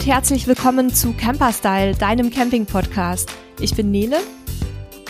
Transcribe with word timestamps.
und 0.00 0.06
herzlich 0.06 0.46
willkommen 0.46 0.94
zu 0.94 1.12
Camperstyle, 1.12 1.94
deinem 1.94 2.30
Camping-Podcast. 2.30 3.30
Ich 3.60 3.76
bin 3.76 3.90
Nele. 3.90 4.16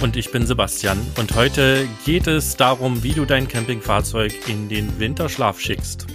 Und 0.03 0.17
ich 0.17 0.33
bin 0.33 0.49
Sebastian. 0.49 0.99
Und 1.17 1.37
heute 1.37 1.87
geht 2.05 2.27
es 2.27 2.57
darum, 2.57 3.05
wie 3.05 3.13
du 3.13 3.25
dein 3.25 3.47
Campingfahrzeug 3.47 4.49
in 4.49 4.69
den 4.69 4.99
Winterschlaf 4.99 5.61
schickst. 5.61 6.09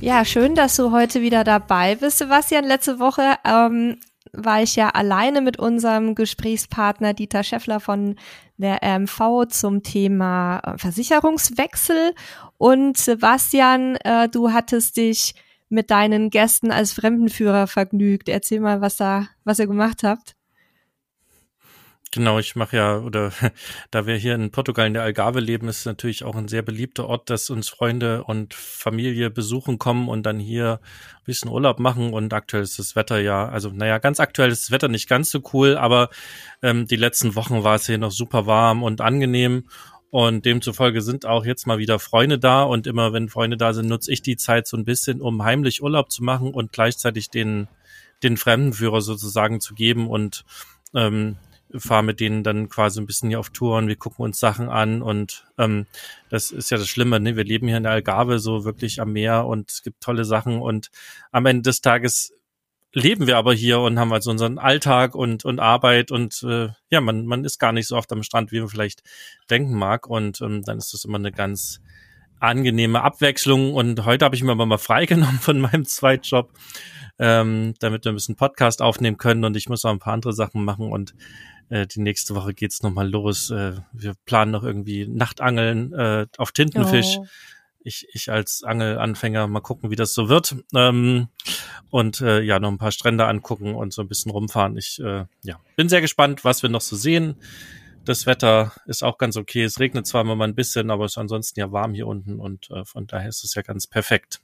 Ja, 0.00 0.24
schön, 0.24 0.56
dass 0.56 0.74
du 0.74 0.90
heute 0.90 1.22
wieder 1.22 1.44
dabei 1.44 1.94
bist, 1.94 2.18
Sebastian. 2.18 2.64
Letzte 2.64 2.98
Woche 2.98 3.36
ähm, 3.44 4.00
war 4.32 4.62
ich 4.62 4.74
ja 4.74 4.88
alleine 4.88 5.40
mit 5.40 5.56
unserem 5.56 6.16
Gesprächspartner 6.16 7.14
Dieter 7.14 7.44
Scheffler 7.44 7.78
von 7.78 8.16
der 8.56 8.82
RMV 8.82 9.46
zum 9.50 9.84
Thema 9.84 10.58
äh, 10.64 10.78
Versicherungswechsel. 10.78 12.16
Und 12.56 12.96
Sebastian, 12.96 13.94
äh, 14.02 14.28
du 14.28 14.50
hattest 14.52 14.96
dich 14.96 15.36
mit 15.68 15.90
deinen 15.90 16.30
Gästen 16.30 16.70
als 16.70 16.92
Fremdenführer 16.92 17.66
vergnügt. 17.66 18.28
Erzähl 18.28 18.60
mal, 18.60 18.80
was 18.80 18.96
da, 18.96 19.28
was 19.44 19.58
ihr 19.58 19.66
gemacht 19.66 20.02
habt. 20.02 20.34
Genau, 22.10 22.38
ich 22.38 22.56
mache 22.56 22.76
ja, 22.76 22.98
oder 22.98 23.32
da 23.90 24.06
wir 24.06 24.16
hier 24.16 24.34
in 24.34 24.50
Portugal 24.50 24.86
in 24.86 24.94
der 24.94 25.02
Algarve 25.02 25.40
leben, 25.40 25.68
ist 25.68 25.84
natürlich 25.84 26.24
auch 26.24 26.36
ein 26.36 26.48
sehr 26.48 26.62
beliebter 26.62 27.06
Ort, 27.06 27.28
dass 27.28 27.50
uns 27.50 27.68
Freunde 27.68 28.24
und 28.24 28.54
Familie 28.54 29.28
besuchen 29.30 29.78
kommen 29.78 30.08
und 30.08 30.24
dann 30.24 30.38
hier 30.38 30.80
ein 30.82 31.24
bisschen 31.26 31.50
Urlaub 31.50 31.80
machen. 31.80 32.14
Und 32.14 32.32
aktuell 32.32 32.62
ist 32.62 32.78
das 32.78 32.96
Wetter 32.96 33.20
ja, 33.20 33.46
also 33.48 33.70
naja, 33.70 33.98
ganz 33.98 34.20
aktuell 34.20 34.50
ist 34.50 34.64
das 34.64 34.70
Wetter 34.70 34.88
nicht 34.88 35.08
ganz 35.08 35.30
so 35.30 35.42
cool, 35.52 35.76
aber 35.76 36.08
ähm, 36.62 36.86
die 36.86 36.96
letzten 36.96 37.34
Wochen 37.34 37.62
war 37.62 37.74
es 37.74 37.86
hier 37.86 37.98
noch 37.98 38.12
super 38.12 38.46
warm 38.46 38.82
und 38.82 39.02
angenehm. 39.02 39.68
Und 40.10 40.46
demzufolge 40.46 41.02
sind 41.02 41.26
auch 41.26 41.44
jetzt 41.44 41.66
mal 41.66 41.78
wieder 41.78 41.98
Freunde 41.98 42.38
da. 42.38 42.62
Und 42.62 42.86
immer 42.86 43.12
wenn 43.12 43.28
Freunde 43.28 43.56
da 43.56 43.72
sind, 43.72 43.88
nutze 43.88 44.12
ich 44.12 44.22
die 44.22 44.36
Zeit 44.36 44.66
so 44.66 44.76
ein 44.76 44.84
bisschen, 44.84 45.20
um 45.20 45.42
heimlich 45.42 45.82
Urlaub 45.82 46.10
zu 46.10 46.24
machen 46.24 46.52
und 46.54 46.72
gleichzeitig 46.72 47.28
den, 47.30 47.68
den 48.22 48.36
Fremdenführer 48.36 49.00
sozusagen 49.00 49.60
zu 49.60 49.74
geben 49.74 50.08
und 50.08 50.44
ähm, 50.94 51.36
fahre 51.76 52.02
mit 52.02 52.20
denen 52.20 52.42
dann 52.42 52.70
quasi 52.70 53.00
ein 53.00 53.06
bisschen 53.06 53.28
hier 53.28 53.40
auf 53.40 53.50
Touren, 53.50 53.88
wir 53.88 53.96
gucken 53.96 54.24
uns 54.24 54.40
Sachen 54.40 54.70
an. 54.70 55.02
Und 55.02 55.46
ähm, 55.58 55.86
das 56.30 56.50
ist 56.50 56.70
ja 56.70 56.78
das 56.78 56.88
Schlimme, 56.88 57.20
ne? 57.20 57.36
Wir 57.36 57.44
leben 57.44 57.68
hier 57.68 57.76
in 57.76 57.82
der 57.82 57.92
Algarve 57.92 58.38
so 58.38 58.64
wirklich 58.64 59.00
am 59.00 59.12
Meer 59.12 59.46
und 59.46 59.70
es 59.70 59.82
gibt 59.82 60.02
tolle 60.02 60.24
Sachen. 60.24 60.60
Und 60.60 60.90
am 61.32 61.44
Ende 61.44 61.62
des 61.62 61.82
Tages 61.82 62.32
leben 62.92 63.26
wir 63.26 63.36
aber 63.36 63.52
hier 63.52 63.80
und 63.80 63.98
haben 63.98 64.12
also 64.12 64.30
unseren 64.30 64.58
Alltag 64.58 65.14
und, 65.14 65.44
und 65.44 65.60
Arbeit 65.60 66.10
und 66.10 66.42
äh, 66.42 66.68
ja, 66.90 67.00
man, 67.00 67.26
man 67.26 67.44
ist 67.44 67.58
gar 67.58 67.72
nicht 67.72 67.86
so 67.86 67.96
oft 67.96 68.10
am 68.12 68.22
Strand, 68.22 68.50
wie 68.50 68.60
man 68.60 68.68
vielleicht 68.68 69.02
denken 69.50 69.74
mag. 69.74 70.06
Und 70.06 70.40
ähm, 70.40 70.62
dann 70.62 70.78
ist 70.78 70.94
das 70.94 71.04
immer 71.04 71.18
eine 71.18 71.32
ganz 71.32 71.80
angenehme 72.40 73.02
Abwechslung. 73.02 73.74
Und 73.74 74.04
heute 74.04 74.24
habe 74.24 74.36
ich 74.36 74.42
mir 74.42 74.52
aber 74.52 74.66
mal 74.66 74.78
freigenommen 74.78 75.38
von 75.38 75.60
meinem 75.60 75.84
Zweitjob, 75.84 76.50
ähm, 77.18 77.74
damit 77.80 78.04
wir 78.04 78.12
ein 78.12 78.16
bisschen 78.16 78.36
Podcast 78.36 78.80
aufnehmen 78.80 79.18
können. 79.18 79.44
Und 79.44 79.56
ich 79.56 79.68
muss 79.68 79.84
auch 79.84 79.90
ein 79.90 79.98
paar 79.98 80.14
andere 80.14 80.32
Sachen 80.32 80.64
machen. 80.64 80.90
Und 80.90 81.14
äh, 81.68 81.86
die 81.86 82.00
nächste 82.00 82.34
Woche 82.34 82.54
geht's 82.54 82.82
nochmal 82.82 83.08
los. 83.08 83.50
Äh, 83.50 83.74
wir 83.92 84.14
planen 84.24 84.50
noch 84.50 84.64
irgendwie 84.64 85.06
Nachtangeln 85.06 85.92
äh, 85.92 86.26
auf 86.38 86.52
Tintenfisch. 86.52 87.18
Oh 87.18 87.26
ich, 87.88 88.06
ich 88.12 88.30
als 88.30 88.62
Angelanfänger 88.62 89.48
mal 89.48 89.60
gucken, 89.60 89.90
wie 89.90 89.96
das 89.96 90.14
so 90.14 90.28
wird. 90.28 90.54
Ähm, 90.74 91.28
und 91.90 92.20
äh, 92.20 92.40
ja, 92.40 92.60
noch 92.60 92.70
ein 92.70 92.78
paar 92.78 92.92
Strände 92.92 93.26
angucken 93.26 93.74
und 93.74 93.92
so 93.92 94.02
ein 94.02 94.08
bisschen 94.08 94.30
rumfahren. 94.30 94.76
Ich 94.76 95.00
äh, 95.00 95.24
ja, 95.42 95.58
bin 95.76 95.88
sehr 95.88 96.00
gespannt, 96.00 96.44
was 96.44 96.62
wir 96.62 96.70
noch 96.70 96.80
so 96.80 96.94
sehen. 96.94 97.36
Das 98.04 98.26
Wetter 98.26 98.72
ist 98.86 99.02
auch 99.02 99.18
ganz 99.18 99.36
okay. 99.36 99.64
Es 99.64 99.80
regnet 99.80 100.06
zwar 100.06 100.20
immer 100.20 100.36
mal 100.36 100.46
ein 100.46 100.54
bisschen, 100.54 100.90
aber 100.90 101.04
es 101.04 101.12
ist 101.12 101.18
ansonsten 101.18 101.58
ja 101.58 101.72
warm 101.72 101.94
hier 101.94 102.06
unten 102.06 102.38
und 102.38 102.70
äh, 102.70 102.84
von 102.84 103.06
daher 103.06 103.28
ist 103.28 103.42
es 103.42 103.54
ja 103.54 103.62
ganz 103.62 103.86
perfekt. 103.86 104.40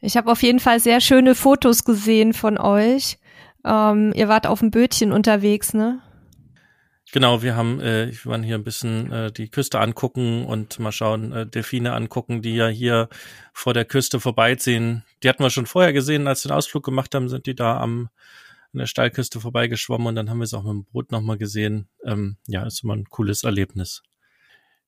Ich 0.00 0.16
habe 0.16 0.30
auf 0.30 0.42
jeden 0.42 0.60
Fall 0.60 0.80
sehr 0.80 1.00
schöne 1.00 1.34
Fotos 1.34 1.84
gesehen 1.84 2.32
von 2.32 2.58
euch. 2.58 3.18
Ähm, 3.64 4.12
ihr 4.14 4.28
wart 4.28 4.46
auf 4.46 4.60
dem 4.60 4.70
Bötchen 4.70 5.12
unterwegs, 5.12 5.74
ne? 5.74 6.00
Genau, 7.12 7.42
wir 7.42 7.56
haben, 7.56 7.80
äh, 7.80 8.12
wir 8.12 8.30
waren 8.30 8.42
hier 8.42 8.54
ein 8.54 8.62
bisschen 8.62 9.10
äh, 9.12 9.32
die 9.32 9.50
Küste 9.50 9.80
angucken 9.80 10.44
und 10.46 10.78
mal 10.78 10.92
schauen, 10.92 11.32
äh, 11.32 11.46
Delfine 11.46 11.92
angucken, 11.92 12.40
die 12.40 12.54
ja 12.54 12.68
hier 12.68 13.08
vor 13.52 13.74
der 13.74 13.84
Küste 13.84 14.20
vorbeiziehen. 14.20 15.04
Die 15.22 15.28
hatten 15.28 15.42
wir 15.42 15.50
schon 15.50 15.66
vorher 15.66 15.92
gesehen, 15.92 16.28
als 16.28 16.44
wir 16.44 16.50
den 16.50 16.56
Ausflug 16.56 16.84
gemacht 16.84 17.14
haben, 17.14 17.28
sind 17.28 17.46
die 17.46 17.54
da 17.54 17.78
am 17.80 18.10
an 18.72 18.78
der 18.78 18.86
Steilküste 18.86 19.40
vorbeigeschwommen 19.40 20.06
und 20.06 20.14
dann 20.14 20.30
haben 20.30 20.38
wir 20.38 20.44
es 20.44 20.54
auch 20.54 20.62
mit 20.62 20.72
dem 20.72 20.84
Boot 20.84 21.10
nochmal 21.10 21.38
gesehen. 21.38 21.88
Ähm, 22.04 22.36
ja, 22.46 22.64
ist 22.64 22.84
immer 22.84 22.94
ein 22.94 23.06
cooles 23.06 23.42
Erlebnis. 23.42 24.02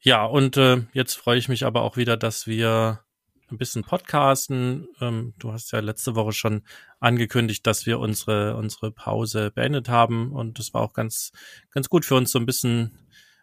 Ja, 0.00 0.24
und 0.24 0.56
äh, 0.56 0.82
jetzt 0.92 1.14
freue 1.14 1.38
ich 1.38 1.48
mich 1.48 1.64
aber 1.64 1.82
auch 1.82 1.96
wieder, 1.96 2.16
dass 2.16 2.46
wir 2.46 3.00
ein 3.52 3.58
bisschen 3.58 3.84
podcasten. 3.84 4.88
Ähm, 5.00 5.34
du 5.38 5.52
hast 5.52 5.72
ja 5.72 5.80
letzte 5.80 6.14
Woche 6.16 6.32
schon 6.32 6.62
angekündigt, 7.00 7.66
dass 7.66 7.86
wir 7.86 7.98
unsere, 8.00 8.56
unsere 8.56 8.90
Pause 8.90 9.50
beendet 9.50 9.88
haben. 9.88 10.32
Und 10.32 10.58
das 10.58 10.74
war 10.74 10.82
auch 10.82 10.94
ganz, 10.94 11.32
ganz 11.70 11.88
gut 11.88 12.04
für 12.04 12.16
uns, 12.16 12.32
so 12.32 12.38
ein 12.38 12.46
bisschen 12.46 12.98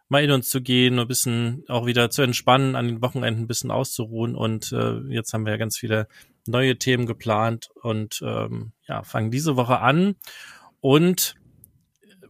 mal 0.10 0.24
in 0.24 0.32
uns 0.32 0.50
zu 0.50 0.62
gehen, 0.62 1.00
ein 1.00 1.08
bisschen 1.08 1.64
auch 1.68 1.86
wieder 1.86 2.10
zu 2.10 2.24
entspannen, 2.24 2.76
an 2.76 2.88
den 2.88 3.02
Wochenenden 3.02 3.44
ein 3.44 3.48
bisschen 3.48 3.72
auszuruhen. 3.72 4.36
Und 4.36 4.72
äh, 4.72 5.00
jetzt 5.10 5.34
haben 5.34 5.46
wir 5.46 5.54
ja 5.54 5.58
ganz 5.58 5.78
viele 5.78 6.08
neue 6.48 6.78
Themen 6.78 7.06
geplant. 7.06 7.70
Und 7.82 8.22
ähm, 8.24 8.72
ja, 8.88 9.04
fangen 9.04 9.32
diese 9.32 9.56
Woche 9.56 9.80
an. 9.80 10.16
Und 10.82 11.36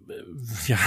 ja, 0.67 0.77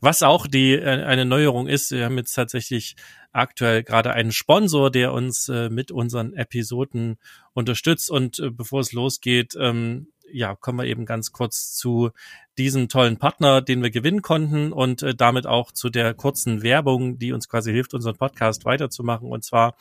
was 0.00 0.22
auch 0.22 0.46
die 0.46 0.72
äh, 0.72 1.04
eine 1.04 1.24
Neuerung 1.24 1.68
ist, 1.68 1.90
wir 1.90 2.04
haben 2.04 2.16
jetzt 2.16 2.32
tatsächlich 2.32 2.96
aktuell 3.32 3.82
gerade 3.82 4.12
einen 4.12 4.32
Sponsor, 4.32 4.90
der 4.90 5.12
uns 5.12 5.48
äh, 5.48 5.68
mit 5.68 5.90
unseren 5.90 6.32
Episoden 6.32 7.18
unterstützt. 7.52 8.10
Und 8.10 8.38
äh, 8.38 8.50
bevor 8.50 8.80
es 8.80 8.92
losgeht, 8.92 9.54
ähm, 9.60 10.08
ja, 10.32 10.54
kommen 10.54 10.78
wir 10.78 10.86
eben 10.86 11.06
ganz 11.06 11.32
kurz 11.32 11.74
zu 11.74 12.10
diesem 12.58 12.88
tollen 12.88 13.18
Partner, 13.18 13.60
den 13.60 13.82
wir 13.82 13.90
gewinnen 13.90 14.22
konnten 14.22 14.72
und 14.72 15.02
äh, 15.02 15.14
damit 15.14 15.46
auch 15.46 15.70
zu 15.72 15.90
der 15.90 16.14
kurzen 16.14 16.62
Werbung, 16.62 17.18
die 17.18 17.32
uns 17.32 17.48
quasi 17.48 17.72
hilft, 17.72 17.94
unseren 17.94 18.16
Podcast 18.16 18.64
weiterzumachen. 18.64 19.30
Und 19.30 19.44
zwar 19.44 19.76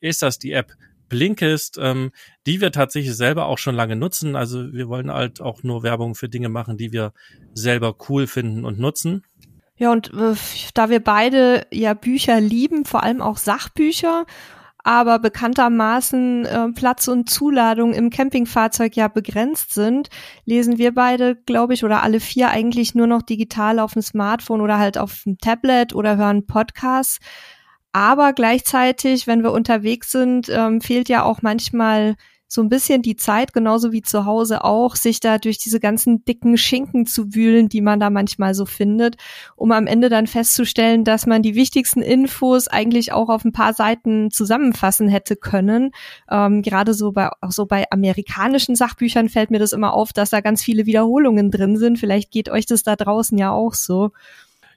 ist 0.00 0.22
das 0.22 0.38
die 0.38 0.52
App 0.52 0.72
Blinkist, 1.14 1.78
ähm, 1.80 2.10
die 2.46 2.60
wir 2.60 2.72
tatsächlich 2.72 3.14
selber 3.14 3.46
auch 3.46 3.58
schon 3.58 3.76
lange 3.76 3.94
nutzen. 3.94 4.34
Also 4.34 4.72
wir 4.72 4.88
wollen 4.88 5.12
halt 5.12 5.40
auch 5.40 5.62
nur 5.62 5.84
Werbung 5.84 6.16
für 6.16 6.28
Dinge 6.28 6.48
machen, 6.48 6.76
die 6.76 6.92
wir 6.92 7.12
selber 7.54 7.94
cool 8.08 8.26
finden 8.26 8.64
und 8.64 8.80
nutzen. 8.80 9.22
Ja, 9.76 9.92
und 9.92 10.12
äh, 10.12 10.34
da 10.74 10.90
wir 10.90 10.98
beide 10.98 11.66
ja 11.72 11.94
Bücher 11.94 12.40
lieben, 12.40 12.84
vor 12.84 13.04
allem 13.04 13.22
auch 13.22 13.36
Sachbücher, 13.36 14.26
aber 14.84 15.20
bekanntermaßen 15.20 16.44
äh, 16.44 16.68
Platz 16.72 17.06
und 17.06 17.30
Zuladung 17.30 17.94
im 17.94 18.10
Campingfahrzeug 18.10 18.96
ja 18.96 19.08
begrenzt 19.08 19.72
sind, 19.72 20.08
lesen 20.44 20.78
wir 20.78 20.92
beide, 20.92 21.36
glaube 21.36 21.74
ich, 21.74 21.84
oder 21.84 22.02
alle 22.02 22.20
vier 22.20 22.50
eigentlich 22.50 22.94
nur 22.94 23.06
noch 23.06 23.22
digital 23.22 23.78
auf 23.78 23.94
dem 23.94 24.02
Smartphone 24.02 24.60
oder 24.60 24.78
halt 24.78 24.98
auf 24.98 25.22
dem 25.24 25.38
Tablet 25.38 25.94
oder 25.94 26.16
hören 26.16 26.46
Podcasts. 26.46 27.18
Aber 27.94 28.32
gleichzeitig, 28.32 29.28
wenn 29.28 29.44
wir 29.44 29.52
unterwegs 29.52 30.10
sind, 30.10 30.48
ähm, 30.50 30.80
fehlt 30.80 31.08
ja 31.08 31.22
auch 31.22 31.42
manchmal 31.42 32.16
so 32.48 32.60
ein 32.60 32.68
bisschen 32.68 33.02
die 33.02 33.14
Zeit, 33.14 33.52
genauso 33.52 33.92
wie 33.92 34.02
zu 34.02 34.26
Hause 34.26 34.64
auch, 34.64 34.96
sich 34.96 35.20
da 35.20 35.38
durch 35.38 35.58
diese 35.58 35.78
ganzen 35.78 36.24
dicken 36.24 36.58
Schinken 36.58 37.06
zu 37.06 37.36
wühlen, 37.36 37.68
die 37.68 37.80
man 37.80 38.00
da 38.00 38.10
manchmal 38.10 38.52
so 38.54 38.66
findet, 38.66 39.14
um 39.54 39.70
am 39.70 39.86
Ende 39.86 40.08
dann 40.08 40.26
festzustellen, 40.26 41.04
dass 41.04 41.26
man 41.26 41.42
die 41.42 41.54
wichtigsten 41.54 42.02
Infos 42.02 42.66
eigentlich 42.66 43.12
auch 43.12 43.28
auf 43.28 43.44
ein 43.44 43.52
paar 43.52 43.74
Seiten 43.74 44.32
zusammenfassen 44.32 45.06
hätte 45.06 45.36
können. 45.36 45.92
Ähm, 46.28 46.62
gerade 46.62 46.94
so 46.94 47.12
bei, 47.12 47.30
auch 47.42 47.52
so 47.52 47.64
bei 47.64 47.84
amerikanischen 47.92 48.74
Sachbüchern 48.74 49.28
fällt 49.28 49.52
mir 49.52 49.60
das 49.60 49.72
immer 49.72 49.94
auf, 49.94 50.12
dass 50.12 50.30
da 50.30 50.40
ganz 50.40 50.64
viele 50.64 50.84
Wiederholungen 50.84 51.52
drin 51.52 51.76
sind. 51.76 52.00
Vielleicht 52.00 52.32
geht 52.32 52.48
euch 52.48 52.66
das 52.66 52.82
da 52.82 52.96
draußen 52.96 53.38
ja 53.38 53.52
auch 53.52 53.74
so. 53.74 54.10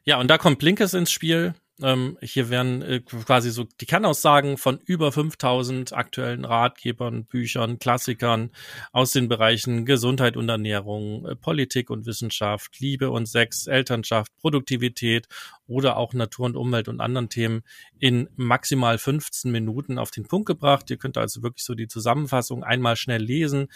Ja, 0.03 0.19
und 0.19 0.29
da 0.29 0.37
kommt 0.37 0.59
Blinkes 0.59 0.93
ins 0.93 1.09
Spiel. 1.09 1.55
Ähm, 1.81 2.17
hier 2.21 2.49
werden 2.49 2.81
äh, 2.81 3.01
quasi 3.01 3.51
so 3.51 3.63
die 3.79 3.85
Kernaussagen 3.85 4.57
von 4.57 4.79
über 4.85 5.11
5000 5.11 5.93
aktuellen 5.93 6.43
Ratgebern, 6.43 7.25
Büchern, 7.25 7.77
Klassikern 7.77 8.49
aus 8.91 9.11
den 9.11 9.27
Bereichen 9.27 9.85
Gesundheit 9.85 10.37
und 10.37 10.49
Ernährung, 10.49 11.27
äh, 11.27 11.35
Politik 11.35 11.91
und 11.91 12.07
Wissenschaft, 12.07 12.79
Liebe 12.79 13.11
und 13.11 13.27
Sex, 13.27 13.67
Elternschaft, 13.67 14.35
Produktivität 14.37 15.27
oder 15.67 15.97
auch 15.97 16.13
Natur 16.13 16.47
und 16.47 16.55
Umwelt 16.55 16.87
und 16.87 16.99
anderen 16.99 17.29
Themen 17.29 17.61
in 17.99 18.27
maximal 18.35 18.97
15 18.97 19.51
Minuten 19.51 19.99
auf 19.99 20.09
den 20.09 20.27
Punkt 20.27 20.47
gebracht. 20.47 20.89
Ihr 20.89 20.97
könnt 20.97 21.17
also 21.17 21.43
wirklich 21.43 21.63
so 21.63 21.75
die 21.75 21.87
Zusammenfassung 21.87 22.63
einmal 22.63 22.95
schnell 22.95 23.21
lesen, 23.21 23.67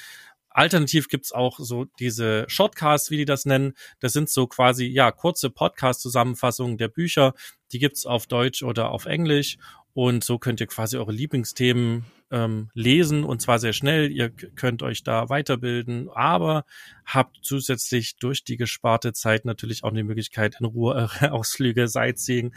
Alternativ 0.52 1.08
gibt's 1.08 1.32
auch 1.32 1.60
so 1.60 1.86
diese 2.00 2.46
Shortcasts, 2.48 3.10
wie 3.10 3.18
die 3.18 3.26
das 3.26 3.46
nennen. 3.46 3.74
Das 4.00 4.14
sind 4.14 4.30
so 4.30 4.48
quasi, 4.48 4.86
ja, 4.86 5.12
kurze 5.12 5.50
Podcast-Zusammenfassungen 5.50 6.78
der 6.78 6.90
Bücher. 6.90 7.34
Die 7.72 7.80
gibt's 7.80 8.06
auf 8.06 8.28
Deutsch 8.28 8.62
oder 8.62 8.92
auf 8.92 9.06
Englisch. 9.06 9.58
Und 9.94 10.24
so 10.24 10.38
könnt 10.38 10.60
ihr 10.62 10.68
quasi 10.68 10.98
eure 10.98 11.12
Lieblingsthemen 11.12 12.06
ähm, 12.32 12.70
lesen 12.74 13.24
und 13.24 13.42
zwar 13.42 13.60
sehr 13.60 13.74
schnell. 13.74 14.12
Ihr 14.12 14.30
könnt 14.30 14.84
euch 14.84 15.04
da 15.04 15.30
weiterbilden, 15.30 16.10
aber 16.10 16.66
habt 17.06 17.40
zusätzlich 17.44 18.16
durch 18.18 18.44
die 18.44 18.58
gesparte 18.58 19.14
Zeit 19.14 19.46
natürlich 19.46 19.84
auch 19.84 19.92
die 19.92 20.04
Möglichkeit, 20.04 20.56
in 20.60 20.66
Ruhe 20.66 20.96
eure 20.96 21.32
Ausflüge, 21.32 21.88
Sightseeing 21.88 22.54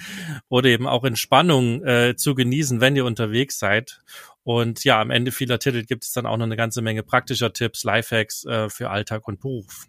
oder 0.48 0.68
eben 0.68 0.86
auch 0.86 1.04
Entspannung 1.04 1.84
äh, 1.84 2.14
zu 2.16 2.34
genießen, 2.34 2.80
wenn 2.80 2.96
ihr 2.96 3.04
unterwegs 3.04 3.58
seid. 3.58 4.00
Und 4.42 4.84
ja, 4.84 5.00
am 5.00 5.10
Ende 5.10 5.32
vieler 5.32 5.58
Titel 5.58 5.84
gibt 5.84 6.04
es 6.04 6.12
dann 6.12 6.26
auch 6.26 6.36
noch 6.36 6.44
eine 6.44 6.56
ganze 6.56 6.82
Menge 6.82 7.02
praktischer 7.02 7.52
Tipps, 7.52 7.82
Lifehacks 7.84 8.44
äh, 8.44 8.68
für 8.68 8.90
Alltag 8.90 9.26
und 9.26 9.40
Beruf. 9.40 9.88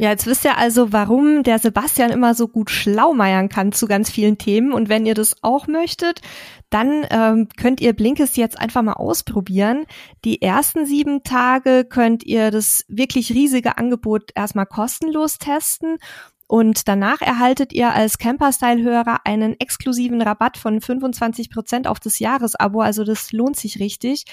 Ja, 0.00 0.08
jetzt 0.08 0.26
wisst 0.26 0.46
ihr 0.46 0.56
also, 0.56 0.94
warum 0.94 1.42
der 1.42 1.58
Sebastian 1.58 2.10
immer 2.10 2.32
so 2.32 2.48
gut 2.48 2.70
schlaumeiern 2.70 3.50
kann 3.50 3.70
zu 3.70 3.86
ganz 3.86 4.10
vielen 4.10 4.38
Themen. 4.38 4.72
Und 4.72 4.88
wenn 4.88 5.04
ihr 5.04 5.12
das 5.12 5.36
auch 5.42 5.66
möchtet, 5.66 6.22
dann 6.70 7.04
ähm, 7.10 7.48
könnt 7.58 7.82
ihr 7.82 7.92
Blinkist 7.92 8.38
jetzt 8.38 8.58
einfach 8.58 8.80
mal 8.80 8.94
ausprobieren. 8.94 9.84
Die 10.24 10.40
ersten 10.40 10.86
sieben 10.86 11.22
Tage 11.22 11.84
könnt 11.84 12.22
ihr 12.22 12.50
das 12.50 12.86
wirklich 12.88 13.30
riesige 13.32 13.76
Angebot 13.76 14.30
erstmal 14.34 14.64
kostenlos 14.64 15.36
testen. 15.36 15.98
Und 16.46 16.88
danach 16.88 17.20
erhaltet 17.20 17.74
ihr 17.74 17.92
als 17.92 18.16
Camperstyle-Hörer 18.16 19.26
einen 19.26 19.60
exklusiven 19.60 20.22
Rabatt 20.22 20.56
von 20.56 20.80
25 20.80 21.50
Prozent 21.50 21.86
auf 21.86 22.00
das 22.00 22.20
Jahresabo. 22.20 22.80
Also 22.80 23.04
das 23.04 23.32
lohnt 23.32 23.56
sich 23.56 23.78
richtig. 23.78 24.24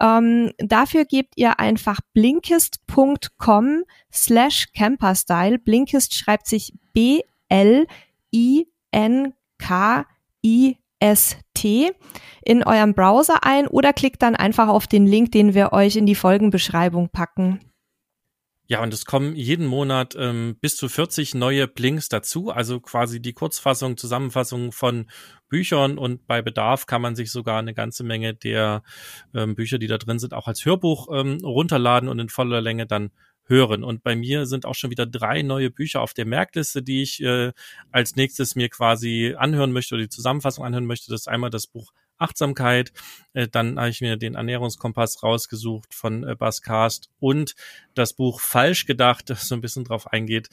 Ähm, 0.00 0.52
dafür 0.58 1.04
gebt 1.04 1.34
ihr 1.36 1.58
einfach 1.58 2.00
blinkist.com 2.12 3.84
slash 4.12 4.66
camperstyle. 4.74 5.58
Blinkist 5.58 6.14
schreibt 6.14 6.46
sich 6.46 6.72
B-L-I-N-K-I-S-T 6.92 7.92
in 12.44 12.62
eurem 12.62 12.94
Browser 12.94 13.44
ein 13.44 13.66
oder 13.66 13.92
klickt 13.92 14.22
dann 14.22 14.36
einfach 14.36 14.68
auf 14.68 14.86
den 14.86 15.06
Link, 15.06 15.32
den 15.32 15.54
wir 15.54 15.72
euch 15.72 15.96
in 15.96 16.06
die 16.06 16.14
Folgenbeschreibung 16.14 17.08
packen. 17.08 17.60
Ja, 18.70 18.82
und 18.82 18.92
es 18.92 19.06
kommen 19.06 19.34
jeden 19.34 19.64
Monat 19.66 20.14
ähm, 20.18 20.56
bis 20.60 20.76
zu 20.76 20.90
40 20.90 21.34
neue 21.34 21.66
Blinks 21.66 22.10
dazu, 22.10 22.50
also 22.50 22.80
quasi 22.80 23.18
die 23.22 23.32
Kurzfassung, 23.32 23.96
Zusammenfassung 23.96 24.72
von 24.72 25.10
Büchern 25.48 25.96
und 25.96 26.26
bei 26.26 26.42
Bedarf 26.42 26.84
kann 26.84 27.00
man 27.00 27.16
sich 27.16 27.32
sogar 27.32 27.58
eine 27.60 27.72
ganze 27.72 28.04
Menge 28.04 28.34
der 28.34 28.82
ähm, 29.34 29.54
Bücher, 29.54 29.78
die 29.78 29.86
da 29.86 29.96
drin 29.96 30.18
sind, 30.18 30.34
auch 30.34 30.48
als 30.48 30.66
Hörbuch 30.66 31.08
ähm, 31.10 31.38
runterladen 31.42 32.10
und 32.10 32.18
in 32.18 32.28
voller 32.28 32.60
Länge 32.60 32.86
dann 32.86 33.10
hören. 33.46 33.82
Und 33.82 34.02
bei 34.02 34.14
mir 34.14 34.44
sind 34.44 34.66
auch 34.66 34.74
schon 34.74 34.90
wieder 34.90 35.06
drei 35.06 35.40
neue 35.40 35.70
Bücher 35.70 36.02
auf 36.02 36.12
der 36.12 36.26
Merkliste, 36.26 36.82
die 36.82 37.00
ich 37.02 37.22
äh, 37.22 37.52
als 37.90 38.16
nächstes 38.16 38.54
mir 38.54 38.68
quasi 38.68 39.34
anhören 39.38 39.72
möchte 39.72 39.94
oder 39.94 40.04
die 40.04 40.10
Zusammenfassung 40.10 40.66
anhören 40.66 40.84
möchte. 40.84 41.10
Das 41.10 41.22
ist 41.22 41.28
einmal 41.28 41.48
das 41.48 41.66
Buch 41.66 41.90
Achtsamkeit. 42.18 42.92
Äh, 43.32 43.48
dann 43.48 43.78
habe 43.78 43.90
ich 43.90 44.00
mir 44.00 44.16
den 44.16 44.34
Ernährungskompass 44.34 45.22
rausgesucht 45.22 45.94
von 45.94 46.24
äh, 46.24 46.34
Bas 46.34 46.62
Cast 46.62 47.10
und 47.20 47.54
das 47.94 48.12
Buch 48.12 48.40
Falsch 48.40 48.86
gedacht, 48.86 49.30
das 49.30 49.48
so 49.48 49.54
ein 49.54 49.60
bisschen 49.60 49.84
drauf 49.84 50.06
eingeht, 50.06 50.48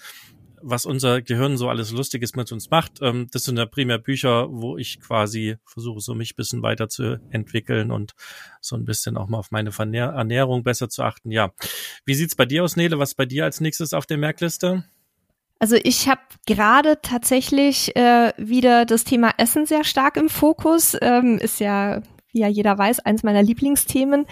was 0.61 0.85
unser 0.85 1.21
Gehirn 1.21 1.57
so 1.57 1.69
alles 1.69 1.91
Lustiges 1.91 2.35
mit 2.35 2.51
uns 2.51 2.69
macht. 2.71 2.99
Ähm, 3.01 3.27
das 3.31 3.43
sind 3.43 3.57
ja 3.57 3.65
primär 3.65 3.99
Bücher, 3.99 4.47
wo 4.49 4.77
ich 4.77 4.99
quasi 4.99 5.57
versuche, 5.65 5.99
so 6.01 6.15
mich 6.15 6.35
bisschen 6.35 6.63
weiter 6.63 6.89
zu 6.89 7.19
entwickeln 7.29 7.91
und 7.91 8.15
so 8.61 8.75
ein 8.75 8.85
bisschen 8.85 9.17
auch 9.17 9.27
mal 9.27 9.37
auf 9.37 9.51
meine 9.51 9.71
Ernährung 9.71 10.63
besser 10.63 10.89
zu 10.89 11.03
achten. 11.03 11.31
Ja. 11.31 11.53
Wie 12.05 12.15
sieht's 12.15 12.35
bei 12.35 12.45
dir 12.45 12.63
aus, 12.63 12.75
Nele? 12.75 12.97
Was 12.99 13.13
bei 13.13 13.25
dir 13.25 13.43
als 13.43 13.61
nächstes 13.61 13.93
auf 13.93 14.05
der 14.05 14.17
Merkliste? 14.17 14.85
Also 15.65 15.77
ich 15.83 16.07
habe 16.07 16.21
gerade 16.45 16.99
tatsächlich 17.01 17.95
äh, 17.95 18.33
wieder 18.37 18.85
das 18.85 19.03
Thema 19.03 19.31
Essen 19.37 19.65
sehr 19.65 19.83
stark 19.83 20.15
im 20.15 20.29
Fokus. 20.29 20.95
Ähm, 21.01 21.39
ist 21.39 21.59
ja, 21.59 22.03
wie 22.31 22.41
ja 22.41 22.47
jeder 22.47 22.77
weiß, 22.77 22.99
eins 22.99 23.23
meiner 23.23 23.41
Lieblingsthemen. 23.41 24.27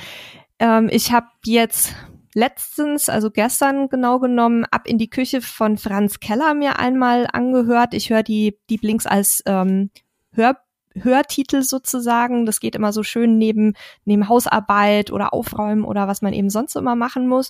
Ähm, 0.59 0.89
ich 0.91 1.11
habe 1.11 1.25
jetzt 1.43 1.95
letztens, 2.35 3.09
also 3.09 3.31
gestern 3.31 3.89
genau 3.89 4.19
genommen, 4.19 4.65
ab 4.69 4.83
in 4.85 4.99
die 4.99 5.09
Küche 5.09 5.41
von 5.41 5.79
Franz 5.79 6.19
Keller 6.19 6.53
mir 6.53 6.77
einmal 6.77 7.25
angehört. 7.33 7.95
Ich 7.95 8.11
höre 8.11 8.21
die, 8.21 8.59
Blinks 8.69 9.07
als 9.07 9.41
ähm, 9.47 9.89
Hör, 10.33 10.59
Hörtitel 10.93 11.63
sozusagen. 11.63 12.45
Das 12.45 12.59
geht 12.59 12.75
immer 12.75 12.93
so 12.93 13.01
schön 13.01 13.39
neben, 13.39 13.73
neben 14.05 14.29
Hausarbeit 14.29 15.11
oder 15.11 15.33
Aufräumen 15.33 15.83
oder 15.83 16.07
was 16.07 16.21
man 16.21 16.33
eben 16.33 16.51
sonst 16.51 16.75
immer 16.75 16.95
machen 16.95 17.27
muss 17.27 17.49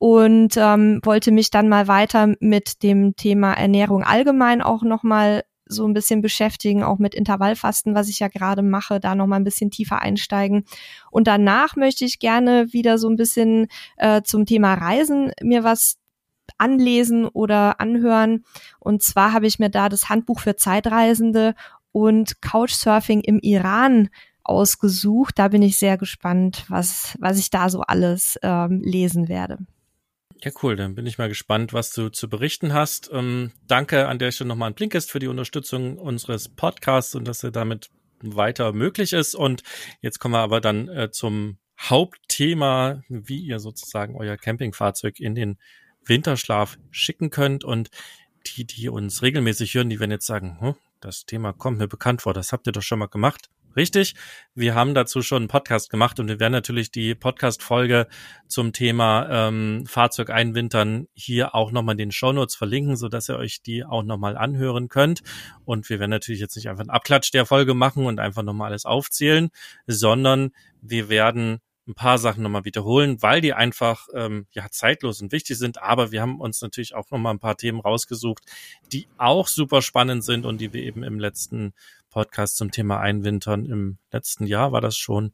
und 0.00 0.56
ähm, 0.56 1.00
wollte 1.02 1.30
mich 1.30 1.50
dann 1.50 1.68
mal 1.68 1.86
weiter 1.86 2.34
mit 2.40 2.82
dem 2.82 3.16
Thema 3.16 3.52
Ernährung 3.52 4.02
allgemein 4.02 4.62
auch 4.62 4.82
nochmal 4.82 5.44
so 5.66 5.86
ein 5.86 5.92
bisschen 5.92 6.22
beschäftigen, 6.22 6.82
auch 6.82 6.98
mit 6.98 7.14
Intervallfasten, 7.14 7.94
was 7.94 8.08
ich 8.08 8.18
ja 8.18 8.28
gerade 8.28 8.62
mache, 8.62 8.98
da 8.98 9.14
nochmal 9.14 9.40
ein 9.40 9.44
bisschen 9.44 9.70
tiefer 9.70 10.00
einsteigen. 10.00 10.64
Und 11.10 11.26
danach 11.26 11.76
möchte 11.76 12.06
ich 12.06 12.18
gerne 12.18 12.72
wieder 12.72 12.96
so 12.96 13.10
ein 13.10 13.16
bisschen 13.16 13.66
äh, 13.98 14.22
zum 14.22 14.46
Thema 14.46 14.72
Reisen 14.72 15.32
mir 15.42 15.64
was 15.64 15.98
anlesen 16.56 17.28
oder 17.28 17.78
anhören. 17.78 18.46
Und 18.78 19.02
zwar 19.02 19.34
habe 19.34 19.46
ich 19.46 19.58
mir 19.58 19.68
da 19.68 19.90
das 19.90 20.08
Handbuch 20.08 20.40
für 20.40 20.56
Zeitreisende 20.56 21.54
und 21.92 22.40
Couchsurfing 22.40 23.20
im 23.20 23.38
Iran 23.40 24.08
ausgesucht. 24.44 25.38
Da 25.38 25.48
bin 25.48 25.60
ich 25.60 25.76
sehr 25.76 25.98
gespannt, 25.98 26.64
was, 26.68 27.18
was 27.20 27.38
ich 27.38 27.50
da 27.50 27.68
so 27.68 27.82
alles 27.82 28.38
ähm, 28.42 28.80
lesen 28.82 29.28
werde. 29.28 29.58
Ja, 30.42 30.50
cool. 30.62 30.74
Dann 30.76 30.94
bin 30.94 31.06
ich 31.06 31.18
mal 31.18 31.28
gespannt, 31.28 31.74
was 31.74 31.92
du 31.92 32.08
zu 32.08 32.28
berichten 32.28 32.72
hast. 32.72 33.10
Ähm, 33.12 33.52
danke 33.66 34.08
an 34.08 34.18
der 34.18 34.32
Stelle 34.32 34.48
nochmal 34.48 34.68
an 34.68 34.74
Blinkist 34.74 35.10
für 35.10 35.18
die 35.18 35.26
Unterstützung 35.26 35.98
unseres 35.98 36.48
Podcasts 36.48 37.14
und 37.14 37.28
dass 37.28 37.44
er 37.44 37.50
damit 37.50 37.90
weiter 38.22 38.72
möglich 38.72 39.12
ist. 39.12 39.34
Und 39.34 39.62
jetzt 40.00 40.18
kommen 40.18 40.32
wir 40.34 40.40
aber 40.40 40.62
dann 40.62 40.88
äh, 40.88 41.10
zum 41.10 41.58
Hauptthema, 41.78 43.02
wie 43.08 43.40
ihr 43.40 43.58
sozusagen 43.58 44.16
euer 44.16 44.38
Campingfahrzeug 44.38 45.20
in 45.20 45.34
den 45.34 45.58
Winterschlaf 46.06 46.78
schicken 46.90 47.28
könnt. 47.28 47.62
Und 47.62 47.90
die, 48.46 48.64
die 48.64 48.88
uns 48.88 49.22
regelmäßig 49.22 49.74
hören, 49.74 49.90
die 49.90 50.00
werden 50.00 50.10
jetzt 50.10 50.26
sagen, 50.26 50.56
hm, 50.60 50.74
das 51.00 51.26
Thema 51.26 51.52
kommt 51.52 51.78
mir 51.78 51.88
bekannt 51.88 52.22
vor, 52.22 52.32
das 52.32 52.52
habt 52.52 52.66
ihr 52.66 52.72
doch 52.72 52.82
schon 52.82 52.98
mal 52.98 53.06
gemacht. 53.06 53.50
Richtig, 53.76 54.14
wir 54.52 54.74
haben 54.74 54.94
dazu 54.94 55.22
schon 55.22 55.42
einen 55.42 55.48
Podcast 55.48 55.90
gemacht 55.90 56.18
und 56.18 56.26
wir 56.26 56.40
werden 56.40 56.52
natürlich 56.52 56.90
die 56.90 57.14
Podcast-Folge 57.14 58.08
zum 58.48 58.72
Thema 58.72 59.28
ähm, 59.30 59.84
Fahrzeug 59.86 60.30
einwintern 60.30 61.06
hier 61.14 61.54
auch 61.54 61.70
nochmal 61.70 61.92
in 61.92 61.98
den 61.98 62.10
Shownotes 62.12 62.56
verlinken, 62.56 62.96
so 62.96 63.08
dass 63.08 63.28
ihr 63.28 63.36
euch 63.36 63.62
die 63.62 63.84
auch 63.84 64.02
nochmal 64.02 64.36
anhören 64.36 64.88
könnt. 64.88 65.22
Und 65.64 65.88
wir 65.88 66.00
werden 66.00 66.10
natürlich 66.10 66.40
jetzt 66.40 66.56
nicht 66.56 66.68
einfach 66.68 66.80
einen 66.80 66.90
Abklatsch 66.90 67.30
der 67.30 67.46
Folge 67.46 67.74
machen 67.74 68.06
und 68.06 68.18
einfach 68.18 68.42
nochmal 68.42 68.70
alles 68.70 68.86
aufzählen, 68.86 69.50
sondern 69.86 70.50
wir 70.82 71.08
werden 71.08 71.60
ein 71.86 71.94
paar 71.94 72.18
Sachen 72.18 72.42
nochmal 72.42 72.64
wiederholen, 72.64 73.22
weil 73.22 73.40
die 73.40 73.52
einfach 73.52 74.08
ähm, 74.14 74.46
ja 74.52 74.66
zeitlos 74.70 75.22
und 75.22 75.32
wichtig 75.32 75.58
sind. 75.58 75.80
Aber 75.82 76.10
wir 76.10 76.22
haben 76.22 76.40
uns 76.40 76.60
natürlich 76.60 76.94
auch 76.94 77.10
nochmal 77.10 77.34
ein 77.34 77.40
paar 77.40 77.56
Themen 77.56 77.80
rausgesucht, 77.80 78.44
die 78.92 79.08
auch 79.16 79.48
super 79.48 79.82
spannend 79.82 80.24
sind 80.24 80.44
und 80.46 80.60
die 80.60 80.72
wir 80.72 80.82
eben 80.82 81.02
im 81.02 81.20
letzten 81.20 81.72
Podcast 82.10 82.56
zum 82.56 82.70
Thema 82.70 83.00
Einwintern 83.00 83.64
im 83.64 83.98
letzten 84.12 84.46
Jahr 84.46 84.72
war 84.72 84.80
das 84.80 84.96
schon 84.96 85.32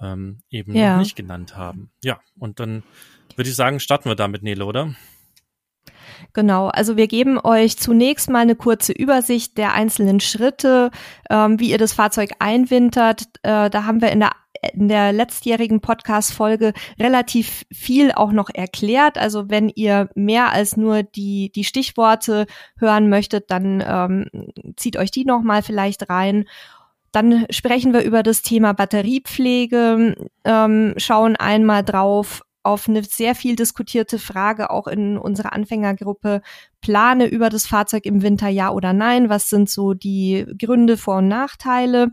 ähm, 0.00 0.40
eben 0.50 0.74
ja. 0.74 0.92
noch 0.92 1.00
nicht 1.00 1.16
genannt 1.16 1.56
haben. 1.56 1.90
Ja, 2.02 2.20
und 2.38 2.60
dann 2.60 2.82
würde 3.36 3.50
ich 3.50 3.56
sagen, 3.56 3.80
starten 3.80 4.08
wir 4.08 4.16
damit, 4.16 4.42
Nele, 4.42 4.64
oder? 4.64 4.94
Genau, 6.32 6.68
also 6.68 6.96
wir 6.96 7.06
geben 7.06 7.38
euch 7.38 7.78
zunächst 7.78 8.28
mal 8.30 8.40
eine 8.40 8.56
kurze 8.56 8.92
Übersicht 8.92 9.56
der 9.56 9.74
einzelnen 9.74 10.20
Schritte, 10.20 10.90
ähm, 11.30 11.60
wie 11.60 11.70
ihr 11.70 11.78
das 11.78 11.92
Fahrzeug 11.92 12.32
einwintert. 12.38 13.24
Äh, 13.42 13.70
da 13.70 13.84
haben 13.84 14.00
wir 14.00 14.10
in 14.10 14.20
der 14.20 14.32
in 14.72 14.88
der 14.88 15.12
letztjährigen 15.12 15.80
Podcast-Folge 15.80 16.72
relativ 16.98 17.64
viel 17.72 18.12
auch 18.12 18.32
noch 18.32 18.50
erklärt. 18.52 19.18
Also 19.18 19.48
wenn 19.50 19.68
ihr 19.68 20.08
mehr 20.14 20.52
als 20.52 20.76
nur 20.76 21.02
die, 21.02 21.50
die 21.54 21.64
Stichworte 21.64 22.46
hören 22.78 23.08
möchtet, 23.08 23.50
dann 23.50 23.82
ähm, 23.86 24.26
zieht 24.76 24.96
euch 24.96 25.10
die 25.10 25.24
nochmal 25.24 25.62
vielleicht 25.62 26.08
rein. 26.10 26.46
Dann 27.12 27.46
sprechen 27.50 27.92
wir 27.92 28.02
über 28.02 28.22
das 28.22 28.42
Thema 28.42 28.74
Batteriepflege, 28.74 30.14
ähm, 30.44 30.94
schauen 30.98 31.36
einmal 31.36 31.82
drauf, 31.82 32.42
auf 32.68 32.88
eine 32.88 33.02
sehr 33.02 33.34
viel 33.34 33.56
diskutierte 33.56 34.18
Frage 34.18 34.70
auch 34.70 34.86
in 34.86 35.16
unserer 35.16 35.54
Anfängergruppe. 35.54 36.42
Plane 36.80 37.26
über 37.26 37.48
das 37.48 37.66
Fahrzeug 37.66 38.04
im 38.04 38.22
Winter 38.22 38.48
ja 38.48 38.70
oder 38.70 38.92
nein? 38.92 39.30
Was 39.30 39.48
sind 39.48 39.70
so 39.70 39.94
die 39.94 40.46
Gründe, 40.58 40.96
Vor- 40.96 41.18
und 41.18 41.28
Nachteile? 41.28 42.12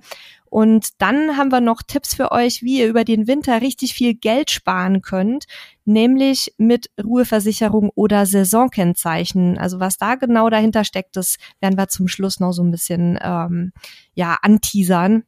Und 0.50 0.90
dann 1.00 1.38
haben 1.38 1.52
wir 1.52 1.62
noch 1.62 1.82
Tipps 1.82 2.16
für 2.16 2.32
euch, 2.32 2.62
wie 2.62 2.80
ihr 2.80 2.88
über 2.88 3.04
den 3.04 3.28
Winter 3.28 3.62
richtig 3.62 3.94
viel 3.94 4.14
Geld 4.14 4.52
sparen 4.52 5.02
könnt, 5.02 5.46
nämlich 5.84 6.54
mit 6.58 6.90
Ruheversicherung 7.04 7.92
oder 7.96 8.25
Saisonkennzeichen. 8.25 9.58
Also 9.58 9.80
was 9.80 9.98
da 9.98 10.16
genau 10.16 10.50
dahinter 10.50 10.84
steckt, 10.84 11.16
das 11.16 11.38
werden 11.60 11.78
wir 11.78 11.88
zum 11.88 12.08
Schluss 12.08 12.40
noch 12.40 12.54
so 12.54 12.64
ein 12.64 12.72
bisschen 12.72 13.20
ähm, 13.22 13.74
ja 14.14 14.38
anteasern. 14.42 15.24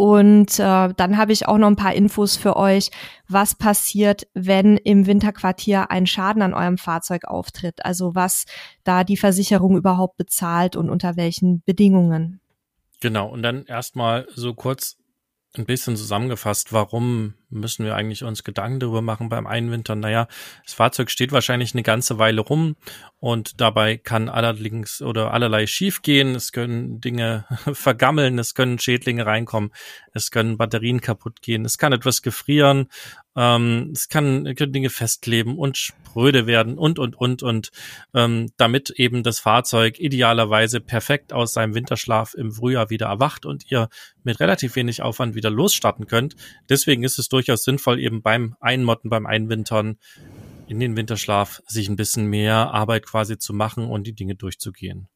Und 0.00 0.60
äh, 0.60 0.94
dann 0.94 1.16
habe 1.16 1.32
ich 1.32 1.48
auch 1.48 1.58
noch 1.58 1.66
ein 1.66 1.74
paar 1.74 1.92
Infos 1.92 2.36
für 2.36 2.56
euch, 2.56 2.92
was 3.28 3.56
passiert, 3.56 4.28
wenn 4.32 4.76
im 4.76 5.06
Winterquartier 5.06 5.90
ein 5.90 6.06
Schaden 6.06 6.42
an 6.42 6.54
eurem 6.54 6.78
Fahrzeug 6.78 7.24
auftritt. 7.24 7.84
Also 7.84 8.14
was 8.14 8.44
da 8.84 9.02
die 9.02 9.16
Versicherung 9.16 9.76
überhaupt 9.76 10.16
bezahlt 10.16 10.76
und 10.76 10.88
unter 10.88 11.16
welchen 11.16 11.64
Bedingungen. 11.64 12.40
Genau, 13.00 13.28
und 13.28 13.42
dann 13.42 13.64
erstmal 13.66 14.26
so 14.34 14.54
kurz 14.54 14.96
ein 15.56 15.64
bisschen 15.64 15.96
zusammengefasst, 15.96 16.72
warum 16.72 17.34
müssen 17.48 17.84
wir 17.84 17.96
eigentlich 17.96 18.22
uns 18.22 18.44
Gedanken 18.44 18.80
darüber 18.80 19.00
machen 19.00 19.30
beim 19.30 19.46
Einwintern? 19.46 20.00
Naja, 20.00 20.28
das 20.64 20.74
Fahrzeug 20.74 21.10
steht 21.10 21.32
wahrscheinlich 21.32 21.72
eine 21.74 21.82
ganze 21.82 22.18
Weile 22.18 22.42
rum 22.42 22.76
und 23.18 23.60
dabei 23.60 23.96
kann 23.96 24.28
allerdings 24.28 25.00
oder 25.00 25.32
allerlei 25.32 25.66
schiefgehen. 25.66 26.34
Es 26.34 26.52
können 26.52 27.00
Dinge 27.00 27.46
vergammeln, 27.72 28.38
es 28.38 28.54
können 28.54 28.78
Schädlinge 28.78 29.24
reinkommen, 29.24 29.72
es 30.12 30.30
können 30.30 30.58
Batterien 30.58 31.00
kaputt 31.00 31.40
gehen, 31.40 31.64
es 31.64 31.78
kann 31.78 31.94
etwas 31.94 32.20
gefrieren, 32.20 32.88
ähm, 33.38 33.90
es 33.92 34.08
kann, 34.08 34.52
können 34.56 34.72
Dinge 34.72 34.90
festkleben 34.90 35.56
und 35.56 35.76
spröde 35.76 36.48
werden 36.48 36.76
und, 36.76 36.98
und, 36.98 37.14
und, 37.14 37.44
und 37.44 37.70
ähm, 38.12 38.50
damit 38.56 38.90
eben 38.90 39.22
das 39.22 39.38
Fahrzeug 39.38 40.00
idealerweise 40.00 40.80
perfekt 40.80 41.32
aus 41.32 41.52
seinem 41.52 41.76
Winterschlaf 41.76 42.34
im 42.34 42.50
Frühjahr 42.50 42.90
wieder 42.90 43.06
erwacht 43.06 43.46
und 43.46 43.70
ihr 43.70 43.90
mit 44.24 44.40
relativ 44.40 44.74
wenig 44.74 45.02
Aufwand 45.02 45.36
wieder 45.36 45.50
losstarten 45.50 46.08
könnt. 46.08 46.34
Deswegen 46.68 47.04
ist 47.04 47.20
es 47.20 47.28
durchaus 47.28 47.62
sinnvoll, 47.62 48.00
eben 48.00 48.22
beim 48.22 48.56
Einmotten, 48.58 49.08
beim 49.08 49.24
Einwintern 49.24 49.98
in 50.66 50.80
den 50.80 50.96
Winterschlaf 50.96 51.62
sich 51.68 51.88
ein 51.88 51.96
bisschen 51.96 52.26
mehr 52.26 52.72
Arbeit 52.74 53.06
quasi 53.06 53.38
zu 53.38 53.54
machen 53.54 53.86
und 53.86 54.08
die 54.08 54.14
Dinge 54.14 54.34
durchzugehen. 54.34 55.08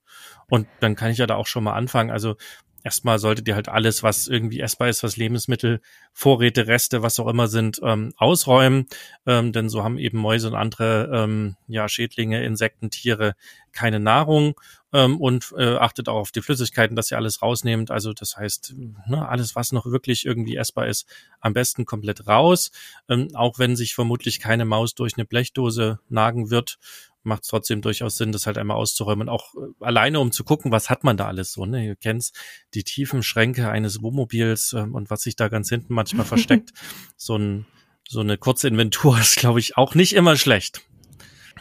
Und 0.48 0.68
dann 0.78 0.94
kann 0.94 1.10
ich 1.10 1.18
ja 1.18 1.26
da 1.26 1.34
auch 1.34 1.48
schon 1.48 1.64
mal 1.64 1.74
anfangen. 1.74 2.12
Also 2.12 2.36
erstmal 2.84 3.18
solltet 3.18 3.48
ihr 3.48 3.54
halt 3.54 3.68
alles, 3.68 4.02
was 4.02 4.28
irgendwie 4.28 4.60
essbar 4.60 4.88
ist, 4.88 5.02
was 5.02 5.16
Lebensmittel, 5.16 5.80
Vorräte, 6.12 6.66
Reste, 6.66 7.02
was 7.02 7.18
auch 7.20 7.28
immer 7.28 7.48
sind, 7.48 7.80
ähm, 7.82 8.12
ausräumen. 8.16 8.86
Ähm, 9.26 9.52
denn 9.52 9.68
so 9.68 9.82
haben 9.82 9.98
eben 9.98 10.18
Mäuse 10.18 10.48
und 10.48 10.54
andere 10.54 11.10
ähm, 11.12 11.56
ja, 11.68 11.88
Schädlinge, 11.88 12.44
Insekten, 12.44 12.90
Tiere 12.90 13.34
keine 13.72 14.00
Nahrung. 14.00 14.54
Ähm, 14.92 15.20
und 15.20 15.54
äh, 15.56 15.76
achtet 15.76 16.08
auch 16.08 16.16
auf 16.16 16.32
die 16.32 16.42
Flüssigkeiten, 16.42 16.96
dass 16.96 17.10
ihr 17.10 17.16
alles 17.16 17.40
rausnehmt. 17.40 17.90
Also 17.90 18.12
das 18.12 18.36
heißt, 18.36 18.74
ne, 19.06 19.26
alles, 19.26 19.56
was 19.56 19.72
noch 19.72 19.86
wirklich 19.86 20.26
irgendwie 20.26 20.56
essbar 20.56 20.86
ist, 20.86 21.06
am 21.40 21.54
besten 21.54 21.86
komplett 21.86 22.26
raus. 22.26 22.70
Ähm, 23.08 23.28
auch 23.34 23.58
wenn 23.58 23.74
sich 23.74 23.94
vermutlich 23.94 24.38
keine 24.38 24.66
Maus 24.66 24.94
durch 24.94 25.14
eine 25.16 25.24
Blechdose 25.24 25.98
nagen 26.10 26.50
wird, 26.50 26.78
macht 27.24 27.42
es 27.42 27.48
trotzdem 27.48 27.82
durchaus 27.82 28.16
Sinn, 28.16 28.32
das 28.32 28.46
halt 28.46 28.58
einmal 28.58 28.76
auszuräumen. 28.76 29.28
Auch 29.28 29.54
äh, 29.54 29.84
alleine, 29.84 30.20
um 30.20 30.32
zu 30.32 30.44
gucken, 30.44 30.72
was 30.72 30.90
hat 30.90 31.04
man 31.04 31.16
da 31.16 31.26
alles 31.26 31.52
so. 31.52 31.66
Ne? 31.66 31.86
Ihr 31.86 31.96
kennt 31.96 32.30
die 32.74 32.84
tiefen 32.84 33.22
Schränke 33.22 33.70
eines 33.70 34.02
Wohnmobils 34.02 34.72
äh, 34.72 34.80
und 34.80 35.10
was 35.10 35.22
sich 35.22 35.36
da 35.36 35.48
ganz 35.48 35.68
hinten 35.68 35.94
manchmal 35.94 36.26
versteckt. 36.26 36.72
So, 37.16 37.36
ein, 37.36 37.66
so 38.08 38.18
eine 38.18 38.36
Kurzinventur 38.36 39.18
ist, 39.20 39.36
glaube 39.36 39.60
ich, 39.60 39.76
auch 39.76 39.94
nicht 39.94 40.12
immer 40.14 40.36
schlecht. 40.36 40.82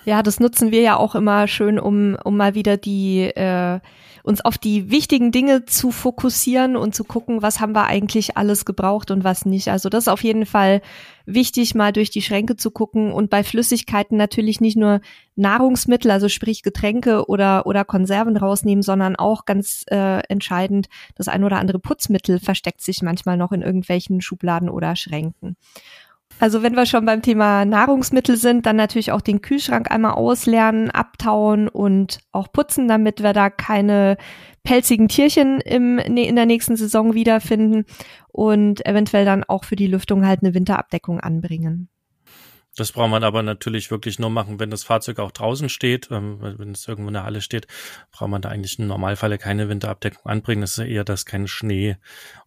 Ja, 0.05 0.23
das 0.23 0.39
nutzen 0.39 0.71
wir 0.71 0.81
ja 0.81 0.97
auch 0.97 1.13
immer 1.13 1.47
schön, 1.47 1.79
um, 1.79 2.15
um 2.15 2.35
mal 2.35 2.55
wieder 2.55 2.77
die 2.77 3.21
äh, 3.21 3.79
uns 4.23 4.41
auf 4.43 4.57
die 4.57 4.91
wichtigen 4.91 5.31
Dinge 5.31 5.65
zu 5.65 5.91
fokussieren 5.91 6.75
und 6.75 6.95
zu 6.95 7.03
gucken, 7.03 7.41
was 7.41 7.59
haben 7.59 7.73
wir 7.73 7.85
eigentlich 7.85 8.37
alles 8.37 8.65
gebraucht 8.65 9.11
und 9.11 9.23
was 9.23 9.45
nicht. 9.45 9.69
Also 9.69 9.89
das 9.89 10.05
ist 10.05 10.07
auf 10.07 10.23
jeden 10.23 10.45
Fall 10.45 10.81
wichtig, 11.25 11.75
mal 11.75 11.93
durch 11.93 12.09
die 12.09 12.21
Schränke 12.21 12.55
zu 12.55 12.71
gucken 12.71 13.11
und 13.11 13.29
bei 13.29 13.43
Flüssigkeiten 13.43 14.17
natürlich 14.17 14.59
nicht 14.61 14.77
nur 14.77 15.01
Nahrungsmittel, 15.35 16.11
also 16.11 16.29
sprich 16.29 16.63
Getränke 16.63 17.27
oder, 17.27 17.65
oder 17.65 17.85
Konserven 17.85 18.37
rausnehmen, 18.37 18.83
sondern 18.83 19.15
auch 19.15 19.45
ganz 19.45 19.83
äh, 19.87 20.19
entscheidend, 20.27 20.87
das 21.15 21.27
ein 21.27 21.43
oder 21.43 21.59
andere 21.59 21.79
Putzmittel 21.79 22.39
versteckt 22.39 22.81
sich 22.81 23.01
manchmal 23.01 23.37
noch 23.37 23.51
in 23.51 23.61
irgendwelchen 23.61 24.21
Schubladen 24.21 24.69
oder 24.69 24.95
Schränken. 24.95 25.55
Also 26.41 26.63
wenn 26.63 26.75
wir 26.75 26.87
schon 26.87 27.05
beim 27.05 27.21
Thema 27.21 27.65
Nahrungsmittel 27.65 28.35
sind, 28.35 28.65
dann 28.65 28.75
natürlich 28.75 29.11
auch 29.11 29.21
den 29.21 29.43
Kühlschrank 29.43 29.91
einmal 29.91 30.13
auslernen, 30.13 30.89
abtauen 30.89 31.67
und 31.67 32.17
auch 32.31 32.51
putzen, 32.51 32.87
damit 32.87 33.21
wir 33.21 33.33
da 33.33 33.51
keine 33.51 34.17
pelzigen 34.63 35.07
Tierchen 35.07 35.61
im, 35.61 35.99
in 35.99 36.35
der 36.35 36.47
nächsten 36.47 36.75
Saison 36.77 37.13
wiederfinden 37.13 37.85
und 38.29 38.83
eventuell 38.87 39.23
dann 39.23 39.43
auch 39.43 39.65
für 39.65 39.75
die 39.75 39.85
Lüftung 39.85 40.25
halt 40.25 40.41
eine 40.41 40.55
Winterabdeckung 40.55 41.19
anbringen. 41.19 41.89
Das 42.77 42.93
braucht 42.93 43.09
man 43.09 43.23
aber 43.23 43.43
natürlich 43.43 43.91
wirklich 43.91 44.17
nur 44.17 44.29
machen, 44.29 44.59
wenn 44.59 44.69
das 44.69 44.83
Fahrzeug 44.83 45.19
auch 45.19 45.31
draußen 45.31 45.67
steht. 45.67 46.09
Ähm, 46.09 46.37
wenn 46.39 46.71
es 46.71 46.87
irgendwo 46.87 47.09
in 47.09 47.13
der 47.13 47.25
Halle 47.25 47.41
steht, 47.41 47.67
braucht 48.11 48.29
man 48.29 48.41
da 48.41 48.49
eigentlich 48.49 48.79
im 48.79 48.87
Normalfall 48.87 49.37
keine 49.37 49.67
Winterabdeckung 49.67 50.25
anbringen. 50.25 50.61
Das 50.61 50.71
ist 50.71 50.77
ja 50.77 50.85
eher, 50.85 51.03
dass 51.03 51.25
kein 51.25 51.47
Schnee 51.47 51.97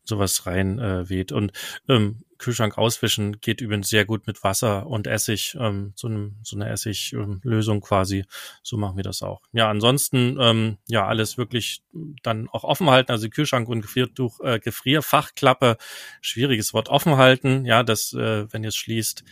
und 0.00 0.08
sowas 0.08 0.46
rein 0.46 0.78
äh, 0.78 1.08
weht. 1.10 1.30
Und 1.30 1.52
ähm, 1.88 2.24
Kühlschrank 2.38 2.78
auswischen 2.78 3.40
geht 3.40 3.60
übrigens 3.60 3.88
sehr 3.88 4.04
gut 4.04 4.26
mit 4.26 4.42
Wasser 4.42 4.86
und 4.86 5.06
Essig, 5.06 5.56
ähm, 5.60 5.92
so, 5.94 6.08
eine, 6.08 6.32
so 6.42 6.56
eine 6.56 6.68
Essiglösung 6.68 7.80
quasi. 7.80 8.24
So 8.62 8.76
machen 8.76 8.96
wir 8.96 9.04
das 9.04 9.22
auch. 9.22 9.42
Ja, 9.52 9.68
ansonsten 9.68 10.38
ähm, 10.40 10.78
ja 10.88 11.06
alles 11.06 11.38
wirklich 11.38 11.82
dann 12.22 12.48
auch 12.48 12.64
offen 12.64 12.88
halten. 12.88 13.12
Also 13.12 13.28
Kühlschrank 13.28 13.68
und 13.68 13.82
Gefriertuch, 13.82 14.40
äh, 14.40 14.58
Gefrierfachklappe, 14.58 15.76
schwieriges 16.22 16.72
Wort 16.72 16.88
offen 16.88 17.16
halten. 17.16 17.64
Ja, 17.66 17.82
das, 17.82 18.12
äh, 18.14 18.52
wenn 18.52 18.62
ihr 18.62 18.68
es 18.68 18.76
schließt, 18.76 19.24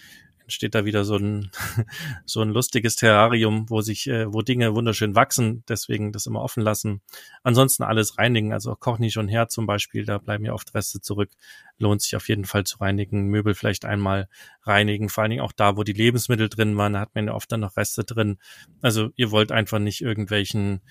entsteht 0.53 0.75
da 0.75 0.85
wieder 0.85 1.05
so 1.05 1.17
ein, 1.17 1.51
so 2.27 2.43
ein 2.43 2.51
lustiges 2.51 2.97
Terrarium, 2.97 3.71
wo 3.71 3.81
sich, 3.81 4.07
äh, 4.07 4.31
wo 4.31 4.43
Dinge 4.43 4.75
wunderschön 4.75 5.15
wachsen, 5.15 5.65
deswegen 5.67 6.13
das 6.13 6.27
immer 6.27 6.43
offen 6.43 6.63
lassen. 6.63 7.01
Ansonsten 7.43 7.83
alles 7.83 8.19
reinigen, 8.19 8.53
also 8.53 8.75
Koch 8.75 8.99
nicht 8.99 9.17
und 9.17 9.29
Herd 9.29 9.51
zum 9.51 9.65
Beispiel, 9.65 10.05
da 10.05 10.19
bleiben 10.19 10.45
ja 10.45 10.53
oft 10.53 10.75
Reste 10.75 11.01
zurück. 11.01 11.31
Lohnt 11.79 12.03
sich 12.03 12.17
auf 12.17 12.29
jeden 12.29 12.45
Fall 12.45 12.65
zu 12.65 12.79
reinigen. 12.79 13.29
Möbel 13.29 13.55
vielleicht 13.55 13.87
einmal 13.87 14.29
reinigen, 14.63 15.09
vor 15.09 15.23
allen 15.23 15.31
Dingen 15.31 15.43
auch 15.43 15.53
da, 15.53 15.77
wo 15.77 15.85
die 15.85 15.95
Lebensmittel 15.95 16.51
drin 16.51 16.77
waren, 16.77 16.93
da 16.93 17.01
hat 17.01 17.15
man 17.15 17.27
ja 17.27 17.35
oft 17.35 17.51
dann 17.51 17.61
noch 17.61 17.77
Reste 17.77 18.05
drin. 18.05 18.39
Also 18.83 19.11
ihr 19.17 19.31
wollt 19.31 19.53
einfach 19.53 19.79
nicht 19.79 20.03
irgendwelchen 20.03 20.83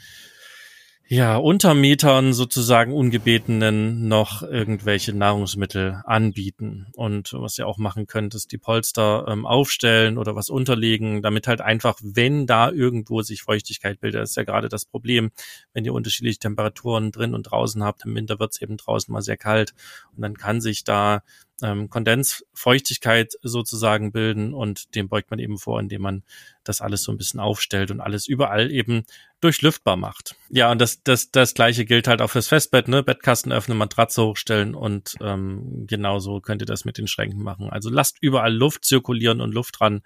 ja, 1.14 1.36
Untermietern 1.36 2.32
sozusagen 2.32 2.94
Ungebetenen 2.94 4.08
noch 4.08 4.44
irgendwelche 4.44 5.12
Nahrungsmittel 5.12 6.02
anbieten. 6.06 6.88
Und 6.96 7.34
was 7.34 7.60
ihr 7.60 7.68
auch 7.68 7.78
machen 7.78 8.08
könnt, 8.08 8.34
ist 8.34 8.54
die 8.54 8.58
Polster 8.58 9.26
ähm, 9.28 9.46
aufstellen 9.46 10.18
oder 10.18 10.38
was 10.38 10.48
unterlegen, 10.48 11.22
damit 11.22 11.48
halt 11.48 11.60
einfach, 11.60 12.00
wenn 12.02 12.48
da 12.48 12.72
irgendwo 12.72 13.24
sich 13.24 13.42
Feuchtigkeit 13.42 14.00
bildet, 14.00 14.24
ist 14.24 14.38
ja 14.38 14.44
gerade 14.44 14.70
das 14.70 14.86
Problem, 14.86 15.32
wenn 15.74 15.84
ihr 15.84 15.94
unterschiedliche 15.94 16.40
Temperaturen 16.40 17.12
drin 17.12 17.36
und 17.36 17.44
draußen 17.44 17.84
habt, 17.84 18.06
im 18.06 18.16
Winter 18.16 18.40
wird 18.40 18.54
es 18.54 18.62
eben 18.62 18.78
draußen 18.78 19.12
mal 19.12 19.22
sehr 19.22 19.36
kalt 19.36 19.74
und 20.16 20.22
dann 20.22 20.38
kann 20.38 20.62
sich 20.62 20.86
da 20.86 21.24
ähm, 21.62 21.90
Kondensfeuchtigkeit 21.90 23.34
sozusagen 23.42 24.14
bilden 24.14 24.54
und 24.54 24.96
dem 24.96 25.10
beugt 25.10 25.30
man 25.30 25.40
eben 25.40 25.58
vor, 25.58 25.80
indem 25.80 26.02
man 26.04 26.24
das 26.64 26.82
alles 26.82 27.04
so 27.04 27.12
ein 27.12 27.18
bisschen 27.18 27.40
aufstellt 27.40 27.92
und 27.92 28.00
alles 28.00 28.28
überall 28.28 28.72
eben 28.72 29.04
durchlüftbar 29.42 29.98
macht. 29.98 30.36
Ja, 30.50 30.72
und 30.72 30.80
das, 30.80 31.04
das, 31.04 31.32
das 31.32 31.54
gleiche 31.54 31.86
gilt 31.86 32.08
halt 32.08 32.22
auch 32.22 32.30
fürs 32.30 32.48
Festbett, 32.48 32.88
ne? 32.88 33.04
Bettkasten 33.04 33.52
öffnen, 33.52 33.78
Matratze 33.78 34.24
hochstellen 34.24 34.76
und 34.76 35.16
ähm, 35.22 35.86
genauso 35.88 36.40
könnt 36.40 36.62
ihr 36.62 36.68
das 36.68 36.86
mit 36.86 36.98
den 36.98 37.08
Schränken 37.08 37.44
machen. 37.44 37.70
Also 37.70 37.90
lasst 37.90 38.18
überall 38.22 38.54
Luft 38.54 38.86
zirkulieren 38.86 39.42
und 39.42 39.54
Luft 39.54 39.80
dran. 39.80 40.02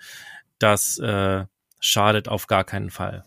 Das 0.57 0.97
äh, 0.99 1.45
schadet 1.79 2.27
auf 2.27 2.47
gar 2.47 2.63
keinen 2.63 2.89
Fall. 2.89 3.25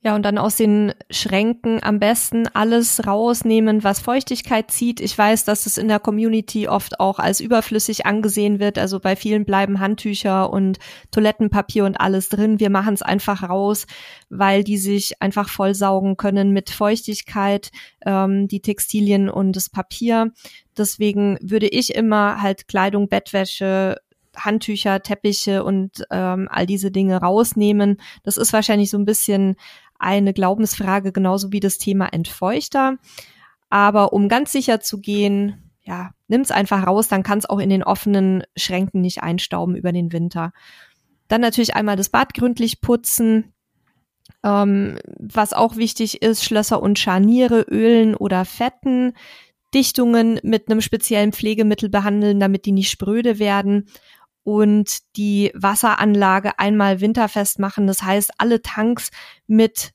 Ja, 0.00 0.14
und 0.14 0.22
dann 0.22 0.38
aus 0.38 0.54
den 0.54 0.94
Schränken 1.10 1.82
am 1.82 1.98
besten 1.98 2.46
alles 2.54 3.04
rausnehmen, 3.04 3.82
was 3.82 3.98
Feuchtigkeit 3.98 4.70
zieht. 4.70 5.00
Ich 5.00 5.18
weiß, 5.18 5.44
dass 5.44 5.66
es 5.66 5.76
in 5.76 5.88
der 5.88 5.98
Community 5.98 6.68
oft 6.68 7.00
auch 7.00 7.18
als 7.18 7.40
überflüssig 7.40 8.06
angesehen 8.06 8.60
wird. 8.60 8.78
Also 8.78 9.00
bei 9.00 9.16
vielen 9.16 9.44
bleiben 9.44 9.80
Handtücher 9.80 10.50
und 10.52 10.78
Toilettenpapier 11.10 11.84
und 11.84 12.00
alles 12.00 12.28
drin. 12.28 12.60
Wir 12.60 12.70
machen 12.70 12.94
es 12.94 13.02
einfach 13.02 13.48
raus, 13.48 13.88
weil 14.28 14.62
die 14.62 14.78
sich 14.78 15.20
einfach 15.20 15.48
vollsaugen 15.48 16.16
können 16.16 16.52
mit 16.52 16.70
Feuchtigkeit, 16.70 17.72
ähm, 18.06 18.46
die 18.46 18.60
Textilien 18.62 19.28
und 19.28 19.56
das 19.56 19.68
Papier. 19.68 20.32
Deswegen 20.76 21.38
würde 21.42 21.66
ich 21.66 21.92
immer 21.96 22.40
halt 22.40 22.68
Kleidung, 22.68 23.08
Bettwäsche, 23.08 23.96
Handtücher, 24.36 25.02
Teppiche 25.02 25.64
und 25.64 26.04
ähm, 26.10 26.48
all 26.50 26.66
diese 26.66 26.90
Dinge 26.90 27.16
rausnehmen. 27.16 28.00
Das 28.22 28.36
ist 28.36 28.52
wahrscheinlich 28.52 28.90
so 28.90 28.98
ein 28.98 29.04
bisschen 29.04 29.56
eine 29.98 30.32
Glaubensfrage, 30.32 31.12
genauso 31.12 31.52
wie 31.52 31.60
das 31.60 31.78
Thema 31.78 32.06
Entfeuchter. 32.06 32.96
Aber 33.70 34.12
um 34.12 34.28
ganz 34.28 34.52
sicher 34.52 34.80
zu 34.80 35.00
gehen, 35.00 35.70
ja, 35.82 36.10
nimm's 36.28 36.50
einfach 36.50 36.86
raus, 36.86 37.08
dann 37.08 37.22
kann 37.22 37.38
es 37.38 37.48
auch 37.48 37.58
in 37.58 37.70
den 37.70 37.82
offenen 37.82 38.42
Schränken 38.56 39.00
nicht 39.00 39.22
einstauben 39.22 39.74
über 39.74 39.92
den 39.92 40.12
Winter. 40.12 40.52
Dann 41.28 41.40
natürlich 41.40 41.74
einmal 41.74 41.96
das 41.96 42.08
Bad 42.10 42.34
gründlich 42.34 42.80
putzen. 42.80 43.52
Ähm, 44.44 44.98
was 45.18 45.52
auch 45.52 45.76
wichtig 45.76 46.22
ist, 46.22 46.44
Schlösser 46.44 46.82
und 46.82 46.98
Scharniere 46.98 47.62
ölen 47.62 48.14
oder 48.14 48.44
fetten. 48.44 49.14
Dichtungen 49.74 50.40
mit 50.42 50.70
einem 50.70 50.80
speziellen 50.80 51.32
Pflegemittel 51.32 51.90
behandeln, 51.90 52.40
damit 52.40 52.64
die 52.64 52.72
nicht 52.72 52.90
spröde 52.90 53.38
werden 53.38 53.86
und 54.44 54.98
die 55.16 55.52
Wasseranlage 55.54 56.58
einmal 56.58 57.00
winterfest 57.00 57.58
machen. 57.58 57.86
Das 57.86 58.02
heißt, 58.02 58.32
alle 58.38 58.62
Tanks 58.62 59.10
mit 59.46 59.92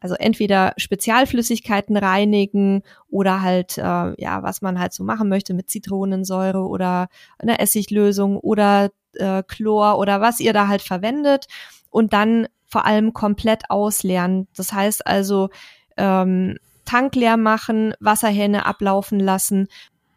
also 0.00 0.14
entweder 0.14 0.72
Spezialflüssigkeiten 0.78 1.96
reinigen 1.96 2.82
oder 3.08 3.42
halt, 3.42 3.76
äh, 3.76 3.82
ja, 3.82 4.42
was 4.42 4.62
man 4.62 4.78
halt 4.78 4.94
so 4.94 5.04
machen 5.04 5.28
möchte 5.28 5.52
mit 5.52 5.68
Zitronensäure 5.68 6.66
oder 6.66 7.08
einer 7.38 7.60
Essiglösung 7.60 8.38
oder 8.38 8.90
äh, 9.14 9.42
Chlor 9.42 9.98
oder 9.98 10.20
was 10.22 10.40
ihr 10.40 10.54
da 10.54 10.68
halt 10.68 10.82
verwendet 10.82 11.46
und 11.90 12.12
dann 12.14 12.48
vor 12.66 12.86
allem 12.86 13.12
komplett 13.12 13.64
ausleeren. 13.68 14.48
Das 14.56 14.72
heißt 14.72 15.06
also, 15.06 15.50
ähm, 15.96 16.56
Tank 16.86 17.14
leer 17.14 17.36
machen, 17.36 17.94
Wasserhähne 18.00 18.64
ablaufen 18.64 19.20
lassen 19.20 19.68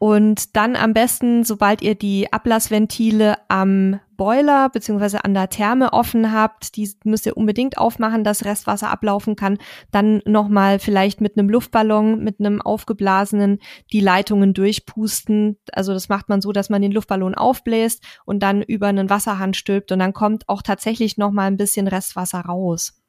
Und 0.04 0.58
dann 0.58 0.76
am 0.76 0.94
besten, 0.94 1.46
sobald 1.46 1.82
ihr 1.82 1.96
die 1.96 2.34
Ablassventile 2.34 3.38
am 3.48 4.02
Boiler 4.18 4.68
beziehungsweise 4.68 5.24
an 5.24 5.34
der 5.34 5.48
Therme 5.48 5.94
offen 5.94 6.34
habt, 6.34 6.76
die 6.76 6.92
müsst 7.06 7.26
ihr 7.26 7.38
unbedingt 7.38 7.78
aufmachen, 7.78 8.26
dass 8.26 8.44
Restwasser 8.44 8.90
ablaufen 8.90 9.38
kann, 9.38 9.60
dann 9.92 10.22
nochmal 10.26 10.80
vielleicht 10.80 11.22
mit 11.22 11.38
einem 11.38 11.48
Luftballon, 11.48 12.22
mit 12.22 12.42
einem 12.42 12.62
aufgeblasenen, 12.62 13.60
die 13.94 14.02
Leitungen 14.02 14.54
durchpusten. 14.54 15.58
Also 15.72 15.94
das 15.94 16.10
macht 16.10 16.28
man 16.28 16.42
so, 16.42 16.52
dass 16.52 16.70
man 16.70 16.82
den 16.82 16.92
Luftballon 16.92 17.34
aufbläst 17.34 18.04
und 18.26 18.44
dann 18.44 18.62
über 18.62 18.88
einen 18.88 19.10
Wasserhahn 19.10 19.54
stülpt 19.54 19.94
und 19.94 20.00
dann 20.00 20.12
kommt 20.12 20.50
auch 20.50 20.64
tatsächlich 20.64 21.16
nochmal 21.16 21.48
ein 21.48 21.56
bisschen 21.56 21.88
Restwasser 21.88 22.42
raus. 22.42 23.03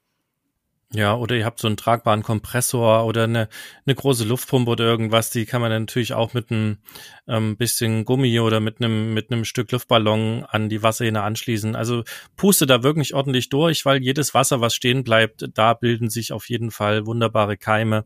Ja, 0.94 1.16
oder 1.16 1.34
ihr 1.34 1.44
habt 1.44 1.58
so 1.58 1.66
einen 1.66 1.76
tragbaren 1.76 2.22
Kompressor 2.22 3.04
oder 3.04 3.24
eine, 3.24 3.48
eine 3.84 3.96
große 3.96 4.22
Luftpumpe 4.24 4.70
oder 4.70 4.84
irgendwas, 4.84 5.30
die 5.30 5.44
kann 5.44 5.60
man 5.60 5.72
natürlich 5.72 6.14
auch 6.14 6.34
mit 6.34 6.52
einem 6.52 6.78
ähm, 7.26 7.56
bisschen 7.56 8.04
Gummi 8.04 8.38
oder 8.38 8.60
mit 8.60 8.80
einem, 8.80 9.12
mit 9.12 9.32
einem 9.32 9.44
Stück 9.44 9.72
Luftballon 9.72 10.44
an 10.44 10.68
die 10.68 10.84
Wasserhähne 10.84 11.22
anschließen. 11.22 11.74
Also 11.74 12.04
puste 12.36 12.66
da 12.66 12.84
wirklich 12.84 13.12
ordentlich 13.12 13.48
durch, 13.48 13.84
weil 13.84 14.02
jedes 14.04 14.34
Wasser, 14.34 14.60
was 14.60 14.76
stehen 14.76 15.02
bleibt, 15.02 15.48
da 15.54 15.74
bilden 15.74 16.10
sich 16.10 16.32
auf 16.32 16.48
jeden 16.48 16.70
Fall 16.70 17.06
wunderbare 17.06 17.56
Keime 17.56 18.04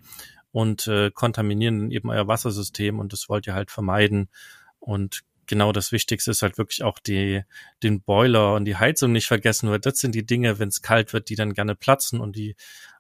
und 0.50 0.86
äh, 0.86 1.10
kontaminieren 1.10 1.90
eben 1.90 2.08
euer 2.08 2.26
Wassersystem 2.26 2.98
und 2.98 3.12
das 3.12 3.28
wollt 3.28 3.46
ihr 3.46 3.54
halt 3.54 3.70
vermeiden. 3.70 4.30
Und 4.78 5.24
genau 5.48 5.72
das 5.72 5.90
Wichtigste 5.92 6.30
ist 6.30 6.42
halt 6.42 6.58
wirklich 6.58 6.82
auch 6.84 6.98
die, 6.98 7.42
den 7.82 8.02
Boiler 8.02 8.54
und 8.54 8.64
die 8.64 8.76
Heizung 8.76 9.12
nicht 9.12 9.26
vergessen, 9.26 9.70
weil 9.70 9.80
das 9.80 9.98
sind 9.98 10.14
die 10.14 10.24
Dinge, 10.24 10.58
wenn 10.58 10.68
es 10.68 10.82
kalt 10.82 11.12
wird, 11.12 11.28
die 11.28 11.34
dann 11.34 11.54
gerne 11.54 11.74
platzen 11.74 12.20
und 12.20 12.36
die 12.36 12.54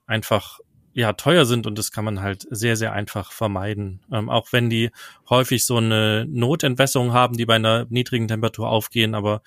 einfach 0.06 0.58
ja 0.94 1.12
teuer 1.12 1.44
sind 1.44 1.66
und 1.66 1.78
das 1.78 1.92
kann 1.92 2.04
man 2.04 2.20
halt 2.20 2.46
sehr, 2.50 2.76
sehr 2.76 2.92
einfach 2.92 3.30
vermeiden. 3.30 4.00
Ähm, 4.12 4.28
auch 4.28 4.52
wenn 4.52 4.68
die 4.68 4.90
häufig 5.28 5.64
so 5.64 5.76
eine 5.76 6.26
Notentwässerung 6.28 7.12
haben, 7.12 7.36
die 7.36 7.46
bei 7.46 7.54
einer 7.54 7.86
niedrigen 7.88 8.26
Temperatur 8.26 8.68
aufgehen, 8.68 9.14
aber 9.14 9.42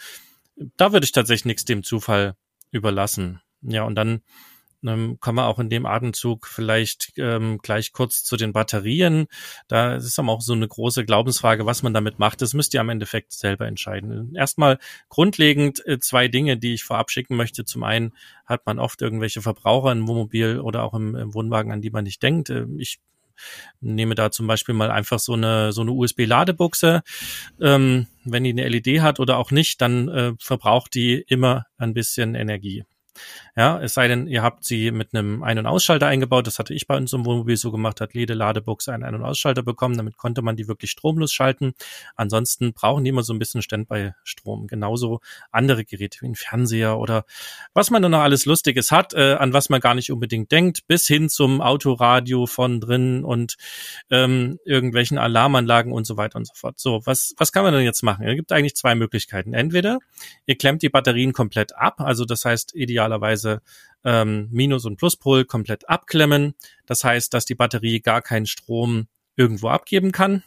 da 0.78 0.94
würde 0.94 1.04
ich 1.04 1.12
tatsächlich 1.12 1.46
nichts 1.46 1.66
dem 1.66 1.84
Zufall 1.84 2.36
überlassen. 2.72 3.42
Ja, 3.62 3.84
und 3.84 3.96
dann 3.96 4.22
ähm, 4.86 5.18
kommen 5.20 5.38
wir 5.38 5.48
auch 5.48 5.60
in 5.60 5.70
dem 5.70 5.86
Atemzug 5.86 6.48
vielleicht 6.48 7.14
ähm, 7.18 7.60
gleich 7.62 7.94
kurz 7.94 8.24
zu 8.24 8.38
den 8.38 8.54
Batterien. 8.54 9.28
Da 9.68 9.96
ist 9.96 10.18
aber 10.20 10.32
auch 10.32 10.42
so 10.42 10.54
eine 10.54 10.68
große 10.68 11.06
Glaubensfrage, 11.06 11.66
was 11.66 11.84
man 11.84 11.94
damit 11.94 12.20
macht. 12.20 12.42
Das 12.42 12.54
müsst 12.54 12.74
ihr 12.74 12.82
am 12.82 12.90
Endeffekt 12.90 13.34
selber 13.34 13.68
entscheiden. 13.68 14.36
Erstmal 14.36 14.78
grundlegend 15.10 15.86
äh, 15.86 16.00
zwei 16.00 16.28
Dinge, 16.28 16.58
die 16.58 16.74
ich 16.74 16.84
vorab 16.84 17.12
schicken 17.12 17.36
möchte. 17.36 17.66
Zum 17.66 17.84
einen 17.84 18.14
hat 18.46 18.66
man 18.66 18.80
oft 18.80 19.02
irgendwelche 19.02 19.42
Verbraucher 19.42 19.92
im 19.92 20.08
Wohnmobil 20.08 20.60
oder 20.60 20.84
auch 20.84 20.94
im, 20.94 21.16
im 21.16 21.34
Wohnwagen, 21.34 21.72
an 21.72 21.82
die 21.82 21.92
man 21.92 22.04
nicht 22.04 22.24
denkt. 22.24 22.50
Äh, 22.50 22.66
ich 22.78 23.00
nehme 23.80 24.16
da 24.16 24.32
zum 24.32 24.48
Beispiel 24.48 24.76
mal 24.76 24.92
einfach 24.92 25.20
so 25.20 25.34
eine 25.34 25.72
so 25.72 25.82
eine 25.82 25.92
USB-Ladebuchse. 25.92 27.02
Ähm, 27.60 28.08
wenn 28.24 28.44
die 28.44 28.52
eine 28.52 28.68
LED 28.68 29.02
hat 29.02 29.20
oder 29.20 29.38
auch 29.38 29.52
nicht, 29.52 29.82
dann 29.82 30.08
äh, 30.10 30.34
verbraucht 30.40 30.94
die 30.94 31.24
immer 31.28 31.66
ein 31.78 31.94
bisschen 31.94 32.36
Energie. 32.36 32.84
Ja, 33.58 33.82
es 33.82 33.94
sei 33.94 34.08
denn, 34.08 34.28
ihr 34.28 34.44
habt 34.44 34.64
sie 34.64 34.92
mit 34.92 35.14
einem 35.14 35.44
Ein- 35.44 35.60
und 35.60 35.66
Ausschalter 35.66 36.08
eingebaut. 36.08 36.48
Das 36.48 36.58
hatte 36.58 36.74
ich 36.74 36.88
bei 36.88 36.96
uns 36.96 37.12
im 37.12 37.26
Wohnmobil 37.26 37.58
so 37.58 37.70
gemacht, 37.70 38.00
hat 38.00 38.14
jede 38.14 38.34
Ladebox 38.34 38.88
einen 38.88 39.04
Ein- 39.04 39.16
und 39.16 39.24
Ausschalter 39.24 39.62
bekommen. 39.62 39.98
Damit 39.98 40.16
konnte 40.16 40.42
man 40.42 40.56
die 40.56 40.70
wirklich 40.70 40.92
stromlos 40.92 41.34
schalten. 41.34 41.74
Ansonsten 42.16 42.72
brauchen 42.74 43.04
die 43.04 43.10
immer 43.10 43.24
so 43.24 43.34
ein 43.34 43.40
bisschen 43.40 43.62
Standby-Strom. 43.62 44.68
Genauso 44.68 45.20
andere 45.52 45.84
Geräte 45.84 46.20
wie 46.22 46.28
ein 46.28 46.36
Fernseher 46.36 46.98
oder 46.98 47.26
was 47.74 47.90
man 47.92 48.02
dann 48.02 48.12
noch 48.12 48.22
alles 48.22 48.46
Lustiges 48.46 48.90
hat, 48.90 49.14
äh, 49.14 49.34
an 49.34 49.52
was 49.52 49.70
man 49.70 49.82
gar 49.82 49.96
nicht 49.96 50.12
unbedingt 50.14 50.50
denkt, 50.54 50.88
bis 50.88 51.06
hin 51.06 51.28
zum 51.28 51.60
Autoradio 51.60 52.46
von 52.46 52.80
drin 52.80 53.26
und 53.26 53.58
ähm, 54.10 54.60
irgendwelchen 54.64 55.18
Alarmanlagen 55.18 55.92
und 55.92 56.06
so 56.06 56.16
weiter 56.16 56.38
und 56.38 56.46
so 56.46 56.54
fort. 56.56 56.80
So, 56.80 57.02
was, 57.06 57.34
was 57.38 57.52
kann 57.52 57.64
man 57.64 57.74
denn 57.74 57.84
jetzt 57.84 58.02
machen? 58.02 58.26
Es 58.26 58.36
gibt 58.36 58.54
eigentlich 58.54 58.76
zwei 58.76 58.96
Möglichkeiten. 58.96 59.54
Entweder 59.54 60.00
ihr 60.46 60.58
klemmt 60.58 60.84
die 60.84 60.90
Batterien 60.90 61.34
komplett 61.34 61.76
ab, 61.76 62.00
also 62.00 62.24
das 62.24 62.46
heißt 62.46 62.76
idealerweise 62.76 63.41
beziehungsweise 63.42 63.62
ähm, 64.04 64.48
Minus- 64.52 64.86
und 64.86 64.98
Pluspol 64.98 65.46
komplett 65.46 65.88
abklemmen. 65.90 66.56
Das 66.86 67.04
heißt, 67.04 67.34
dass 67.34 67.46
die 67.46 67.56
Batterie 67.56 68.02
gar 68.02 68.22
keinen 68.22 68.46
Strom 68.46 69.08
irgendwo 69.36 69.70
abgeben 69.70 70.12
kann. 70.12 70.44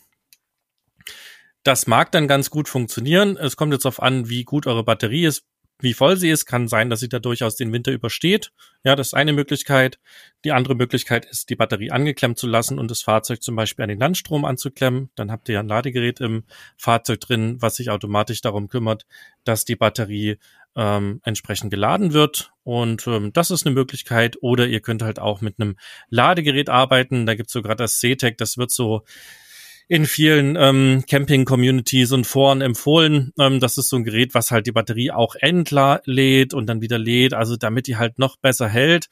Das 1.63 1.87
mag 1.87 2.13
dann 2.13 2.29
ganz 2.29 2.51
gut 2.51 2.69
funktionieren. 2.69 3.37
Es 3.37 3.57
kommt 3.57 3.73
jetzt 3.73 3.85
darauf 3.85 4.03
an, 4.03 4.29
wie 4.29 4.45
gut 4.45 4.67
eure 4.67 4.85
Batterie 4.85 5.25
ist, 5.25 5.45
wie 5.85 5.95
voll 5.95 6.17
sie 6.17 6.31
ist. 6.31 6.47
Kann 6.47 6.67
sein, 6.67 6.91
dass 6.91 6.99
sie 6.99 7.09
da 7.09 7.21
durchaus 7.21 7.55
den 7.55 7.73
Winter 7.73 7.93
übersteht. 7.93 8.51
Ja, 8.83 8.97
das 8.97 9.09
ist 9.09 9.15
eine 9.15 9.33
Möglichkeit. 9.33 10.01
Die 10.45 10.51
andere 10.51 10.75
Möglichkeit 10.75 11.25
ist, 11.27 11.49
die 11.51 11.57
Batterie 11.57 11.93
angeklemmt 11.93 12.39
zu 12.39 12.49
lassen 12.49 12.79
und 12.81 12.91
das 12.91 13.03
Fahrzeug 13.03 13.43
zum 13.43 13.55
Beispiel 13.55 13.85
an 13.85 13.91
den 13.91 14.01
Landstrom 14.01 14.45
anzuklemmen. 14.45 15.11
Dann 15.15 15.31
habt 15.31 15.49
ihr 15.49 15.61
ein 15.61 15.69
Ladegerät 15.69 16.21
im 16.21 16.43
Fahrzeug 16.77 17.21
drin, 17.21 17.59
was 17.61 17.77
sich 17.77 17.91
automatisch 17.91 18.41
darum 18.41 18.69
kümmert, 18.69 19.07
dass 19.45 19.65
die 19.65 19.77
Batterie 19.77 20.39
ähm, 20.77 21.21
entsprechend 21.23 21.71
geladen 21.71 22.13
wird. 22.13 22.53
Und 22.65 23.07
ähm, 23.07 23.33
das 23.33 23.53
ist 23.53 23.65
eine 23.65 23.75
Möglichkeit. 23.75 24.39
Oder 24.41 24.67
ihr 24.67 24.81
könnt 24.81 25.03
halt 25.03 25.21
auch 25.21 25.41
mit 25.41 25.61
einem 25.61 25.77
Ladegerät 26.09 26.69
arbeiten. 26.69 27.27
Da 27.27 27.37
gibt's 27.37 27.53
so 27.53 27.63
gerade 27.63 27.85
das 27.85 28.01
CTEC, 28.01 28.37
das 28.39 28.59
wird 28.59 28.73
so 28.73 29.05
in 29.89 30.07
vielen 30.07 30.57
ähm, 30.59 31.05
Camping-Communities 31.09 32.13
und 32.13 32.27
Foren 32.27 32.61
empfohlen. 32.61 33.33
Ähm, 33.39 33.61
das 33.61 33.79
ist 33.79 33.89
so 33.89 33.97
ein 33.97 34.05
Gerät, 34.05 34.35
was 34.35 34.51
halt 34.51 34.67
die 34.67 34.73
Batterie 34.73 35.11
auch 35.11 35.35
entlädt 35.35 36.55
und 36.55 36.67
dann 36.67 36.81
wieder 36.81 36.99
lädt, 36.99 37.35
also 37.35 37.57
damit 37.57 37.87
die 37.87 37.97
halt 37.97 38.19
noch 38.19 38.37
besser 38.37 38.69
hält. 38.69 39.09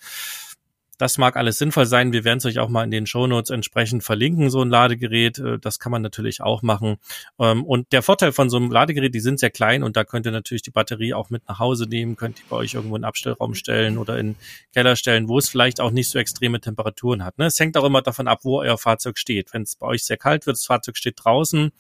Das 1.03 1.19
mag 1.19 1.35
alles 1.37 1.59
sinnvoll 1.59 1.87
sein. 1.87 2.13
Wir 2.13 2.23
werden 2.23 2.39
es 2.39 2.47
euch 2.47 2.61
auch 2.61 2.69
mal 2.69 2.85
in 2.85 2.93
den 2.93 3.07
Shownotes 3.07 3.51
entsprechend 3.51 4.05
verlinken, 4.05 4.51
so 4.51 4.63
ein 4.63 4.71
Ladegerät. 4.71 5.37
Äh, 5.41 5.59
das 5.59 5.81
kann 5.81 5.91
man 5.91 6.01
natürlich 6.01 6.43
auch 6.43 6.63
machen. 6.63 6.99
Ähm, 7.41 7.65
und 7.65 7.91
der 7.91 8.03
Vorteil 8.03 8.31
von 8.31 8.49
so 8.49 8.57
einem 8.57 8.71
Ladegerät, 8.71 9.13
die 9.13 9.19
sind 9.19 9.41
sehr 9.41 9.51
klein 9.51 9.83
und 9.83 9.97
da 9.97 10.05
könnt 10.05 10.27
ihr 10.27 10.31
natürlich 10.31 10.63
die 10.63 10.71
Batterie 10.71 11.13
auch 11.13 11.29
mit 11.29 11.43
nach 11.49 11.59
Hause 11.59 11.89
nehmen, 11.89 12.15
könnt 12.15 12.39
ihr 12.39 12.45
bei 12.49 12.55
euch 12.55 12.75
irgendwo 12.75 12.95
in 12.95 13.03
Abstellraum 13.03 13.57
stellen 13.57 13.99
oder 13.99 14.17
in 14.17 14.37
Keller 14.73 14.95
stellen, 14.95 15.27
wo 15.27 15.39
es 15.39 15.49
vielleicht 15.49 15.81
auch 15.81 15.91
nicht 15.91 16.09
so 16.09 16.21
extreme 16.21 16.61
Temperaturen 16.61 17.25
hat. 17.25 17.37
Ne? 17.37 17.47
Es 17.47 17.59
hängt 17.59 17.77
auch 17.77 17.85
immer 17.85 18.03
davon 18.03 18.29
ab, 18.29 18.45
wo 18.45 18.61
euer 18.61 18.79
Fahrzeug 18.79 19.19
steht. 19.19 19.53
Wenn 19.53 19.63
es 19.63 19.75
bei 19.75 19.89
euch 19.89 20.05
sehr 20.05 20.19
kalt 20.19 20.47
wird, 20.47 20.57
das 20.57 20.67
Fahrzeug 20.67 20.97
steht 20.97 21.17
draußen, 21.17 21.73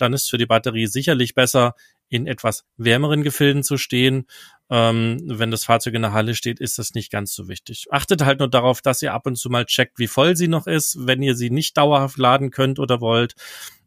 dann 0.00 0.12
ist 0.12 0.30
für 0.30 0.38
die 0.38 0.46
Batterie 0.46 0.86
sicherlich 0.86 1.34
besser, 1.34 1.74
in 2.08 2.26
etwas 2.26 2.64
wärmeren 2.76 3.22
Gefilden 3.22 3.62
zu 3.62 3.76
stehen. 3.76 4.26
Ähm, 4.70 5.20
wenn 5.24 5.50
das 5.50 5.64
Fahrzeug 5.64 5.94
in 5.94 6.02
der 6.02 6.12
Halle 6.12 6.34
steht, 6.34 6.60
ist 6.60 6.78
das 6.78 6.94
nicht 6.94 7.10
ganz 7.10 7.34
so 7.34 7.48
wichtig. 7.48 7.86
Achtet 7.90 8.24
halt 8.24 8.38
nur 8.38 8.48
darauf, 8.48 8.82
dass 8.82 9.02
ihr 9.02 9.14
ab 9.14 9.26
und 9.26 9.36
zu 9.36 9.50
mal 9.50 9.66
checkt, 9.66 9.98
wie 9.98 10.06
voll 10.06 10.36
sie 10.36 10.48
noch 10.48 10.66
ist, 10.66 11.06
wenn 11.06 11.22
ihr 11.22 11.34
sie 11.34 11.50
nicht 11.50 11.76
dauerhaft 11.76 12.18
laden 12.18 12.50
könnt 12.50 12.78
oder 12.78 13.00
wollt 13.00 13.34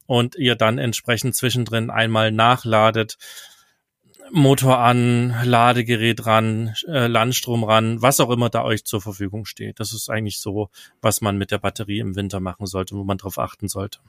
und 0.06 0.36
ihr 0.36 0.56
dann 0.56 0.78
entsprechend 0.78 1.36
zwischendrin 1.36 1.90
einmal 1.90 2.32
nachladet. 2.32 3.18
Motor 4.34 4.80
an, 4.80 5.36
Ladegerät 5.44 6.26
ran, 6.26 6.74
äh, 6.88 7.08
Landstrom 7.08 7.66
ran, 7.66 8.02
was 8.02 8.22
auch 8.22 8.30
immer 8.30 8.50
da 8.50 8.64
euch 8.64 8.86
zur 8.86 9.02
Verfügung 9.02 9.46
steht. 9.46 9.80
Das 9.80 9.92
ist 9.92 10.10
eigentlich 10.10 10.40
so, 10.40 10.70
was 11.02 11.20
man 11.20 11.38
mit 11.38 11.52
der 11.52 11.58
Batterie 11.58 12.00
im 12.00 12.16
Winter 12.16 12.40
machen 12.40 12.66
sollte, 12.66 12.96
wo 12.96 13.04
man 13.04 13.18
drauf 13.18 13.38
achten 13.38 13.68
sollte. 13.68 14.00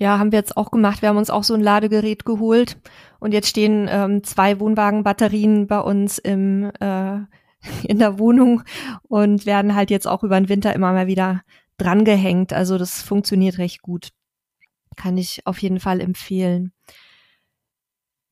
Ja, 0.00 0.18
haben 0.18 0.32
wir 0.32 0.38
jetzt 0.38 0.56
auch 0.56 0.70
gemacht. 0.70 1.02
Wir 1.02 1.10
haben 1.10 1.18
uns 1.18 1.28
auch 1.28 1.44
so 1.44 1.52
ein 1.52 1.60
Ladegerät 1.60 2.24
geholt 2.24 2.78
und 3.18 3.32
jetzt 3.32 3.48
stehen 3.48 3.86
ähm, 3.90 4.24
zwei 4.24 4.58
Wohnwagenbatterien 4.58 5.66
bei 5.66 5.78
uns 5.78 6.16
im 6.16 6.72
äh, 6.80 7.18
in 7.86 7.98
der 7.98 8.18
Wohnung 8.18 8.62
und 9.02 9.44
werden 9.44 9.74
halt 9.74 9.90
jetzt 9.90 10.06
auch 10.06 10.22
über 10.22 10.40
den 10.40 10.48
Winter 10.48 10.74
immer 10.74 10.94
mal 10.94 11.06
wieder 11.06 11.42
drangehängt. 11.76 12.54
Also 12.54 12.78
das 12.78 13.02
funktioniert 13.02 13.58
recht 13.58 13.82
gut. 13.82 14.08
Kann 14.96 15.18
ich 15.18 15.46
auf 15.46 15.58
jeden 15.58 15.80
Fall 15.80 16.00
empfehlen. 16.00 16.72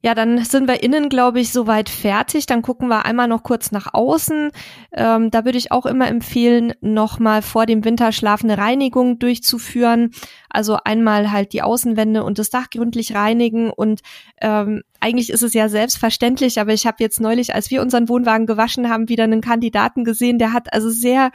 Ja, 0.00 0.14
dann 0.14 0.44
sind 0.44 0.68
wir 0.68 0.80
innen, 0.84 1.08
glaube 1.08 1.40
ich, 1.40 1.52
soweit 1.52 1.88
fertig. 1.88 2.46
Dann 2.46 2.62
gucken 2.62 2.87
wir 2.87 3.04
einmal 3.04 3.26
noch 3.26 3.42
kurz 3.42 3.72
nach 3.72 3.92
außen. 3.92 4.52
Ähm, 4.92 5.30
da 5.32 5.44
würde 5.44 5.58
ich 5.58 5.72
auch 5.72 5.87
immer 5.87 6.06
empfehlen, 6.06 6.72
nochmal 6.80 7.42
vor 7.42 7.66
dem 7.66 7.84
Winterschlaf 7.84 8.44
eine 8.44 8.58
Reinigung 8.58 9.18
durchzuführen. 9.18 10.12
Also 10.50 10.78
einmal 10.84 11.32
halt 11.32 11.52
die 11.52 11.62
Außenwände 11.62 12.22
und 12.22 12.38
das 12.38 12.50
Dach 12.50 12.70
gründlich 12.70 13.16
reinigen. 13.16 13.70
Und 13.70 14.02
ähm, 14.40 14.82
eigentlich 15.00 15.30
ist 15.30 15.42
es 15.42 15.52
ja 15.52 15.68
selbstverständlich, 15.68 16.61
aber 16.61 16.72
ich 16.72 16.87
habe 16.87 16.98
jetzt 17.00 17.20
neulich, 17.20 17.56
als 17.56 17.72
wir 17.72 17.82
unseren 17.82 18.08
Wohnwagen 18.08 18.46
gewaschen 18.46 18.88
haben, 18.88 19.08
wieder 19.08 19.24
einen 19.24 19.40
Kandidaten 19.40 20.04
gesehen, 20.04 20.38
der 20.38 20.52
hat 20.52 20.72
also 20.72 20.90
sehr 20.90 21.32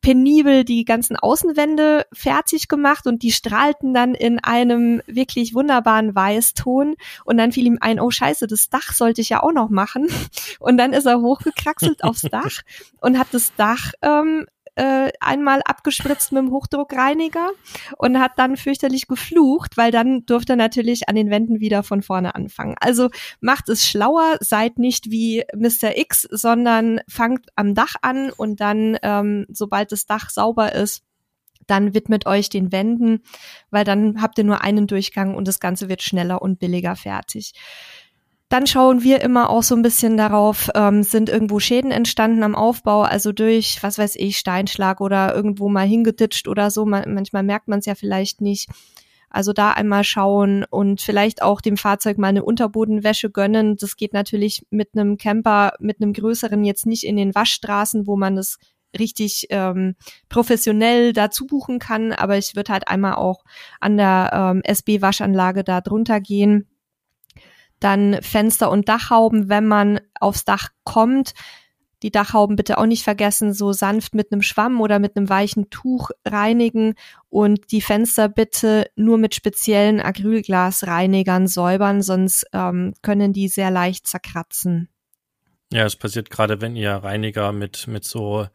penibel 0.00 0.64
die 0.64 0.84
ganzen 0.84 1.16
Außenwände 1.16 2.06
fertig 2.12 2.68
gemacht 2.68 3.06
und 3.06 3.22
die 3.22 3.32
strahlten 3.32 3.92
dann 3.92 4.14
in 4.14 4.38
einem 4.38 5.02
wirklich 5.06 5.54
wunderbaren 5.54 6.14
Weißton. 6.14 6.94
Und 7.24 7.36
dann 7.36 7.52
fiel 7.52 7.66
ihm 7.66 7.78
ein, 7.80 8.00
oh 8.00 8.10
scheiße, 8.10 8.46
das 8.46 8.68
Dach 8.68 8.92
sollte 8.92 9.20
ich 9.20 9.30
ja 9.30 9.42
auch 9.42 9.52
noch 9.52 9.70
machen. 9.70 10.08
Und 10.60 10.78
dann 10.78 10.92
ist 10.92 11.06
er 11.06 11.20
hochgekraxelt 11.20 12.04
aufs 12.04 12.22
Dach 12.30 12.62
und 13.00 13.18
hat 13.18 13.28
das 13.32 13.54
Dach 13.56 13.92
ähm, 14.02 14.46
äh, 14.78 15.10
einmal 15.20 15.60
abgespritzt 15.64 16.30
mit 16.30 16.40
dem 16.42 16.52
Hochdruckreiniger 16.52 17.50
und 17.98 18.20
hat 18.20 18.32
dann 18.36 18.56
fürchterlich 18.56 19.08
geflucht, 19.08 19.76
weil 19.76 19.90
dann 19.90 20.24
durfte 20.24 20.52
er 20.52 20.56
natürlich 20.56 21.08
an 21.08 21.16
den 21.16 21.30
Wänden 21.30 21.58
wieder 21.58 21.82
von 21.82 22.00
vorne 22.00 22.36
anfangen. 22.36 22.76
Also 22.80 23.10
macht 23.40 23.68
es 23.68 23.86
schlauer, 23.86 24.36
seid 24.40 24.78
nicht 24.78 25.10
wie 25.10 25.44
Mr. 25.54 25.98
X, 25.98 26.28
sondern 26.30 27.00
fangt 27.08 27.46
am 27.56 27.74
Dach 27.74 27.96
an 28.02 28.30
und 28.30 28.60
dann, 28.60 28.96
ähm, 29.02 29.46
sobald 29.48 29.90
das 29.90 30.06
Dach 30.06 30.30
sauber 30.30 30.72
ist, 30.72 31.02
dann 31.66 31.92
widmet 31.92 32.26
euch 32.26 32.48
den 32.48 32.72
Wänden, 32.72 33.22
weil 33.70 33.84
dann 33.84 34.22
habt 34.22 34.38
ihr 34.38 34.44
nur 34.44 34.62
einen 34.62 34.86
Durchgang 34.86 35.34
und 35.34 35.48
das 35.48 35.60
Ganze 35.60 35.88
wird 35.88 36.02
schneller 36.02 36.40
und 36.40 36.60
billiger 36.60 36.96
fertig. 36.96 37.52
Dann 38.48 38.66
schauen 38.66 39.02
wir 39.02 39.20
immer 39.20 39.50
auch 39.50 39.62
so 39.62 39.76
ein 39.76 39.82
bisschen 39.82 40.16
darauf, 40.16 40.70
ähm, 40.74 41.02
sind 41.02 41.28
irgendwo 41.28 41.60
Schäden 41.60 41.90
entstanden 41.90 42.42
am 42.42 42.54
Aufbau, 42.54 43.02
also 43.02 43.32
durch, 43.32 43.78
was 43.82 43.98
weiß 43.98 44.16
ich, 44.16 44.38
Steinschlag 44.38 45.02
oder 45.02 45.34
irgendwo 45.34 45.68
mal 45.68 45.86
hingeditscht 45.86 46.48
oder 46.48 46.70
so. 46.70 46.86
Man, 46.86 47.12
manchmal 47.12 47.42
merkt 47.42 47.68
man 47.68 47.80
es 47.80 47.86
ja 47.86 47.94
vielleicht 47.94 48.40
nicht. 48.40 48.68
Also 49.28 49.52
da 49.52 49.72
einmal 49.72 50.04
schauen 50.04 50.64
und 50.64 51.02
vielleicht 51.02 51.42
auch 51.42 51.60
dem 51.60 51.76
Fahrzeug 51.76 52.16
mal 52.16 52.28
eine 52.28 52.42
Unterbodenwäsche 52.42 53.30
gönnen. 53.30 53.76
Das 53.76 53.96
geht 53.96 54.14
natürlich 54.14 54.64
mit 54.70 54.90
einem 54.94 55.18
Camper, 55.18 55.74
mit 55.80 56.00
einem 56.00 56.14
größeren 56.14 56.64
jetzt 56.64 56.86
nicht 56.86 57.04
in 57.04 57.16
den 57.16 57.34
Waschstraßen, 57.34 58.06
wo 58.06 58.16
man 58.16 58.36
das 58.36 58.56
richtig 58.98 59.48
ähm, 59.50 59.96
professionell 60.30 61.12
dazu 61.12 61.46
buchen 61.46 61.78
kann, 61.78 62.12
aber 62.12 62.38
ich 62.38 62.56
würde 62.56 62.72
halt 62.72 62.88
einmal 62.88 63.16
auch 63.16 63.44
an 63.80 63.98
der 63.98 64.30
ähm, 64.32 64.62
SB-Waschanlage 64.64 65.62
da 65.62 65.82
drunter 65.82 66.22
gehen 66.22 66.66
dann 67.80 68.18
Fenster 68.22 68.70
und 68.70 68.88
Dachhauben, 68.88 69.48
wenn 69.48 69.66
man 69.66 70.00
aufs 70.20 70.44
Dach 70.44 70.68
kommt. 70.84 71.34
Die 72.02 72.12
Dachhauben 72.12 72.54
bitte 72.54 72.78
auch 72.78 72.86
nicht 72.86 73.02
vergessen, 73.02 73.52
so 73.52 73.72
sanft 73.72 74.14
mit 74.14 74.30
einem 74.30 74.42
Schwamm 74.42 74.80
oder 74.80 75.00
mit 75.00 75.16
einem 75.16 75.28
weichen 75.28 75.68
Tuch 75.68 76.10
reinigen 76.24 76.94
und 77.28 77.72
die 77.72 77.80
Fenster 77.80 78.28
bitte 78.28 78.88
nur 78.94 79.18
mit 79.18 79.34
speziellen 79.34 80.00
Acrylglasreinigern 80.00 81.48
säubern, 81.48 82.02
sonst 82.02 82.46
ähm, 82.52 82.94
können 83.02 83.32
die 83.32 83.48
sehr 83.48 83.72
leicht 83.72 84.06
zerkratzen. 84.06 84.88
Ja, 85.72 85.84
es 85.84 85.96
passiert 85.96 86.30
gerade, 86.30 86.60
wenn 86.60 86.76
ihr 86.76 86.92
Reiniger 86.92 87.52
mit, 87.52 87.88
mit 87.88 88.04
so 88.04 88.46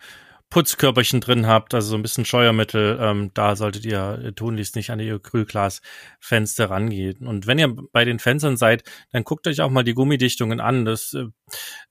Putzkörperchen 0.54 1.20
drin 1.20 1.48
habt, 1.48 1.74
also 1.74 1.90
so 1.90 1.96
ein 1.96 2.04
bisschen 2.04 2.26
Scheuermittel, 2.26 3.00
ähm, 3.02 3.32
da 3.34 3.56
solltet 3.56 3.86
ihr 3.86 4.34
tunlichst 4.36 4.76
nicht 4.76 4.92
an 4.92 5.00
die 5.00 5.10
Acrylglasfenster 5.10 6.70
rangehen. 6.70 7.26
Und 7.26 7.48
wenn 7.48 7.58
ihr 7.58 7.76
bei 7.92 8.06
den 8.06 8.20
Fenstern 8.20 8.56
seid, 8.56 8.84
dann 9.12 9.24
guckt 9.24 9.48
euch 9.48 9.62
auch 9.62 9.72
mal 9.72 9.84
die 9.84 9.96
Gummidichtungen 9.96 10.60
an. 10.60 10.86
Das 10.86 11.16
äh, 11.16 11.26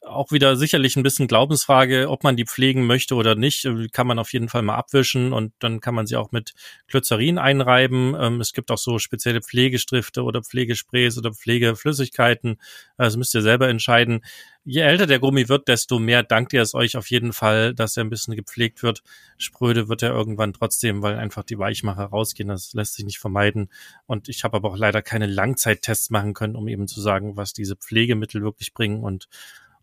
auch 0.00 0.30
wieder 0.30 0.54
sicherlich 0.54 0.94
ein 0.94 1.02
bisschen 1.02 1.26
Glaubensfrage, 1.26 2.08
ob 2.08 2.22
man 2.22 2.36
die 2.36 2.44
pflegen 2.44 2.86
möchte 2.86 3.16
oder 3.16 3.34
nicht, 3.34 3.64
äh, 3.64 3.88
kann 3.88 4.06
man 4.06 4.20
auf 4.20 4.32
jeden 4.32 4.48
Fall 4.48 4.62
mal 4.62 4.76
abwischen 4.76 5.32
und 5.32 5.52
dann 5.58 5.80
kann 5.80 5.96
man 5.96 6.06
sie 6.06 6.14
auch 6.14 6.30
mit 6.30 6.54
Glycerin 6.86 7.38
einreiben. 7.38 8.14
Ähm, 8.16 8.40
es 8.40 8.52
gibt 8.52 8.70
auch 8.70 8.78
so 8.78 9.00
spezielle 9.00 9.42
Pflegestifte 9.42 10.22
oder 10.22 10.40
Pflegesprays 10.40 11.18
oder 11.18 11.32
Pflegeflüssigkeiten. 11.34 12.60
Das 12.96 13.16
müsst 13.16 13.34
ihr 13.34 13.42
selber 13.42 13.68
entscheiden 13.68 14.22
je 14.64 14.80
älter 14.82 15.06
der 15.06 15.18
Gummi 15.18 15.48
wird, 15.48 15.68
desto 15.68 15.98
mehr 15.98 16.22
dankt 16.22 16.52
ihr 16.52 16.62
es 16.62 16.74
euch 16.74 16.96
auf 16.96 17.10
jeden 17.10 17.32
Fall, 17.32 17.74
dass 17.74 17.96
er 17.96 18.04
ein 18.04 18.10
bisschen 18.10 18.36
gepflegt 18.36 18.82
wird. 18.82 19.02
Spröde 19.38 19.88
wird 19.88 20.02
er 20.02 20.10
irgendwann 20.10 20.52
trotzdem, 20.52 21.02
weil 21.02 21.16
einfach 21.16 21.42
die 21.42 21.58
Weichmacher 21.58 22.04
rausgehen. 22.04 22.48
Das 22.48 22.72
lässt 22.72 22.94
sich 22.94 23.04
nicht 23.04 23.18
vermeiden. 23.18 23.70
Und 24.06 24.28
ich 24.28 24.44
habe 24.44 24.56
aber 24.56 24.70
auch 24.70 24.76
leider 24.76 25.02
keine 25.02 25.26
Langzeittests 25.26 26.10
machen 26.10 26.34
können, 26.34 26.56
um 26.56 26.68
eben 26.68 26.86
zu 26.86 27.00
sagen, 27.00 27.36
was 27.36 27.52
diese 27.52 27.76
Pflegemittel 27.76 28.42
wirklich 28.42 28.72
bringen 28.74 29.02
und 29.02 29.28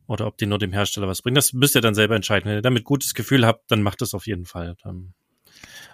oder 0.07 0.25
ob 0.25 0.37
die 0.37 0.47
nur 0.47 0.57
dem 0.57 0.73
Hersteller 0.73 1.07
was 1.07 1.21
bringen. 1.21 1.35
Das 1.35 1.53
müsst 1.53 1.75
ihr 1.75 1.81
dann 1.81 1.93
selber 1.93 2.15
entscheiden. 2.15 2.49
Wenn 2.49 2.57
ihr 2.57 2.61
damit 2.63 2.83
gutes 2.83 3.13
Gefühl 3.13 3.45
habt, 3.45 3.69
dann 3.69 3.83
macht 3.83 4.01
das 4.01 4.15
auf 4.15 4.25
jeden 4.25 4.45
Fall. 4.45 4.75
Dann 4.81 5.13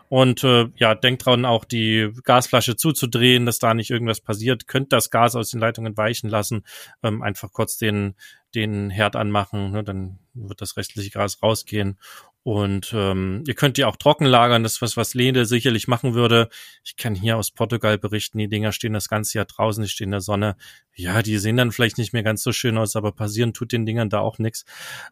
und 0.09 0.43
äh, 0.43 0.67
ja, 0.75 0.95
denkt 0.95 1.25
dran, 1.25 1.45
auch 1.45 1.65
die 1.65 2.11
Gasflasche 2.23 2.75
zuzudrehen, 2.75 3.45
dass 3.45 3.59
da 3.59 3.73
nicht 3.73 3.89
irgendwas 3.89 4.21
passiert. 4.21 4.67
Könnt 4.67 4.93
das 4.93 5.09
Gas 5.09 5.35
aus 5.35 5.49
den 5.49 5.59
Leitungen 5.59 5.97
weichen 5.97 6.29
lassen. 6.29 6.63
Ähm, 7.03 7.21
einfach 7.21 7.51
kurz 7.51 7.77
den, 7.77 8.15
den 8.53 8.89
Herd 8.89 9.15
anmachen, 9.15 9.71
ne, 9.71 9.83
dann 9.83 10.19
wird 10.33 10.61
das 10.61 10.77
restliche 10.77 11.11
Gas 11.11 11.41
rausgehen. 11.41 11.97
Und 12.43 12.93
ähm, 12.95 13.43
ihr 13.47 13.55
könnt 13.55 13.77
die 13.77 13.85
auch 13.85 13.95
trocken 13.95 14.25
lagern, 14.25 14.61
das 14.61 14.73
ist 14.73 14.81
was, 14.83 14.97
was 14.97 15.15
Lene 15.15 15.45
sicherlich 15.45 15.87
machen 15.87 16.13
würde. 16.13 16.49
Ich 16.83 16.95
kann 16.95 17.15
hier 17.15 17.37
aus 17.37 17.49
Portugal 17.49 17.97
berichten, 17.97 18.37
die 18.37 18.47
Dinger 18.47 18.71
stehen 18.71 18.93
das 18.93 19.09
ganze 19.09 19.39
Jahr 19.39 19.45
draußen, 19.45 19.81
die 19.81 19.89
stehen 19.89 20.09
in 20.09 20.11
der 20.11 20.21
Sonne. 20.21 20.55
Ja, 20.93 21.23
die 21.23 21.39
sehen 21.39 21.57
dann 21.57 21.71
vielleicht 21.71 21.97
nicht 21.97 22.13
mehr 22.13 22.21
ganz 22.21 22.43
so 22.43 22.51
schön 22.51 22.77
aus, 22.77 22.95
aber 22.95 23.11
passieren 23.13 23.53
tut 23.53 23.71
den 23.71 23.87
Dingern 23.87 24.11
da 24.11 24.19
auch 24.19 24.37
nichts. 24.37 24.63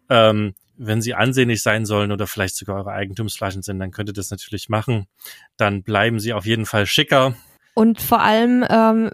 Ähm, 0.09 0.53
wenn 0.75 1.01
sie 1.01 1.13
ansehnlich 1.13 1.61
sein 1.61 1.85
sollen 1.85 2.11
oder 2.11 2.27
vielleicht 2.27 2.55
sogar 2.55 2.77
eure 2.77 2.91
Eigentumsflaschen 2.91 3.61
sind, 3.61 3.79
dann 3.79 3.91
könnt 3.91 4.09
ihr 4.09 4.13
das 4.13 4.31
natürlich 4.31 4.69
machen. 4.69 5.07
Dann 5.57 5.83
bleiben 5.83 6.19
sie 6.19 6.33
auf 6.33 6.45
jeden 6.45 6.65
Fall 6.65 6.85
schicker. 6.85 7.35
Und 7.75 8.01
vor 8.01 8.21
allem, 8.21 8.63
ähm, 8.69 9.09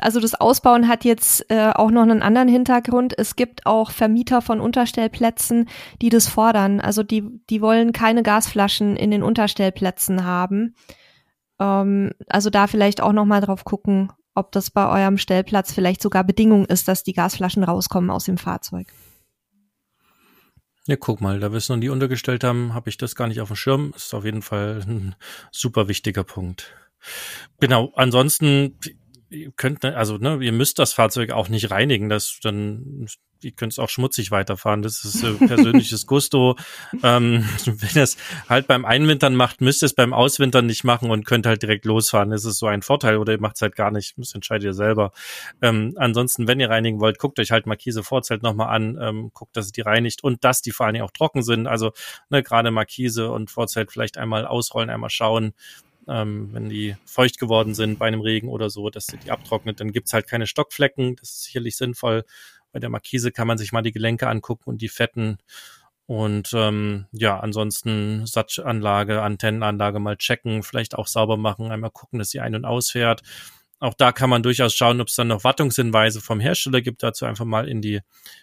also 0.00 0.18
das 0.18 0.34
Ausbauen 0.34 0.88
hat 0.88 1.04
jetzt 1.04 1.48
äh, 1.50 1.70
auch 1.72 1.90
noch 1.90 2.02
einen 2.02 2.22
anderen 2.22 2.48
Hintergrund. 2.48 3.16
Es 3.16 3.36
gibt 3.36 3.66
auch 3.66 3.92
Vermieter 3.92 4.42
von 4.42 4.60
Unterstellplätzen, 4.60 5.68
die 6.02 6.08
das 6.08 6.26
fordern. 6.26 6.80
Also 6.80 7.02
die, 7.02 7.24
die 7.50 7.60
wollen 7.60 7.92
keine 7.92 8.22
Gasflaschen 8.22 8.96
in 8.96 9.12
den 9.12 9.22
Unterstellplätzen 9.22 10.24
haben. 10.24 10.74
Ähm, 11.60 12.12
also 12.28 12.50
da 12.50 12.66
vielleicht 12.66 13.00
auch 13.00 13.12
noch 13.12 13.26
mal 13.26 13.40
drauf 13.40 13.64
gucken, 13.64 14.12
ob 14.34 14.50
das 14.50 14.70
bei 14.70 14.88
eurem 14.88 15.16
Stellplatz 15.16 15.72
vielleicht 15.72 16.02
sogar 16.02 16.24
Bedingung 16.24 16.66
ist, 16.66 16.88
dass 16.88 17.04
die 17.04 17.12
Gasflaschen 17.12 17.62
rauskommen 17.62 18.10
aus 18.10 18.24
dem 18.24 18.38
Fahrzeug. 18.38 18.88
Ja, 20.86 20.96
guck 20.96 21.20
mal, 21.20 21.40
da 21.40 21.50
wir 21.50 21.56
es 21.56 21.70
noch 21.70 21.76
nie 21.76 21.88
untergestellt 21.88 22.44
haben, 22.44 22.74
habe 22.74 22.90
ich 22.90 22.98
das 22.98 23.14
gar 23.14 23.26
nicht 23.26 23.40
auf 23.40 23.48
dem 23.48 23.56
Schirm. 23.56 23.92
Ist 23.96 24.12
auf 24.12 24.24
jeden 24.24 24.42
Fall 24.42 24.82
ein 24.86 25.16
super 25.50 25.88
wichtiger 25.88 26.24
Punkt. 26.24 26.74
Genau, 27.58 27.92
ansonsten 27.96 28.78
ihr 29.30 29.52
könnt, 29.52 29.84
also 29.84 30.18
ne, 30.18 30.38
ihr 30.40 30.52
müsst 30.52 30.78
das 30.78 30.92
Fahrzeug 30.92 31.30
auch 31.30 31.48
nicht 31.48 31.70
reinigen, 31.70 32.08
das 32.08 32.38
dann 32.42 33.06
ihr 33.44 33.52
könnt 33.52 33.72
es 33.72 33.78
auch 33.78 33.88
schmutzig 33.88 34.30
weiterfahren. 34.30 34.82
Das 34.82 35.04
ist 35.04 35.22
äh, 35.22 35.32
persönliches 35.34 36.06
Gusto. 36.08 36.56
ähm, 37.02 37.48
wenn 37.66 37.90
ihr 37.94 38.02
es 38.02 38.16
halt 38.48 38.66
beim 38.66 38.84
Einwintern 38.84 39.34
macht, 39.34 39.60
müsst 39.60 39.82
ihr 39.82 39.86
es 39.86 39.94
beim 39.94 40.12
Auswintern 40.12 40.66
nicht 40.66 40.84
machen 40.84 41.10
und 41.10 41.24
könnt 41.24 41.46
halt 41.46 41.62
direkt 41.62 41.84
losfahren. 41.84 42.30
Das 42.30 42.44
ist 42.44 42.58
so 42.58 42.66
ein 42.66 42.82
Vorteil 42.82 43.18
oder 43.18 43.32
ihr 43.32 43.40
macht 43.40 43.56
es 43.56 43.62
halt 43.62 43.76
gar 43.76 43.90
nicht. 43.90 44.14
Das 44.16 44.34
entscheidet 44.34 44.64
ihr 44.64 44.74
selber. 44.74 45.12
Ähm, 45.62 45.94
ansonsten, 45.96 46.48
wenn 46.48 46.60
ihr 46.60 46.70
reinigen 46.70 47.00
wollt, 47.00 47.18
guckt 47.18 47.38
euch 47.38 47.50
halt 47.50 47.66
Markise 47.66 48.02
Vorzelt 48.02 48.42
nochmal 48.42 48.74
an, 48.74 48.98
ähm, 49.00 49.30
guckt, 49.32 49.56
dass 49.56 49.66
es 49.66 49.72
die 49.72 49.82
reinigt 49.82 50.24
und 50.24 50.44
dass 50.44 50.62
die 50.62 50.72
vor 50.72 50.86
allen 50.86 50.94
Dingen 50.94 51.04
auch 51.04 51.10
trocken 51.10 51.42
sind. 51.42 51.66
Also 51.66 51.92
ne, 52.30 52.42
gerade 52.42 52.70
Markise 52.70 53.30
und 53.30 53.50
Vorzelt 53.50 53.92
vielleicht 53.92 54.18
einmal 54.18 54.46
ausrollen, 54.46 54.90
einmal 54.90 55.10
schauen 55.10 55.54
ähm, 56.08 56.50
wenn 56.52 56.68
die 56.68 56.96
feucht 57.04 57.38
geworden 57.38 57.74
sind 57.74 57.98
bei 57.98 58.06
einem 58.06 58.20
Regen 58.20 58.48
oder 58.48 58.70
so, 58.70 58.90
dass 58.90 59.06
sie 59.06 59.16
die 59.16 59.30
abtrocknet, 59.30 59.80
dann 59.80 59.92
gibt's 59.92 60.12
halt 60.12 60.26
keine 60.26 60.46
Stockflecken. 60.46 61.16
Das 61.16 61.30
ist 61.30 61.44
sicherlich 61.44 61.76
sinnvoll. 61.76 62.24
Bei 62.74 62.80
der 62.80 62.90
Markise 62.90 63.30
kann 63.30 63.46
man 63.46 63.56
sich 63.56 63.70
mal 63.70 63.82
die 63.82 63.92
Gelenke 63.92 64.28
angucken 64.28 64.68
und 64.68 64.82
die 64.82 64.88
Fetten. 64.88 65.38
Und 66.06 66.50
ähm, 66.54 67.06
ja, 67.12 67.38
ansonsten 67.38 68.26
Satzanlage, 68.26 69.22
Antennenanlage 69.22 70.00
mal 70.00 70.16
checken, 70.16 70.64
vielleicht 70.64 70.96
auch 70.96 71.06
sauber 71.06 71.36
machen, 71.36 71.70
einmal 71.70 71.92
gucken, 71.92 72.18
dass 72.18 72.30
sie 72.30 72.40
ein- 72.40 72.56
und 72.56 72.64
ausfährt. 72.64 73.22
Auch 73.78 73.94
da 73.94 74.10
kann 74.10 74.28
man 74.28 74.42
durchaus 74.42 74.74
schauen, 74.74 75.00
ob 75.00 75.06
es 75.08 75.14
dann 75.14 75.28
noch 75.28 75.44
Wartungshinweise 75.44 76.20
vom 76.20 76.40
Hersteller 76.40 76.80
gibt. 76.80 77.04
Dazu 77.04 77.26
einfach 77.26 77.44
mal 77.44 77.68
in 77.68 77.80
die 77.80 78.00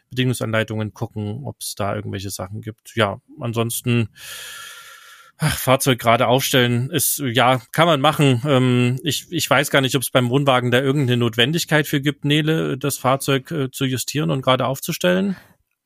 Bedingungsanleitungen 0.09 0.93
gucken, 0.93 1.41
ob 1.43 1.57
es 1.59 1.75
da 1.75 1.93
irgendwelche 1.93 2.29
Sachen 2.29 2.61
gibt. 2.61 2.95
Ja, 2.95 3.19
ansonsten 3.39 4.09
Ach, 5.43 5.58
Fahrzeug 5.58 5.97
gerade 5.97 6.27
aufstellen 6.27 6.91
ist, 6.91 7.17
ja, 7.17 7.60
kann 7.71 7.88
man 7.88 7.99
machen. 7.99 8.43
Ähm, 8.45 8.99
ich, 9.01 9.25
ich 9.32 9.49
weiß 9.49 9.71
gar 9.71 9.82
nicht, 9.82 9.95
ob 9.95 10.04
es 10.04 10.12
beim 10.12 10.30
Wohnwagen 10.30 10.69
da 10.69 10.80
irgendeine 10.80 11.17
Notwendigkeit 11.17 11.88
für 11.88 11.99
gibt, 11.99 12.25
Nele, 12.25 12.77
das 12.77 12.99
Fahrzeug 12.99 13.49
äh, 13.49 13.71
zu 13.71 13.86
justieren 13.86 14.30
und 14.30 14.43
gerade 14.43 14.67
aufzustellen. 14.67 15.36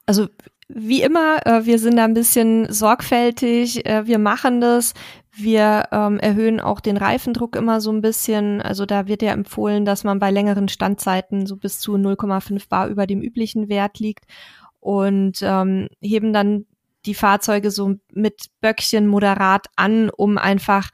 Also 0.06 0.28
wie 0.68 1.02
immer, 1.02 1.46
äh, 1.46 1.65
wir 1.65 1.80
sind 1.80 1.96
da 1.96 2.04
ein 2.04 2.13
bisschen 2.13 2.70
sorgfältig, 2.70 3.86
äh, 3.86 4.06
wir 4.06 4.20
machen 4.20 4.60
das. 4.60 4.94
Wir 5.32 5.88
ähm, 5.94 6.20
erhöhen 6.20 6.60
auch 6.60 6.82
den 6.82 6.98
Reifendruck 6.98 7.56
immer 7.56 7.80
so 7.80 7.94
ein 7.94 8.02
bisschen. 8.02 8.62
Also 8.62 8.86
da 8.86 9.08
wird 9.08 9.22
ja 9.22 9.32
empfohlen, 9.32 9.86
dass 9.86 10.04
man 10.04 10.20
bei 10.20 10.32
längeren 10.32 10.68
Standzeiten 10.68 11.46
so 11.46 11.56
bis 11.56 11.80
zu 11.80 11.96
0,5 11.96 12.68
Bar 12.68 12.89
über 12.89 13.08
dem 13.08 13.22
üblichen 13.22 13.70
Wert 13.70 14.00
liegt 14.00 14.26
und 14.82 15.39
ähm, 15.41 15.88
heben 16.02 16.34
dann 16.34 16.65
die 17.06 17.15
Fahrzeuge 17.15 17.72
so 17.72 17.96
mit 18.13 18.48
Böckchen 18.62 19.08
moderat 19.08 19.68
an, 19.76 20.10
um 20.10 20.38
einfach 20.38 20.89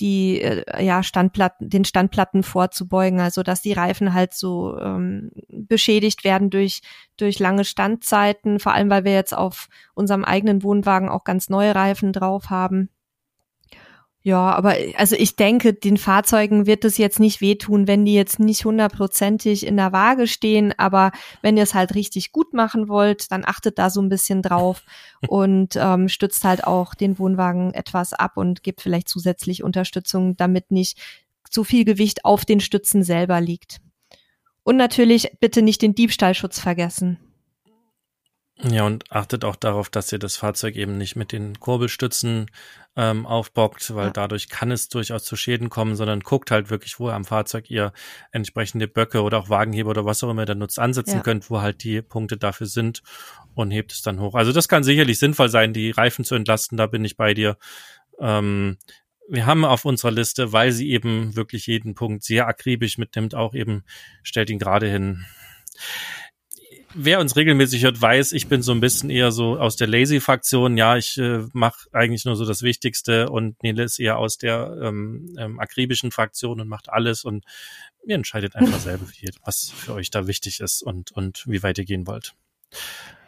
die 0.00 0.40
äh, 0.40 0.84
ja 0.84 1.02
Standplatten 1.02 1.68
den 1.68 1.84
Standplatten 1.84 2.42
vorzubeugen, 2.42 3.20
also 3.20 3.42
dass 3.42 3.62
die 3.62 3.72
Reifen 3.72 4.14
halt 4.14 4.34
so 4.34 4.78
ähm, 4.78 5.30
beschädigt 5.48 6.24
werden 6.24 6.50
durch 6.50 6.80
durch 7.16 7.38
lange 7.38 7.64
Standzeiten, 7.64 8.58
vor 8.58 8.72
allem 8.72 8.90
weil 8.90 9.04
wir 9.04 9.12
jetzt 9.12 9.34
auf 9.34 9.68
unserem 9.94 10.24
eigenen 10.24 10.62
Wohnwagen 10.62 11.08
auch 11.08 11.24
ganz 11.24 11.48
neue 11.48 11.74
Reifen 11.74 12.12
drauf 12.12 12.50
haben. 12.50 12.88
Ja, 14.24 14.52
aber 14.52 14.76
also 14.96 15.16
ich 15.16 15.34
denke, 15.34 15.74
den 15.74 15.96
Fahrzeugen 15.96 16.66
wird 16.66 16.84
es 16.84 16.96
jetzt 16.96 17.18
nicht 17.18 17.40
wehtun, 17.40 17.88
wenn 17.88 18.04
die 18.04 18.14
jetzt 18.14 18.38
nicht 18.38 18.64
hundertprozentig 18.64 19.66
in 19.66 19.76
der 19.76 19.92
Waage 19.92 20.28
stehen. 20.28 20.72
Aber 20.78 21.10
wenn 21.40 21.56
ihr 21.56 21.64
es 21.64 21.74
halt 21.74 21.96
richtig 21.96 22.30
gut 22.30 22.54
machen 22.54 22.88
wollt, 22.88 23.32
dann 23.32 23.44
achtet 23.44 23.78
da 23.78 23.90
so 23.90 24.00
ein 24.00 24.08
bisschen 24.08 24.40
drauf 24.40 24.84
und 25.28 25.74
ähm, 25.76 26.08
stützt 26.08 26.44
halt 26.44 26.64
auch 26.64 26.94
den 26.94 27.18
Wohnwagen 27.18 27.74
etwas 27.74 28.12
ab 28.12 28.36
und 28.36 28.62
gibt 28.62 28.80
vielleicht 28.80 29.08
zusätzlich 29.08 29.64
Unterstützung, 29.64 30.36
damit 30.36 30.70
nicht 30.70 30.98
zu 31.50 31.64
viel 31.64 31.84
Gewicht 31.84 32.24
auf 32.24 32.44
den 32.44 32.60
Stützen 32.60 33.02
selber 33.02 33.40
liegt. 33.40 33.80
Und 34.62 34.76
natürlich 34.76 35.36
bitte 35.40 35.62
nicht 35.62 35.82
den 35.82 35.96
Diebstahlschutz 35.96 36.60
vergessen. 36.60 37.18
Ja, 38.64 38.84
und 38.84 39.10
achtet 39.10 39.44
auch 39.44 39.56
darauf, 39.56 39.90
dass 39.90 40.12
ihr 40.12 40.20
das 40.20 40.36
Fahrzeug 40.36 40.76
eben 40.76 40.96
nicht 40.96 41.16
mit 41.16 41.32
den 41.32 41.58
Kurbelstützen 41.58 42.46
ähm, 42.94 43.26
aufbockt, 43.26 43.94
weil 43.94 44.06
ja. 44.06 44.12
dadurch 44.12 44.48
kann 44.48 44.70
es 44.70 44.88
durchaus 44.88 45.24
zu 45.24 45.34
Schäden 45.34 45.68
kommen, 45.68 45.96
sondern 45.96 46.20
guckt 46.20 46.52
halt 46.52 46.70
wirklich, 46.70 47.00
wo 47.00 47.08
ihr 47.08 47.14
am 47.14 47.24
Fahrzeug 47.24 47.70
ihr 47.70 47.92
entsprechende 48.30 48.86
Böcke 48.86 49.22
oder 49.22 49.38
auch 49.38 49.48
Wagenheber 49.48 49.90
oder 49.90 50.04
was 50.04 50.22
auch 50.22 50.30
immer 50.30 50.42
ihr 50.42 50.46
da 50.46 50.54
nutzt, 50.54 50.78
ansetzen 50.78 51.16
ja. 51.16 51.22
könnt, 51.22 51.50
wo 51.50 51.60
halt 51.60 51.82
die 51.82 52.02
Punkte 52.02 52.36
dafür 52.36 52.68
sind 52.68 53.02
und 53.54 53.72
hebt 53.72 53.92
es 53.92 54.02
dann 54.02 54.20
hoch. 54.20 54.34
Also 54.34 54.52
das 54.52 54.68
kann 54.68 54.84
sicherlich 54.84 55.18
sinnvoll 55.18 55.48
sein, 55.48 55.72
die 55.72 55.90
Reifen 55.90 56.24
zu 56.24 56.36
entlasten, 56.36 56.78
da 56.78 56.86
bin 56.86 57.04
ich 57.04 57.16
bei 57.16 57.34
dir. 57.34 57.56
Ähm, 58.20 58.76
wir 59.28 59.46
haben 59.46 59.64
auf 59.64 59.84
unserer 59.84 60.12
Liste, 60.12 60.52
weil 60.52 60.70
sie 60.70 60.90
eben 60.90 61.34
wirklich 61.34 61.66
jeden 61.66 61.94
Punkt 61.94 62.22
sehr 62.22 62.46
akribisch 62.46 62.98
mitnimmt, 62.98 63.34
auch 63.34 63.54
eben 63.54 63.82
stellt 64.22 64.50
ihn 64.50 64.58
gerade 64.58 64.88
hin 64.88 65.24
wer 66.94 67.20
uns 67.20 67.36
regelmäßig 67.36 67.84
hört, 67.84 68.00
weiß, 68.00 68.32
ich 68.32 68.48
bin 68.48 68.62
so 68.62 68.72
ein 68.72 68.80
bisschen 68.80 69.10
eher 69.10 69.32
so 69.32 69.58
aus 69.58 69.76
der 69.76 69.86
Lazy-Fraktion. 69.86 70.76
Ja, 70.76 70.96
ich 70.96 71.18
äh, 71.18 71.40
mache 71.52 71.88
eigentlich 71.92 72.24
nur 72.24 72.36
so 72.36 72.44
das 72.44 72.62
Wichtigste 72.62 73.28
und 73.28 73.62
Nele 73.62 73.84
ist 73.84 73.98
eher 73.98 74.18
aus 74.18 74.38
der 74.38 74.76
ähm, 74.82 75.34
ähm, 75.38 75.60
akribischen 75.60 76.10
Fraktion 76.10 76.60
und 76.60 76.68
macht 76.68 76.88
alles 76.88 77.24
und 77.24 77.44
ihr 78.06 78.14
entscheidet 78.14 78.56
einfach 78.56 78.78
selber, 78.80 79.06
was 79.44 79.70
für 79.74 79.94
euch 79.94 80.10
da 80.10 80.26
wichtig 80.26 80.60
ist 80.60 80.82
und, 80.82 81.12
und 81.12 81.44
wie 81.46 81.62
weit 81.62 81.78
ihr 81.78 81.84
gehen 81.84 82.06
wollt. 82.06 82.34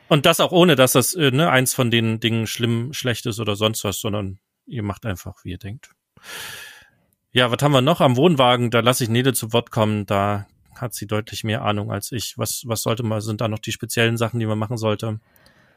Und 0.09 0.27
das 0.27 0.40
auch 0.40 0.53
ohne, 0.53 0.77
dass 0.77 0.92
das 0.92 1.14
äh, 1.14 1.31
ne, 1.31 1.50
eins 1.50 1.74
von 1.74 1.90
den 1.90 2.20
Dingen 2.20 2.46
schlimm, 2.46 2.92
schlecht 2.92 3.27
ist 3.27 3.40
oder 3.40 3.57
sonst 3.57 3.85
was, 3.85 4.00
sondern 4.00 4.38
ihr 4.66 4.83
macht 4.83 5.07
einfach, 5.07 5.44
wie 5.44 5.53
ihr 5.53 5.59
denkt. 5.59 5.90
Ja, 7.33 7.50
was 7.50 7.62
haben 7.62 7.72
wir 7.72 7.81
noch 7.81 8.00
am 8.00 8.16
Wohnwagen? 8.16 8.70
Da 8.70 8.81
lasse 8.81 9.05
ich 9.05 9.11
Nele 9.11 9.33
zu 9.33 9.53
Wort 9.53 9.70
kommen. 9.70 10.07
Da 10.07 10.46
hat 10.81 10.95
sie 10.95 11.07
deutlich 11.07 11.45
mehr 11.45 11.63
Ahnung 11.63 11.91
als 11.91 12.13
ich. 12.13 12.39
Was, 12.39 12.63
was 12.67 12.83
sollte 12.83 13.03
man, 13.03 13.21
sind 13.21 13.41
da 13.41 13.49
noch 13.49 13.59
die 13.59 13.73
speziellen 13.73 14.17
Sachen, 14.17 14.41
die 14.41 14.47
man 14.47 14.59
machen 14.59 14.77
sollte? 14.77 15.21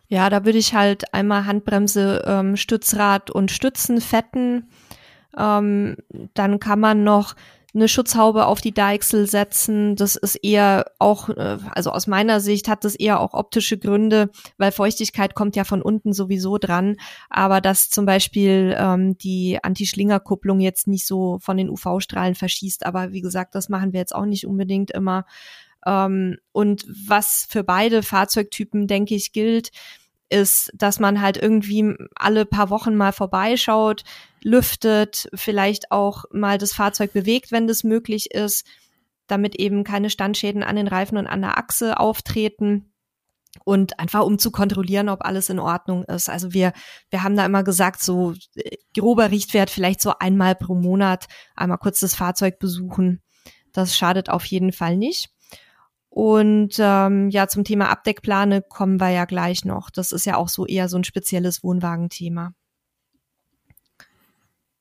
Ja, 0.08 0.30
da 0.30 0.46
würde 0.46 0.58
ich 0.58 0.74
halt 0.74 1.14
einmal 1.14 1.46
Handbremse, 1.46 2.24
ähm, 2.26 2.56
Stützrad 2.56 3.30
und 3.30 3.52
Stützen 3.52 4.00
fetten. 4.00 4.70
Ähm, 5.38 5.98
dann 6.34 6.60
kann 6.60 6.80
man 6.80 7.04
noch 7.04 7.36
eine 7.74 7.88
Schutzhaube 7.88 8.46
auf 8.46 8.62
die 8.62 8.74
Deichsel 8.74 9.28
setzen. 9.28 9.96
Das 9.96 10.16
ist 10.16 10.36
eher 10.36 10.92
auch, 11.00 11.30
äh, 11.30 11.58
also 11.72 11.92
aus 11.92 12.08
meiner 12.08 12.40
Sicht 12.40 12.68
hat 12.68 12.84
das 12.84 12.96
eher 12.96 13.20
auch 13.20 13.34
optische 13.34 13.78
Gründe, 13.78 14.30
weil 14.58 14.72
Feuchtigkeit 14.72 15.36
kommt 15.36 15.56
ja 15.56 15.64
von 15.64 15.82
unten 15.82 16.14
sowieso 16.14 16.58
dran. 16.58 16.98
Aber 17.30 17.62
dass 17.62 17.90
zum 17.90 18.06
Beispiel 18.06 18.76
ähm, 18.78 19.18
die 19.18 19.60
Anti-Schlinger-Kupplung 19.62 20.60
jetzt 20.60 20.88
nicht 20.88 21.06
so 21.06 21.40
von 21.40 21.58
den 21.58 21.70
UV-Strahlen 21.70 22.36
verschießt. 22.36 22.86
Aber 22.86 23.12
wie 23.12 23.22
gesagt, 23.22 23.54
das 23.56 23.70
machen 23.70 23.94
wir 23.94 24.00
jetzt 24.00 24.16
auch 24.16 24.26
nicht 24.26 24.48
unbedingt 24.48 24.92
immer. 24.92 25.26
Ähm, 25.86 26.38
und 26.52 26.86
was 27.08 27.46
für 27.50 27.64
beide 27.64 28.02
Fahrzeugtypen, 28.02 28.88
denke 28.88 29.16
ich, 29.16 29.32
gilt, 29.32 29.72
ist, 30.30 30.72
dass 30.76 31.00
man 31.00 31.22
halt 31.22 31.38
irgendwie 31.38 31.96
alle 32.16 32.46
paar 32.46 32.70
Wochen 32.70 32.96
mal 32.96 33.12
vorbeischaut, 33.12 34.04
lüftet, 34.42 35.30
vielleicht 35.34 35.92
auch 35.92 36.26
mal 36.32 36.58
das 36.58 36.74
Fahrzeug 36.74 37.13
bewegt, 37.13 37.52
wenn 37.52 37.68
das 37.68 37.84
möglich 37.84 38.32
ist, 38.32 38.66
damit 39.28 39.56
eben 39.56 39.84
keine 39.84 40.10
Standschäden 40.10 40.63
an 40.63 40.76
den 40.76 40.88
Reifen 40.88 41.18
und 41.18 41.28
an 41.28 41.42
der 41.42 41.58
Achse 41.58 42.00
auftreten 42.00 42.92
und 43.63 44.00
einfach 44.00 44.24
um 44.24 44.40
zu 44.40 44.52
kontrollieren, 44.52 45.10
ob 45.10 45.26
alles 45.26 45.50
in 45.50 45.60
Ordnung 45.60 46.04
ist. 46.06 46.30
Also 46.30 46.54
wir, 46.54 46.74
wir 47.10 47.24
haben 47.24 47.36
da 47.36 47.46
immer 47.46 47.63
gesagt, 47.63 48.02
so 48.02 48.34
äh, 48.56 48.78
grober 48.96 49.32
Richtwert 49.32 49.70
vielleicht 49.70 50.02
so 50.02 50.13
einmal 50.20 50.56
pro 50.56 50.76
Monat 50.76 51.28
einmal 51.56 51.78
kurz 51.78 52.00
das 52.00 52.16
Fahrzeug 52.16 52.60
besuchen. 52.60 53.22
Das 53.74 53.96
schadet 53.98 54.30
auf 54.30 54.46
jeden 54.46 54.72
Fall 54.72 54.98
nicht. 54.98 55.30
Und 56.18 56.78
ähm, 56.80 57.30
ja, 57.30 57.48
zum 57.48 57.64
Thema 57.64 57.90
Abdeckplane 57.90 58.64
kommen 58.64 59.00
wir 59.00 59.10
ja 59.10 59.26
gleich 59.26 59.66
noch. 59.66 59.92
Das 59.92 60.12
ist 60.12 60.26
ja 60.26 60.36
auch 60.36 60.50
so 60.50 60.66
eher 60.66 60.90
so 60.90 60.98
ein 60.98 61.04
spezielles 61.04 61.64
Wohnwagenthema. 61.64 62.54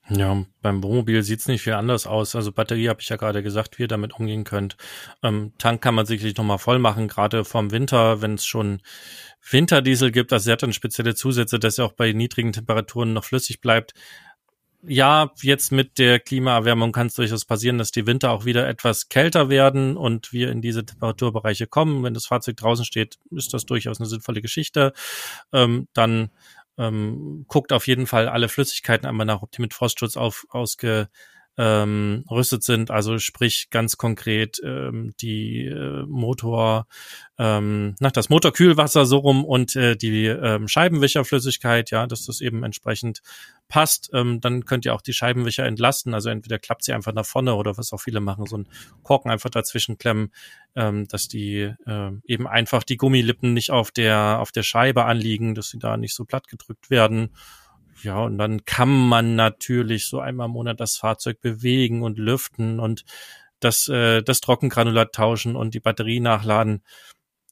Ja, 0.09 0.46
beim 0.62 0.83
Wohnmobil 0.83 1.22
sieht's 1.22 1.46
nicht 1.46 1.61
viel 1.61 1.75
anders 1.75 2.07
aus. 2.07 2.35
Also 2.35 2.53
Batterie 2.53 2.88
habe 2.88 3.03
ich 3.03 3.11
ja 3.11 3.16
gerade 3.16 3.42
gesagt, 3.42 3.77
wie 3.77 3.83
ihr 3.83 3.88
damit 3.88 4.14
umgehen 4.18 4.44
könnt. 4.44 4.79
Ähm, 5.22 5.53
Tank 5.59 5.83
kann 5.83 5.94
man 5.94 6.07
sicherlich 6.07 6.38
nochmal 6.38 6.57
voll 6.57 6.79
machen, 6.79 7.07
gerade 7.07 7.44
vom 7.44 7.70
Winter, 7.70 8.22
wenn 8.22 8.33
es 8.33 8.46
schon 8.46 8.81
Winterdiesel 9.51 10.12
gibt. 10.12 10.33
Also 10.33 10.49
er 10.49 10.55
hat 10.55 10.62
dann 10.62 10.72
spezielle 10.72 11.14
Zusätze, 11.14 11.59
dass 11.59 11.77
er 11.77 11.85
auch 11.85 11.92
bei 11.92 12.12
niedrigen 12.12 12.55
Temperaturen 12.55 13.12
noch 13.12 13.25
flüssig 13.25 13.61
bleibt 13.61 13.92
ja, 14.82 15.32
jetzt 15.42 15.72
mit 15.72 15.98
der 15.98 16.20
Klimaerwärmung 16.20 16.92
kann 16.92 17.08
es 17.08 17.14
durchaus 17.14 17.44
passieren, 17.44 17.78
dass 17.78 17.90
die 17.90 18.06
Winter 18.06 18.30
auch 18.30 18.44
wieder 18.44 18.68
etwas 18.68 19.08
kälter 19.08 19.48
werden 19.48 19.96
und 19.96 20.32
wir 20.32 20.50
in 20.50 20.62
diese 20.62 20.84
Temperaturbereiche 20.84 21.66
kommen. 21.66 22.02
Wenn 22.02 22.14
das 22.14 22.26
Fahrzeug 22.26 22.56
draußen 22.56 22.84
steht, 22.84 23.18
ist 23.30 23.52
das 23.54 23.66
durchaus 23.66 23.98
eine 23.98 24.08
sinnvolle 24.08 24.42
Geschichte. 24.42 24.92
Ähm, 25.52 25.88
dann 25.92 26.30
ähm, 26.78 27.44
guckt 27.48 27.72
auf 27.72 27.86
jeden 27.86 28.06
Fall 28.06 28.28
alle 28.28 28.48
Flüssigkeiten 28.48 29.06
einmal 29.06 29.26
nach, 29.26 29.42
ob 29.42 29.50
die 29.52 29.62
mit 29.62 29.74
Frostschutz 29.74 30.16
auf, 30.16 30.46
ausge 30.50 31.08
ähm, 31.58 32.24
rüstet 32.30 32.62
sind, 32.62 32.90
also 32.90 33.18
sprich 33.18 33.68
ganz 33.70 33.96
konkret 33.96 34.60
ähm, 34.62 35.14
die 35.20 35.64
äh, 35.66 36.04
Motor, 36.06 36.86
ähm, 37.38 37.94
nach 37.98 38.12
das 38.12 38.28
Motorkühlwasser 38.28 39.06
so 39.06 39.18
rum 39.18 39.44
und 39.44 39.74
äh, 39.74 39.96
die 39.96 40.26
ähm, 40.26 40.68
Scheibenwischerflüssigkeit, 40.68 41.90
ja, 41.90 42.06
dass 42.06 42.26
das 42.26 42.40
eben 42.40 42.62
entsprechend 42.62 43.22
passt, 43.68 44.10
ähm, 44.12 44.40
dann 44.40 44.64
könnt 44.64 44.84
ihr 44.84 44.94
auch 44.94 45.00
die 45.00 45.14
Scheibenwischer 45.14 45.64
entlasten, 45.64 46.12
also 46.14 46.28
entweder 46.28 46.58
klappt 46.58 46.84
sie 46.84 46.92
einfach 46.92 47.12
nach 47.12 47.26
vorne 47.26 47.54
oder 47.54 47.78
was 47.78 47.92
auch 47.92 48.00
viele 48.00 48.20
machen, 48.20 48.46
so 48.46 48.58
ein 48.58 48.68
Korken 49.02 49.30
einfach 49.30 49.50
dazwischen 49.50 49.98
klemmen, 49.98 50.32
ähm, 50.74 51.08
dass 51.08 51.26
die 51.28 51.72
äh, 51.86 52.10
eben 52.26 52.46
einfach 52.46 52.82
die 52.82 52.96
Gummilippen 52.98 53.54
nicht 53.54 53.70
auf 53.70 53.90
der 53.90 54.38
auf 54.40 54.52
der 54.52 54.62
Scheibe 54.62 55.04
anliegen, 55.04 55.54
dass 55.54 55.70
sie 55.70 55.78
da 55.78 55.96
nicht 55.96 56.14
so 56.14 56.24
platt 56.24 56.48
gedrückt 56.48 56.90
werden 56.90 57.30
ja, 58.02 58.18
und 58.18 58.38
dann 58.38 58.64
kann 58.64 58.88
man 58.88 59.37
natürlich 59.37 60.06
so 60.06 60.20
einmal 60.20 60.46
im 60.46 60.52
Monat 60.52 60.80
das 60.80 60.96
Fahrzeug 60.96 61.40
bewegen 61.40 62.02
und 62.02 62.18
lüften 62.18 62.80
und 62.80 63.04
das, 63.61 63.88
äh, 63.88 64.22
das 64.22 64.40
Trockengranulat 64.40 65.12
tauschen 65.12 65.56
und 65.56 65.74
die 65.74 65.80
Batterie 65.80 66.20
nachladen. 66.20 66.82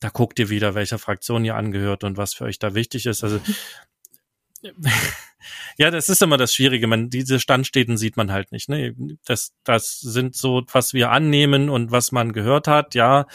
Da 0.00 0.10
guckt 0.10 0.38
ihr 0.38 0.50
wieder, 0.50 0.74
welcher 0.74 0.98
Fraktion 0.98 1.44
ihr 1.44 1.56
angehört 1.56 2.04
und 2.04 2.16
was 2.16 2.34
für 2.34 2.44
euch 2.44 2.58
da 2.58 2.74
wichtig 2.74 3.06
ist. 3.06 3.24
Also 3.24 3.40
ja, 5.78 5.90
das 5.90 6.08
ist 6.08 6.22
immer 6.22 6.36
das 6.36 6.54
Schwierige. 6.54 6.86
Man, 6.86 7.10
diese 7.10 7.40
Standstätten 7.40 7.96
sieht 7.96 8.16
man 8.16 8.32
halt 8.32 8.52
nicht. 8.52 8.68
Ne? 8.68 8.94
Das, 9.24 9.52
das 9.64 10.00
sind 10.00 10.36
so, 10.36 10.62
was 10.72 10.94
wir 10.94 11.10
annehmen 11.10 11.70
und 11.70 11.90
was 11.90 12.12
man 12.12 12.32
gehört 12.32 12.68
hat, 12.68 12.94
ja, 12.94 13.26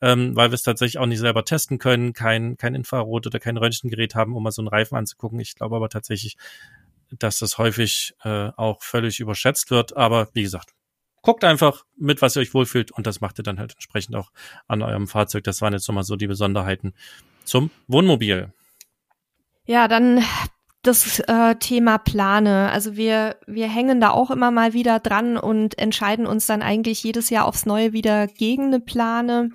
ähm, 0.00 0.34
weil 0.36 0.50
wir 0.50 0.54
es 0.54 0.62
tatsächlich 0.62 0.98
auch 0.98 1.06
nicht 1.06 1.20
selber 1.20 1.44
testen 1.44 1.78
können, 1.78 2.12
kein, 2.12 2.56
kein 2.56 2.74
Infrarot 2.74 3.26
oder 3.26 3.38
kein 3.40 3.56
Röntgengerät 3.56 4.14
haben, 4.14 4.36
um 4.36 4.42
mal 4.42 4.50
so 4.50 4.62
einen 4.62 4.68
Reifen 4.68 4.96
anzugucken. 4.96 5.40
Ich 5.40 5.54
glaube 5.54 5.76
aber 5.76 5.88
tatsächlich, 5.88 6.36
dass 7.10 7.38
das 7.38 7.58
häufig 7.58 8.14
äh, 8.24 8.50
auch 8.56 8.82
völlig 8.82 9.20
überschätzt 9.20 9.70
wird. 9.70 9.96
Aber 9.96 10.28
wie 10.34 10.42
gesagt, 10.42 10.70
guckt 11.22 11.42
einfach 11.42 11.84
mit, 11.96 12.22
was 12.22 12.36
ihr 12.36 12.40
euch 12.40 12.54
wohlfühlt 12.54 12.92
und 12.92 13.06
das 13.06 13.20
macht 13.20 13.38
ihr 13.40 13.44
dann 13.44 13.58
halt 13.58 13.72
entsprechend 13.72 14.14
auch 14.14 14.30
an 14.68 14.82
eurem 14.82 15.08
Fahrzeug. 15.08 15.44
Das 15.44 15.60
waren 15.60 15.72
jetzt 15.72 15.88
nochmal 15.88 16.04
so 16.04 16.16
die 16.16 16.26
Besonderheiten 16.26 16.94
zum 17.44 17.70
Wohnmobil. 17.88 18.52
Ja, 19.66 19.88
dann 19.88 20.22
das 20.86 21.20
äh, 21.20 21.56
Thema 21.56 21.98
Plane. 21.98 22.70
Also 22.70 22.96
wir, 22.96 23.36
wir 23.46 23.68
hängen 23.68 24.00
da 24.00 24.10
auch 24.10 24.30
immer 24.30 24.50
mal 24.50 24.72
wieder 24.72 25.00
dran 25.00 25.36
und 25.36 25.78
entscheiden 25.78 26.26
uns 26.26 26.46
dann 26.46 26.62
eigentlich 26.62 27.02
jedes 27.02 27.30
Jahr 27.30 27.46
aufs 27.46 27.66
Neue 27.66 27.92
wieder 27.92 28.26
gegen 28.26 28.66
eine 28.66 28.80
Plane 28.80 29.50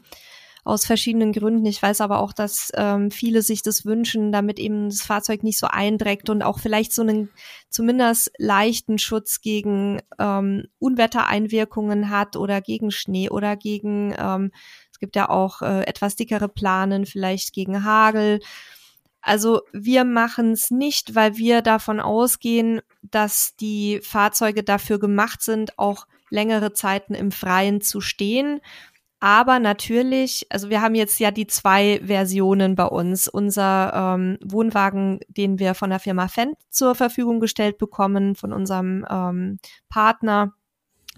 aus 0.64 0.86
verschiedenen 0.86 1.34
Gründen. 1.34 1.66
Ich 1.66 1.82
weiß 1.82 2.02
aber 2.02 2.20
auch, 2.20 2.34
dass 2.34 2.72
ähm, 2.76 3.12
viele 3.12 3.42
sich 3.42 3.64
das 3.64 3.86
wünschen, 3.86 4.32
damit 4.32 4.60
eben 4.60 4.90
das 4.90 5.02
Fahrzeug 5.02 5.44
nicht 5.44 5.58
so 5.58 5.68
eindreckt 5.68 6.30
und 6.30 6.44
auch 6.44 6.60
vielleicht 6.60 6.94
so 6.94 7.02
einen 7.02 7.30
zumindest 7.70 8.32
leichten 8.38 9.00
Schutz 9.00 9.42
gegen 9.42 10.02
ähm, 10.20 10.66
Unwettereinwirkungen 10.78 12.10
hat 12.10 12.36
oder 12.36 12.62
gegen 12.62 12.92
Schnee 12.92 13.30
oder 13.30 13.56
gegen, 13.56 14.14
ähm, 14.18 14.52
es 14.92 15.00
gibt 15.00 15.16
ja 15.16 15.30
auch 15.30 15.62
äh, 15.62 15.84
etwas 15.84 16.16
dickere 16.16 16.50
Planen, 16.50 17.06
vielleicht 17.06 17.54
gegen 17.54 17.84
Hagel. 17.84 18.40
Also 19.22 19.62
wir 19.74 20.06
machen 20.06 20.54
es 20.54 20.72
nicht, 20.72 21.16
weil 21.16 21.38
wir 21.38 21.62
davon 21.62 22.00
ausgehen, 22.00 22.82
dass 23.02 23.56
die 23.58 24.00
Fahrzeuge 24.02 24.64
dafür 24.64 25.00
gemacht 25.00 25.42
sind, 25.42 25.78
auch 25.78 26.08
längere 26.30 26.74
Zeiten 26.74 27.14
im 27.14 27.32
Freien 27.32 27.82
zu 27.82 28.02
stehen. 28.02 28.62
Aber 29.20 29.60
natürlich, 29.60 30.48
also 30.50 30.70
wir 30.70 30.82
haben 30.82 30.96
jetzt 30.96 31.20
ja 31.20 31.32
die 31.32 31.48
zwei 31.48 32.00
Versionen 32.06 32.76
bei 32.76 32.86
uns. 32.86 33.28
Unser 33.28 34.16
ähm, 34.16 34.38
Wohnwagen, 34.46 35.20
den 35.28 35.60
wir 35.60 35.74
von 35.74 35.90
der 35.90 36.00
Firma 36.00 36.30
Fendt 36.30 36.58
zur 36.70 36.96
Verfügung 36.96 37.42
gestellt 37.42 37.78
bekommen, 37.78 38.36
von 38.36 38.54
unserem 38.54 39.06
ähm, 39.10 39.60
Partner, 39.90 40.54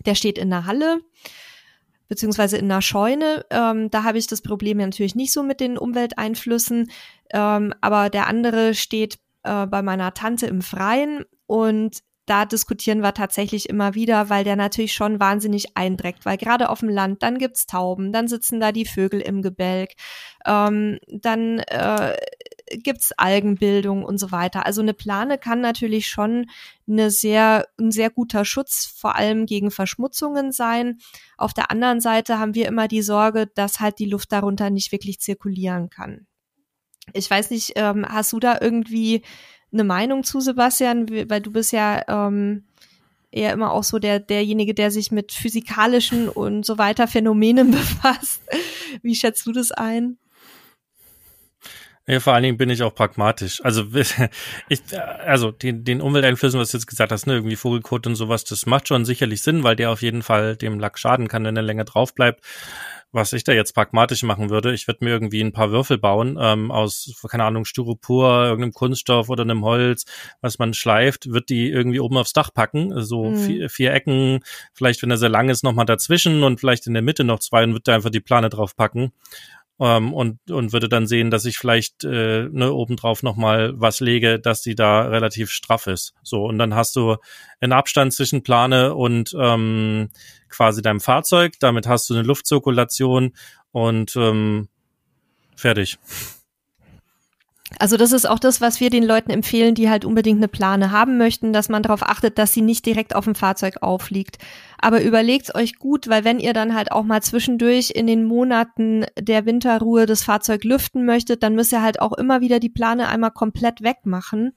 der 0.05 0.15
steht 0.15 0.39
in 0.39 0.49
der 0.49 0.65
Halle 0.65 1.01
beziehungsweise 2.11 2.57
in 2.57 2.69
einer 2.69 2.81
Scheune. 2.81 3.45
Ähm, 3.51 3.89
da 3.89 4.03
habe 4.03 4.17
ich 4.17 4.27
das 4.27 4.41
Problem 4.41 4.79
natürlich 4.79 5.15
nicht 5.15 5.31
so 5.31 5.43
mit 5.43 5.61
den 5.61 5.77
Umwelteinflüssen. 5.77 6.91
Ähm, 7.31 7.73
aber 7.79 8.09
der 8.09 8.27
andere 8.27 8.73
steht 8.73 9.17
äh, 9.43 9.65
bei 9.65 9.81
meiner 9.81 10.13
Tante 10.13 10.45
im 10.47 10.61
Freien 10.61 11.23
und 11.47 11.99
da 12.25 12.43
diskutieren 12.43 12.99
wir 12.99 13.13
tatsächlich 13.13 13.69
immer 13.69 13.95
wieder, 13.95 14.29
weil 14.29 14.43
der 14.43 14.57
natürlich 14.57 14.91
schon 14.91 15.21
wahnsinnig 15.21 15.77
eindreckt, 15.77 16.25
weil 16.25 16.35
gerade 16.35 16.69
auf 16.69 16.81
dem 16.81 16.89
Land, 16.89 17.23
dann 17.23 17.37
gibt's 17.37 17.65
Tauben, 17.65 18.11
dann 18.11 18.27
sitzen 18.27 18.59
da 18.59 18.73
die 18.73 18.85
Vögel 18.85 19.21
im 19.21 19.41
Gebälk, 19.41 19.91
ähm, 20.45 20.99
dann 21.07 21.59
äh, 21.59 22.17
gibt's 22.77 23.11
Algenbildung 23.17 24.03
und 24.03 24.17
so 24.17 24.31
weiter. 24.31 24.65
Also 24.65 24.81
eine 24.81 24.93
Plane 24.93 25.37
kann 25.37 25.61
natürlich 25.61 26.07
schon 26.07 26.49
eine 26.87 27.11
sehr, 27.11 27.67
ein 27.79 27.91
sehr 27.91 28.09
guter 28.09 28.45
Schutz, 28.45 28.85
vor 28.85 29.15
allem 29.15 29.45
gegen 29.45 29.71
Verschmutzungen 29.71 30.51
sein. 30.51 30.99
Auf 31.37 31.53
der 31.53 31.71
anderen 31.71 32.01
Seite 32.01 32.39
haben 32.39 32.55
wir 32.55 32.67
immer 32.67 32.87
die 32.87 33.01
Sorge, 33.01 33.47
dass 33.47 33.79
halt 33.79 33.99
die 33.99 34.05
Luft 34.05 34.31
darunter 34.31 34.69
nicht 34.69 34.91
wirklich 34.91 35.19
zirkulieren 35.19 35.89
kann. 35.89 36.27
Ich 37.13 37.29
weiß 37.29 37.49
nicht, 37.51 37.73
ähm, 37.75 38.05
hast 38.07 38.33
du 38.33 38.39
da 38.39 38.57
irgendwie 38.59 39.23
eine 39.73 39.83
Meinung 39.83 40.23
zu, 40.23 40.39
Sebastian? 40.39 41.09
Weil 41.29 41.41
du 41.41 41.51
bist 41.51 41.71
ja 41.71 42.03
ähm, 42.07 42.65
eher 43.31 43.53
immer 43.53 43.71
auch 43.71 43.83
so 43.83 43.99
der 43.99 44.19
derjenige, 44.19 44.73
der 44.73 44.91
sich 44.91 45.11
mit 45.11 45.31
physikalischen 45.31 46.29
und 46.29 46.65
so 46.65 46.77
weiter 46.77 47.07
Phänomenen 47.07 47.71
befasst. 47.71 48.41
Wie 49.01 49.15
schätzt 49.15 49.45
du 49.45 49.51
das 49.51 49.71
ein? 49.71 50.17
Ja, 52.11 52.19
vor 52.19 52.33
allen 52.33 52.43
Dingen 52.43 52.57
bin 52.57 52.69
ich 52.69 52.83
auch 52.83 52.93
pragmatisch. 52.93 53.63
Also 53.63 53.85
ich, 54.67 54.81
also 55.25 55.51
den, 55.51 55.85
den 55.85 56.01
Umwelteinflüssen, 56.01 56.59
was 56.59 56.71
du 56.71 56.77
jetzt 56.77 56.87
gesagt 56.87 57.09
hast, 57.09 57.25
ne, 57.25 57.35
irgendwie 57.35 57.55
Vogelkot 57.55 58.05
und 58.05 58.15
sowas, 58.15 58.43
das 58.43 58.65
macht 58.65 58.89
schon 58.89 59.05
sicherlich 59.05 59.41
Sinn, 59.41 59.63
weil 59.63 59.77
der 59.77 59.91
auf 59.91 60.01
jeden 60.01 60.21
Fall 60.21 60.57
dem 60.57 60.77
Lack 60.77 60.99
schaden 60.99 61.29
kann, 61.29 61.45
wenn 61.45 61.55
er 61.55 61.63
länger 61.63 61.85
drauf 61.85 62.13
bleibt 62.13 62.43
was 63.13 63.33
ich 63.33 63.43
da 63.43 63.51
jetzt 63.51 63.73
pragmatisch 63.73 64.23
machen 64.23 64.49
würde, 64.49 64.73
ich 64.73 64.87
würde 64.87 65.03
mir 65.03 65.11
irgendwie 65.11 65.41
ein 65.41 65.51
paar 65.51 65.71
Würfel 65.71 65.97
bauen 65.97 66.37
ähm, 66.39 66.71
aus, 66.71 67.13
keine 67.29 67.43
Ahnung, 67.43 67.65
Styropor, 67.65 68.45
irgendeinem 68.45 68.71
Kunststoff 68.71 69.27
oder 69.27 69.43
einem 69.43 69.65
Holz, 69.65 70.05
was 70.39 70.59
man 70.59 70.73
schleift, 70.73 71.29
wird 71.29 71.49
die 71.49 71.69
irgendwie 71.69 71.99
oben 71.99 72.17
aufs 72.17 72.31
Dach 72.31 72.53
packen, 72.53 73.01
so 73.03 73.25
mhm. 73.25 73.37
vier, 73.37 73.69
vier 73.69 73.93
Ecken, 73.93 74.39
vielleicht, 74.73 75.01
wenn 75.01 75.11
er 75.11 75.17
sehr 75.17 75.27
lang 75.27 75.49
ist, 75.49 75.63
nochmal 75.63 75.85
dazwischen 75.85 76.43
und 76.43 76.61
vielleicht 76.61 76.87
in 76.87 76.93
der 76.93 77.03
Mitte 77.03 77.25
noch 77.25 77.39
zwei 77.39 77.65
und 77.65 77.73
würde 77.73 77.83
da 77.83 77.95
einfach 77.95 78.11
die 78.11 78.21
Plane 78.21 78.49
drauf 78.49 78.77
packen 78.77 79.11
ähm, 79.81 80.13
und, 80.13 80.39
und 80.51 80.73
würde 80.73 80.87
dann 80.87 81.07
sehen, 81.07 81.31
dass 81.31 81.45
ich 81.45 81.57
vielleicht 81.57 82.03
äh, 82.03 82.47
ne, 82.51 82.71
obendrauf 82.71 83.23
nochmal 83.23 83.73
was 83.75 83.99
lege, 83.99 84.39
dass 84.39 84.61
die 84.61 84.75
da 84.75 85.01
relativ 85.01 85.49
straff 85.49 85.87
ist. 85.87 86.13
So, 86.21 86.45
und 86.45 86.59
dann 86.59 86.75
hast 86.75 86.95
du 86.95 87.17
einen 87.59 87.73
Abstand 87.73 88.13
zwischen 88.13 88.43
Plane 88.43 88.93
und 88.93 89.35
ähm, 89.37 90.09
quasi 90.49 90.83
deinem 90.83 90.99
Fahrzeug. 90.99 91.55
Damit 91.59 91.87
hast 91.87 92.09
du 92.09 92.13
eine 92.13 92.23
Luftzirkulation 92.23 93.33
und 93.71 94.15
ähm, 94.15 94.69
fertig. 95.55 95.97
Also 97.79 97.97
das 97.97 98.11
ist 98.11 98.27
auch 98.27 98.39
das, 98.39 98.59
was 98.61 98.79
wir 98.79 98.89
den 98.89 99.03
Leuten 99.03 99.31
empfehlen, 99.31 99.75
die 99.75 99.89
halt 99.89 100.05
unbedingt 100.05 100.37
eine 100.37 100.47
Plane 100.47 100.91
haben 100.91 101.17
möchten, 101.17 101.53
dass 101.53 101.69
man 101.69 101.83
darauf 101.83 102.03
achtet, 102.03 102.37
dass 102.37 102.53
sie 102.53 102.61
nicht 102.61 102.85
direkt 102.85 103.15
auf 103.15 103.25
dem 103.25 103.35
Fahrzeug 103.35 103.77
aufliegt. 103.81 104.37
Aber 104.77 105.01
überlegt 105.01 105.55
euch 105.55 105.79
gut, 105.79 106.09
weil 106.09 106.23
wenn 106.23 106.39
ihr 106.39 106.53
dann 106.53 106.75
halt 106.75 106.91
auch 106.91 107.03
mal 107.03 107.21
zwischendurch 107.21 107.91
in 107.91 108.07
den 108.07 108.25
Monaten 108.25 109.05
der 109.17 109.45
Winterruhe 109.45 110.05
das 110.05 110.23
Fahrzeug 110.23 110.63
lüften 110.63 111.05
möchtet, 111.05 111.43
dann 111.43 111.55
müsst 111.55 111.71
ihr 111.71 111.81
halt 111.81 112.01
auch 112.01 112.13
immer 112.13 112.41
wieder 112.41 112.59
die 112.59 112.69
Plane 112.69 113.07
einmal 113.07 113.31
komplett 113.31 113.81
wegmachen. 113.81 114.53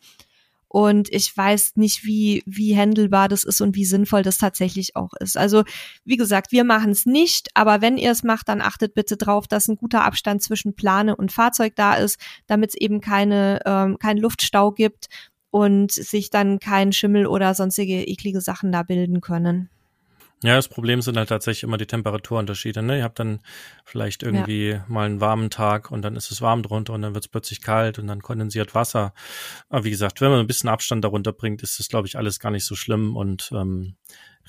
Und 0.74 1.08
ich 1.12 1.36
weiß 1.36 1.76
nicht, 1.76 2.04
wie, 2.04 2.42
wie 2.46 2.74
händelbar 2.74 3.28
das 3.28 3.44
ist 3.44 3.60
und 3.60 3.76
wie 3.76 3.84
sinnvoll 3.84 4.24
das 4.24 4.38
tatsächlich 4.38 4.96
auch 4.96 5.12
ist. 5.20 5.36
Also, 5.36 5.62
wie 6.04 6.16
gesagt, 6.16 6.50
wir 6.50 6.64
machen 6.64 6.90
es 6.90 7.06
nicht, 7.06 7.48
aber 7.54 7.80
wenn 7.80 7.96
ihr 7.96 8.10
es 8.10 8.24
macht, 8.24 8.48
dann 8.48 8.60
achtet 8.60 8.92
bitte 8.92 9.16
drauf, 9.16 9.46
dass 9.46 9.68
ein 9.68 9.76
guter 9.76 10.02
Abstand 10.02 10.42
zwischen 10.42 10.74
Plane 10.74 11.14
und 11.14 11.30
Fahrzeug 11.30 11.76
da 11.76 11.94
ist, 11.94 12.18
damit 12.48 12.70
es 12.70 12.74
eben 12.74 13.00
keine, 13.00 13.60
ähm, 13.64 14.00
keinen 14.00 14.18
Luftstau 14.18 14.72
gibt 14.72 15.06
und 15.50 15.92
sich 15.92 16.30
dann 16.30 16.58
kein 16.58 16.92
Schimmel 16.92 17.28
oder 17.28 17.54
sonstige 17.54 18.02
eklige 18.02 18.40
Sachen 18.40 18.72
da 18.72 18.82
bilden 18.82 19.20
können. 19.20 19.70
Ja, 20.44 20.56
das 20.56 20.68
Problem 20.68 21.00
sind 21.00 21.16
halt 21.16 21.30
tatsächlich 21.30 21.62
immer 21.62 21.78
die 21.78 21.86
Temperaturunterschiede. 21.86 22.82
Ne? 22.82 22.98
Ihr 22.98 23.04
habt 23.04 23.18
dann 23.18 23.40
vielleicht 23.86 24.22
irgendwie 24.22 24.72
ja. 24.72 24.84
mal 24.88 25.06
einen 25.06 25.22
warmen 25.22 25.48
Tag 25.48 25.90
und 25.90 26.02
dann 26.02 26.16
ist 26.16 26.30
es 26.30 26.42
warm 26.42 26.62
drunter 26.62 26.92
und 26.92 27.00
dann 27.00 27.14
wird 27.14 27.24
es 27.24 27.30
plötzlich 27.30 27.62
kalt 27.62 27.98
und 27.98 28.08
dann 28.08 28.20
kondensiert 28.20 28.74
Wasser. 28.74 29.14
Aber 29.70 29.84
wie 29.84 29.90
gesagt, 29.90 30.20
wenn 30.20 30.30
man 30.30 30.40
ein 30.40 30.46
bisschen 30.46 30.68
Abstand 30.68 31.02
darunter 31.02 31.32
bringt, 31.32 31.62
ist 31.62 31.78
das, 31.78 31.88
glaube 31.88 32.08
ich, 32.08 32.18
alles 32.18 32.40
gar 32.40 32.50
nicht 32.50 32.66
so 32.66 32.74
schlimm 32.74 33.16
und 33.16 33.52
ähm, 33.54 33.96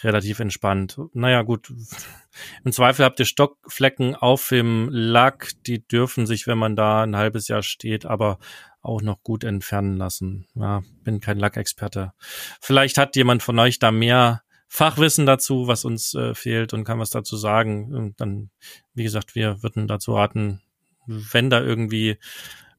relativ 0.04 0.42
entspannt. 0.42 1.00
Naja, 1.14 1.44
gut. 1.44 1.72
Im 2.66 2.74
Zweifel 2.74 3.06
habt 3.06 3.22
ihr 3.22 3.26
Stockflecken 3.26 4.16
auf 4.16 4.50
dem 4.50 4.90
Lack, 4.92 5.54
die 5.66 5.88
dürfen 5.88 6.28
sich, 6.28 6.46
wenn 6.46 6.58
man 6.58 6.76
da 6.76 7.04
ein 7.04 7.16
halbes 7.16 7.48
Jahr 7.48 7.64
steht, 7.64 8.06
aber 8.06 8.40
auch 8.82 9.02
noch 9.02 9.24
gut 9.24 9.46
entfernen 9.46 9.96
lassen. 9.96 10.46
Ja, 10.56 10.84
bin 11.06 11.22
kein 11.22 11.40
Lackexperte. 11.40 12.12
Vielleicht 12.60 12.98
hat 12.98 13.16
jemand 13.16 13.44
von 13.44 13.58
euch 13.60 13.80
da 13.80 13.92
mehr 13.92 14.42
Fachwissen 14.68 15.26
dazu, 15.26 15.68
was 15.68 15.86
uns 15.86 16.14
äh, 16.14 16.34
fehlt 16.34 16.74
und 16.74 16.84
kann 16.84 17.00
was 17.00 17.10
dazu 17.10 17.38
sagen. 17.38 17.94
Und 17.96 18.20
dann, 18.20 18.50
wie 18.94 19.04
gesagt, 19.04 19.36
wir 19.36 19.64
würden 19.64 19.88
dazu 19.88 20.14
raten, 20.14 20.62
wenn 21.08 21.50
da 21.50 21.62
irgendwie 21.62 22.18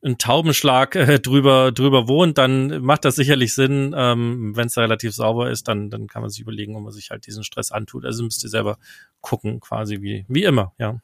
ein 0.04 0.18
Taubenschlag 0.18 0.94
äh, 0.94 1.18
drüber 1.18 1.72
drüber 1.72 2.06
wohnt, 2.06 2.38
dann 2.38 2.82
macht 2.82 3.04
das 3.04 3.16
sicherlich 3.16 3.54
Sinn. 3.54 3.94
Ähm, 3.96 4.54
Wenn 4.54 4.66
es 4.66 4.76
relativ 4.76 5.14
sauber 5.14 5.50
ist, 5.50 5.68
dann 5.68 5.90
dann 5.90 6.06
kann 6.06 6.22
man 6.22 6.30
sich 6.30 6.40
überlegen, 6.40 6.76
ob 6.76 6.82
man 6.82 6.92
sich 6.92 7.10
halt 7.10 7.26
diesen 7.26 7.44
Stress 7.44 7.72
antut. 7.72 8.04
Also 8.04 8.22
müsst 8.22 8.44
ihr 8.44 8.50
selber 8.50 8.78
gucken, 9.20 9.60
quasi 9.60 10.02
wie 10.02 10.24
wie 10.28 10.44
immer, 10.44 10.74
ja. 10.78 11.00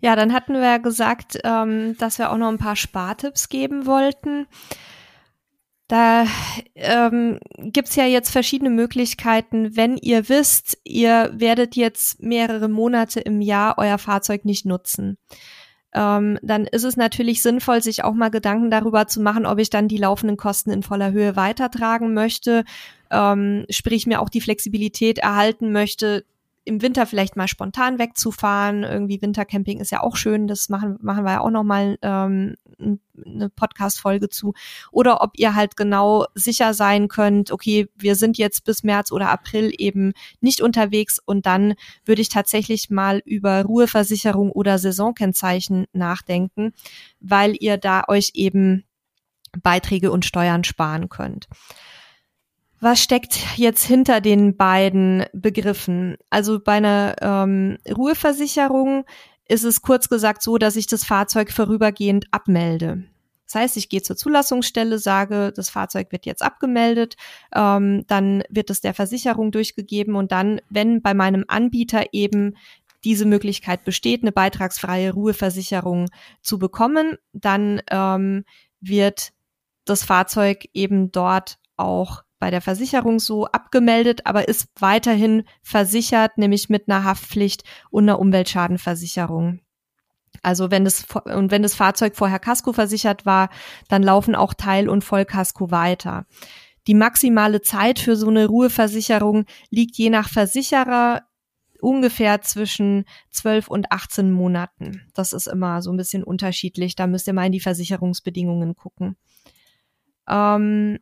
Ja, 0.00 0.14
dann 0.14 0.32
hatten 0.32 0.52
wir 0.52 0.62
ja 0.62 0.78
gesagt, 0.78 1.38
ähm, 1.42 1.96
dass 1.98 2.18
wir 2.18 2.30
auch 2.30 2.36
noch 2.36 2.48
ein 2.48 2.58
paar 2.58 2.76
Spartipps 2.76 3.48
geben 3.48 3.86
wollten. 3.86 4.46
Da 5.88 6.26
ähm, 6.74 7.40
gibt 7.56 7.96
ja 7.96 8.04
jetzt 8.04 8.30
verschiedene 8.30 8.68
Möglichkeiten, 8.68 9.74
wenn 9.74 9.96
ihr 9.96 10.28
wisst, 10.28 10.76
ihr 10.84 11.32
werdet 11.34 11.76
jetzt 11.76 12.22
mehrere 12.22 12.68
Monate 12.68 13.20
im 13.20 13.40
Jahr 13.40 13.76
euer 13.78 13.96
Fahrzeug 13.96 14.44
nicht 14.44 14.66
nutzen. 14.66 15.16
Ähm, 15.94 16.38
dann 16.42 16.66
ist 16.66 16.84
es 16.84 16.98
natürlich 16.98 17.42
sinnvoll, 17.42 17.82
sich 17.82 18.04
auch 18.04 18.12
mal 18.12 18.28
Gedanken 18.28 18.70
darüber 18.70 19.06
zu 19.06 19.22
machen, 19.22 19.46
ob 19.46 19.58
ich 19.58 19.70
dann 19.70 19.88
die 19.88 19.96
laufenden 19.96 20.36
Kosten 20.36 20.70
in 20.70 20.82
voller 20.82 21.12
Höhe 21.12 21.36
weitertragen 21.36 22.12
möchte, 22.12 22.64
ähm, 23.10 23.64
sprich 23.70 24.06
mir 24.06 24.20
auch 24.20 24.28
die 24.28 24.42
Flexibilität 24.42 25.16
erhalten 25.16 25.72
möchte, 25.72 26.26
im 26.68 26.82
Winter 26.82 27.06
vielleicht 27.06 27.34
mal 27.34 27.48
spontan 27.48 27.98
wegzufahren. 27.98 28.84
Irgendwie 28.84 29.20
Wintercamping 29.20 29.80
ist 29.80 29.90
ja 29.90 30.02
auch 30.02 30.16
schön. 30.16 30.46
Das 30.46 30.68
machen, 30.68 30.98
machen 31.00 31.24
wir 31.24 31.32
ja 31.32 31.40
auch 31.40 31.50
nochmal 31.50 31.98
ähm, 32.02 32.54
eine 32.78 33.48
Podcast-Folge 33.50 34.28
zu. 34.28 34.52
Oder 34.92 35.22
ob 35.22 35.32
ihr 35.36 35.54
halt 35.54 35.76
genau 35.76 36.26
sicher 36.34 36.74
sein 36.74 37.08
könnt, 37.08 37.50
okay, 37.50 37.88
wir 37.96 38.14
sind 38.14 38.38
jetzt 38.38 38.64
bis 38.64 38.82
März 38.82 39.10
oder 39.10 39.30
April 39.30 39.72
eben 39.76 40.12
nicht 40.40 40.60
unterwegs 40.60 41.18
und 41.24 41.46
dann 41.46 41.74
würde 42.04 42.22
ich 42.22 42.28
tatsächlich 42.28 42.90
mal 42.90 43.22
über 43.24 43.62
Ruheversicherung 43.62 44.52
oder 44.52 44.78
Saisonkennzeichen 44.78 45.86
nachdenken, 45.92 46.72
weil 47.18 47.56
ihr 47.58 47.78
da 47.78 48.04
euch 48.08 48.32
eben 48.34 48.84
Beiträge 49.62 50.12
und 50.12 50.24
Steuern 50.24 50.64
sparen 50.64 51.08
könnt. 51.08 51.48
Was 52.80 53.02
steckt 53.02 53.56
jetzt 53.56 53.84
hinter 53.84 54.20
den 54.20 54.56
beiden 54.56 55.24
Begriffen? 55.32 56.16
Also 56.30 56.60
bei 56.60 56.74
einer 56.74 57.16
ähm, 57.20 57.78
Ruheversicherung 57.88 59.04
ist 59.48 59.64
es 59.64 59.82
kurz 59.82 60.08
gesagt 60.08 60.42
so, 60.42 60.58
dass 60.58 60.76
ich 60.76 60.86
das 60.86 61.04
Fahrzeug 61.04 61.50
vorübergehend 61.50 62.26
abmelde. 62.30 63.04
Das 63.46 63.54
heißt, 63.54 63.76
ich 63.78 63.88
gehe 63.88 64.02
zur 64.02 64.14
Zulassungsstelle, 64.14 64.98
sage, 64.98 65.52
das 65.56 65.70
Fahrzeug 65.70 66.12
wird 66.12 66.26
jetzt 66.26 66.42
abgemeldet, 66.42 67.16
ähm, 67.54 68.04
dann 68.06 68.44
wird 68.50 68.68
es 68.68 68.82
der 68.82 68.92
Versicherung 68.92 69.50
durchgegeben 69.50 70.14
und 70.16 70.32
dann, 70.32 70.60
wenn 70.68 71.00
bei 71.00 71.14
meinem 71.14 71.46
Anbieter 71.48 72.12
eben 72.12 72.56
diese 73.04 73.24
Möglichkeit 73.24 73.84
besteht, 73.84 74.22
eine 74.22 74.32
beitragsfreie 74.32 75.14
Ruheversicherung 75.14 76.10
zu 76.42 76.58
bekommen, 76.58 77.16
dann 77.32 77.80
ähm, 77.90 78.44
wird 78.80 79.30
das 79.86 80.04
Fahrzeug 80.04 80.68
eben 80.74 81.10
dort 81.10 81.58
auch 81.76 82.22
bei 82.38 82.50
der 82.50 82.60
Versicherung 82.60 83.18
so 83.18 83.46
abgemeldet, 83.46 84.26
aber 84.26 84.48
ist 84.48 84.68
weiterhin 84.78 85.44
versichert, 85.62 86.38
nämlich 86.38 86.68
mit 86.68 86.88
einer 86.88 87.04
Haftpflicht 87.04 87.64
und 87.90 88.04
einer 88.04 88.18
Umweltschadenversicherung. 88.18 89.60
Also 90.42 90.70
wenn 90.70 90.84
das 90.84 91.06
und 91.24 91.50
wenn 91.50 91.62
das 91.62 91.74
Fahrzeug 91.74 92.16
vorher 92.16 92.38
Casco 92.38 92.72
versichert 92.72 93.26
war, 93.26 93.48
dann 93.88 94.02
laufen 94.02 94.34
auch 94.34 94.54
Teil- 94.54 94.88
und 94.88 95.02
Vollkasko 95.02 95.70
weiter. 95.70 96.26
Die 96.86 96.94
maximale 96.94 97.60
Zeit 97.60 97.98
für 97.98 98.16
so 98.16 98.28
eine 98.28 98.46
Ruheversicherung 98.46 99.44
liegt 99.70 99.96
je 99.96 100.10
nach 100.10 100.28
Versicherer 100.28 101.22
ungefähr 101.80 102.40
zwischen 102.42 103.04
12 103.30 103.68
und 103.68 103.92
18 103.92 104.32
Monaten. 104.32 105.02
Das 105.14 105.32
ist 105.32 105.46
immer 105.46 105.82
so 105.82 105.92
ein 105.92 105.96
bisschen 105.96 106.24
unterschiedlich. 106.24 106.96
Da 106.96 107.06
müsst 107.06 107.26
ihr 107.26 107.34
mal 107.34 107.46
in 107.46 107.52
die 107.52 107.60
Versicherungsbedingungen 107.60 108.74
gucken. 108.74 109.16
Ähm, 110.28 110.98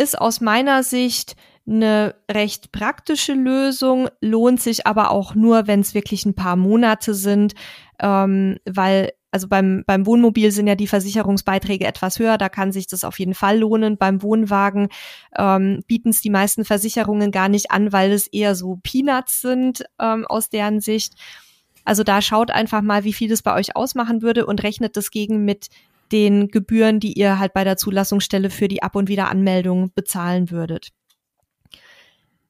ist 0.00 0.18
aus 0.18 0.40
meiner 0.40 0.82
Sicht 0.82 1.36
eine 1.66 2.14
recht 2.30 2.72
praktische 2.72 3.34
Lösung, 3.34 4.08
lohnt 4.20 4.60
sich 4.60 4.86
aber 4.86 5.10
auch 5.10 5.34
nur, 5.34 5.66
wenn 5.66 5.80
es 5.80 5.94
wirklich 5.94 6.24
ein 6.24 6.34
paar 6.34 6.56
Monate 6.56 7.14
sind, 7.14 7.54
ähm, 8.00 8.56
weil 8.64 9.12
also 9.30 9.46
beim, 9.46 9.84
beim 9.86 10.06
Wohnmobil 10.06 10.50
sind 10.50 10.66
ja 10.66 10.74
die 10.74 10.88
Versicherungsbeiträge 10.88 11.86
etwas 11.86 12.18
höher, 12.18 12.36
da 12.36 12.48
kann 12.48 12.72
sich 12.72 12.88
das 12.88 13.04
auf 13.04 13.18
jeden 13.20 13.34
Fall 13.34 13.58
lohnen. 13.58 13.96
Beim 13.96 14.22
Wohnwagen 14.22 14.88
ähm, 15.38 15.84
bieten 15.86 16.08
es 16.08 16.20
die 16.20 16.30
meisten 16.30 16.64
Versicherungen 16.64 17.30
gar 17.30 17.48
nicht 17.48 17.70
an, 17.70 17.92
weil 17.92 18.10
es 18.10 18.26
eher 18.26 18.56
so 18.56 18.80
Peanuts 18.82 19.40
sind 19.40 19.84
ähm, 20.00 20.26
aus 20.26 20.48
deren 20.48 20.80
Sicht. 20.80 21.14
Also 21.84 22.02
da 22.02 22.22
schaut 22.22 22.50
einfach 22.50 22.82
mal, 22.82 23.04
wie 23.04 23.12
viel 23.12 23.28
das 23.28 23.42
bei 23.42 23.54
euch 23.54 23.76
ausmachen 23.76 24.22
würde 24.22 24.46
und 24.46 24.62
rechnet 24.64 24.96
das 24.96 25.12
gegen 25.12 25.44
mit 25.44 25.68
den 26.12 26.48
Gebühren, 26.48 27.00
die 27.00 27.12
ihr 27.18 27.38
halt 27.38 27.52
bei 27.52 27.64
der 27.64 27.76
Zulassungsstelle 27.76 28.50
für 28.50 28.68
die 28.68 28.82
Ab- 28.82 28.96
und 28.96 29.08
Wiederanmeldung 29.08 29.92
bezahlen 29.94 30.50
würdet. 30.50 30.90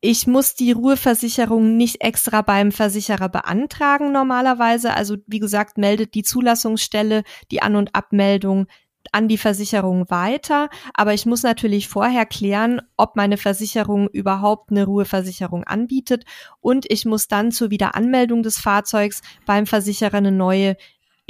Ich 0.03 0.27
muss 0.27 0.55
die 0.55 0.73
Ruheversicherung 0.73 1.77
nicht 1.77 2.01
extra 2.01 2.41
beim 2.41 2.73
Versicherer 2.73 3.29
beantragen 3.29 4.13
normalerweise. 4.13 4.95
Also 4.95 5.17
wie 5.27 5.41
gesagt, 5.41 5.77
meldet 5.77 6.15
die 6.15 6.23
Zulassungsstelle 6.23 7.23
die 7.51 7.61
An- 7.61 7.77
und 7.77 7.95
Abmeldung 7.95 8.67
an 9.13 9.29
die 9.29 9.39
Versicherung 9.39 10.09
weiter, 10.11 10.69
aber 10.95 11.15
ich 11.15 11.27
muss 11.27 11.43
natürlich 11.43 11.89
vorher 11.89 12.27
klären, 12.27 12.81
ob 12.97 13.17
meine 13.17 13.39
Versicherung 13.39 14.09
überhaupt 14.09 14.71
eine 14.71 14.85
Ruheversicherung 14.85 15.65
anbietet 15.65 16.25
und 16.61 16.87
ich 16.89 17.07
muss 17.07 17.27
dann 17.27 17.51
zur 17.51 17.71
Wiederanmeldung 17.71 18.43
des 18.43 18.59
Fahrzeugs 18.59 19.23
beim 19.47 19.67
Versicherer 19.67 20.19
eine 20.19 20.33
neue 20.33 20.77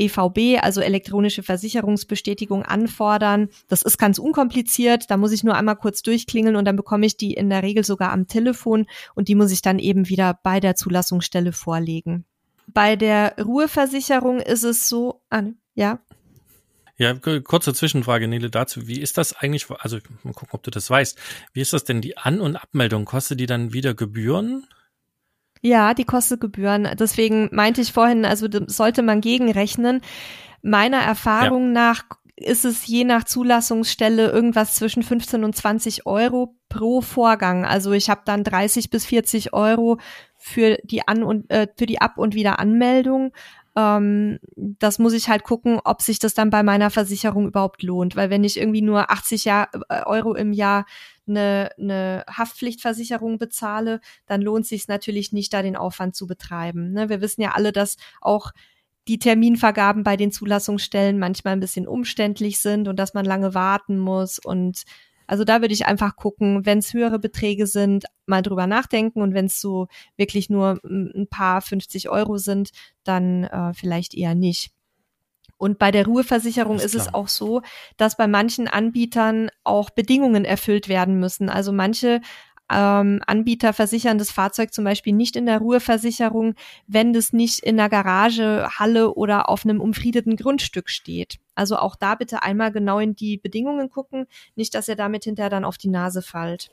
EVB, 0.00 0.62
also 0.62 0.80
elektronische 0.80 1.42
Versicherungsbestätigung 1.42 2.64
anfordern. 2.64 3.48
Das 3.68 3.82
ist 3.82 3.98
ganz 3.98 4.18
unkompliziert. 4.18 5.10
Da 5.10 5.16
muss 5.16 5.32
ich 5.32 5.44
nur 5.44 5.54
einmal 5.54 5.76
kurz 5.76 6.02
durchklingeln 6.02 6.56
und 6.56 6.64
dann 6.64 6.76
bekomme 6.76 7.06
ich 7.06 7.16
die 7.16 7.34
in 7.34 7.50
der 7.50 7.62
Regel 7.62 7.84
sogar 7.84 8.12
am 8.12 8.26
Telefon 8.26 8.86
und 9.14 9.28
die 9.28 9.34
muss 9.34 9.52
ich 9.52 9.62
dann 9.62 9.78
eben 9.78 10.08
wieder 10.08 10.38
bei 10.42 10.60
der 10.60 10.74
Zulassungsstelle 10.74 11.52
vorlegen. 11.52 12.24
Bei 12.66 12.96
der 12.96 13.34
Ruheversicherung 13.38 14.40
ist 14.40 14.62
es 14.62 14.88
so, 14.88 15.22
ah, 15.30 15.42
ja. 15.74 16.00
Ja, 16.96 17.14
kurze 17.14 17.72
Zwischenfrage, 17.72 18.28
Nele, 18.28 18.50
dazu. 18.50 18.86
Wie 18.86 19.00
ist 19.00 19.16
das 19.16 19.32
eigentlich, 19.32 19.70
also 19.70 19.98
mal 20.22 20.34
gucken, 20.34 20.50
ob 20.52 20.62
du 20.62 20.70
das 20.70 20.90
weißt. 20.90 21.18
Wie 21.54 21.62
ist 21.62 21.72
das 21.72 21.84
denn, 21.84 22.02
die 22.02 22.18
An- 22.18 22.40
und 22.40 22.56
Abmeldung? 22.56 23.06
Kostet 23.06 23.40
die 23.40 23.46
dann 23.46 23.72
wieder 23.72 23.94
Gebühren? 23.94 24.66
Ja, 25.62 25.94
die 25.94 26.04
kostet 26.04 26.40
Gebühren. 26.40 26.88
Deswegen 26.98 27.48
meinte 27.52 27.80
ich 27.80 27.92
vorhin, 27.92 28.24
also 28.24 28.48
sollte 28.66 29.02
man 29.02 29.20
gegenrechnen. 29.20 30.00
Meiner 30.62 30.98
Erfahrung 30.98 31.66
ja. 31.66 31.72
nach 31.72 32.04
ist 32.36 32.64
es 32.64 32.86
je 32.86 33.04
nach 33.04 33.24
Zulassungsstelle 33.24 34.30
irgendwas 34.30 34.74
zwischen 34.74 35.02
15 35.02 35.44
und 35.44 35.54
20 35.54 36.06
Euro 36.06 36.56
pro 36.70 37.02
Vorgang. 37.02 37.66
Also 37.66 37.92
ich 37.92 38.08
habe 38.08 38.22
dann 38.24 38.44
30 38.44 38.88
bis 38.88 39.04
40 39.04 39.52
Euro 39.52 39.98
für 40.36 40.78
die 40.84 41.06
An- 41.06 41.22
und 41.22 41.50
äh, 41.50 41.68
für 41.76 41.84
die 41.84 42.00
Ab- 42.00 42.16
und 42.16 42.34
Wiederanmeldung 42.34 43.32
ähm, 43.76 44.38
das 44.56 44.98
muss 44.98 45.12
ich 45.12 45.28
halt 45.28 45.44
gucken, 45.44 45.80
ob 45.84 46.02
sich 46.02 46.18
das 46.18 46.34
dann 46.34 46.50
bei 46.50 46.62
meiner 46.62 46.90
Versicherung 46.90 47.46
überhaupt 47.46 47.82
lohnt. 47.82 48.16
Weil 48.16 48.30
wenn 48.30 48.44
ich 48.44 48.58
irgendwie 48.58 48.82
nur 48.82 49.10
80 49.10 49.44
Jahr, 49.44 49.68
äh, 49.88 50.02
Euro 50.04 50.34
im 50.34 50.52
Jahr 50.52 50.86
eine, 51.28 51.70
eine 51.78 52.24
Haftpflichtversicherung 52.28 53.38
bezahle, 53.38 54.00
dann 54.26 54.42
lohnt 54.42 54.66
sich 54.66 54.88
natürlich 54.88 55.32
nicht, 55.32 55.52
da 55.52 55.62
den 55.62 55.76
Aufwand 55.76 56.16
zu 56.16 56.26
betreiben. 56.26 56.92
Ne? 56.92 57.08
Wir 57.08 57.20
wissen 57.20 57.42
ja 57.42 57.52
alle, 57.52 57.72
dass 57.72 57.96
auch 58.20 58.50
die 59.08 59.18
Terminvergaben 59.18 60.02
bei 60.02 60.16
den 60.16 60.32
Zulassungsstellen 60.32 61.18
manchmal 61.18 61.54
ein 61.54 61.60
bisschen 61.60 61.88
umständlich 61.88 62.60
sind 62.60 62.88
und 62.88 62.96
dass 62.96 63.14
man 63.14 63.24
lange 63.24 63.54
warten 63.54 63.98
muss 63.98 64.38
und 64.38 64.84
also 65.30 65.44
da 65.44 65.60
würde 65.60 65.72
ich 65.72 65.86
einfach 65.86 66.16
gucken, 66.16 66.66
wenn 66.66 66.78
es 66.78 66.92
höhere 66.92 67.20
Beträge 67.20 67.68
sind, 67.68 68.06
mal 68.26 68.42
drüber 68.42 68.66
nachdenken 68.66 69.22
und 69.22 69.32
wenn 69.32 69.44
es 69.44 69.60
so 69.60 69.86
wirklich 70.16 70.50
nur 70.50 70.80
ein 70.82 71.28
paar 71.30 71.62
50 71.62 72.08
Euro 72.08 72.36
sind, 72.36 72.70
dann 73.04 73.44
äh, 73.44 73.72
vielleicht 73.72 74.12
eher 74.14 74.34
nicht. 74.34 74.72
Und 75.56 75.78
bei 75.78 75.92
der 75.92 76.04
Ruheversicherung 76.04 76.78
ist, 76.78 76.86
ist 76.86 76.94
es 76.96 77.14
auch 77.14 77.28
so, 77.28 77.62
dass 77.96 78.16
bei 78.16 78.26
manchen 78.26 78.66
Anbietern 78.66 79.50
auch 79.62 79.90
Bedingungen 79.90 80.44
erfüllt 80.44 80.88
werden 80.88 81.20
müssen. 81.20 81.48
Also 81.48 81.70
manche 81.70 82.22
ähm, 82.70 83.20
Anbieter 83.26 83.72
versichern 83.72 84.18
das 84.18 84.30
Fahrzeug 84.30 84.72
zum 84.72 84.84
Beispiel 84.84 85.12
nicht 85.12 85.36
in 85.36 85.46
der 85.46 85.58
Ruheversicherung, 85.58 86.54
wenn 86.86 87.12
das 87.12 87.32
nicht 87.32 87.60
in 87.60 87.76
der 87.76 87.88
Garage, 87.88 88.68
Halle 88.78 89.14
oder 89.14 89.48
auf 89.48 89.64
einem 89.64 89.80
umfriedeten 89.80 90.36
Grundstück 90.36 90.88
steht. 90.88 91.38
Also 91.54 91.76
auch 91.76 91.96
da 91.96 92.14
bitte 92.14 92.42
einmal 92.42 92.72
genau 92.72 92.98
in 92.98 93.14
die 93.14 93.36
Bedingungen 93.36 93.90
gucken, 93.90 94.26
nicht, 94.54 94.74
dass 94.74 94.88
ihr 94.88 94.96
damit 94.96 95.24
hinterher 95.24 95.50
dann 95.50 95.64
auf 95.64 95.78
die 95.78 95.88
Nase 95.88 96.22
fallt. 96.22 96.70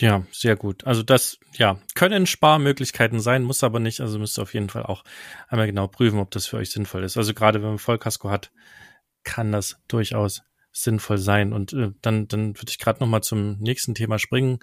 Ja, 0.00 0.24
sehr 0.32 0.56
gut. 0.56 0.86
Also 0.86 1.02
das, 1.02 1.38
ja, 1.52 1.78
können 1.94 2.26
Sparmöglichkeiten 2.26 3.20
sein, 3.20 3.42
muss 3.42 3.62
aber 3.62 3.80
nicht. 3.80 4.00
Also 4.00 4.18
müsst 4.18 4.38
ihr 4.38 4.42
auf 4.42 4.54
jeden 4.54 4.70
Fall 4.70 4.84
auch 4.84 5.04
einmal 5.48 5.66
genau 5.66 5.88
prüfen, 5.88 6.18
ob 6.18 6.30
das 6.30 6.46
für 6.46 6.56
euch 6.56 6.70
sinnvoll 6.70 7.04
ist. 7.04 7.18
Also 7.18 7.34
gerade 7.34 7.60
wenn 7.60 7.68
man 7.68 7.78
Vollkasko 7.78 8.30
hat, 8.30 8.50
kann 9.24 9.52
das 9.52 9.78
durchaus 9.88 10.42
sinnvoll 10.72 11.18
sein. 11.18 11.52
Und 11.52 11.72
äh, 11.72 11.90
dann, 12.02 12.28
dann 12.28 12.56
würde 12.56 12.70
ich 12.70 12.78
gerade 12.78 13.00
noch 13.00 13.08
mal 13.08 13.22
zum 13.22 13.58
nächsten 13.58 13.94
Thema 13.94 14.18
springen, 14.18 14.58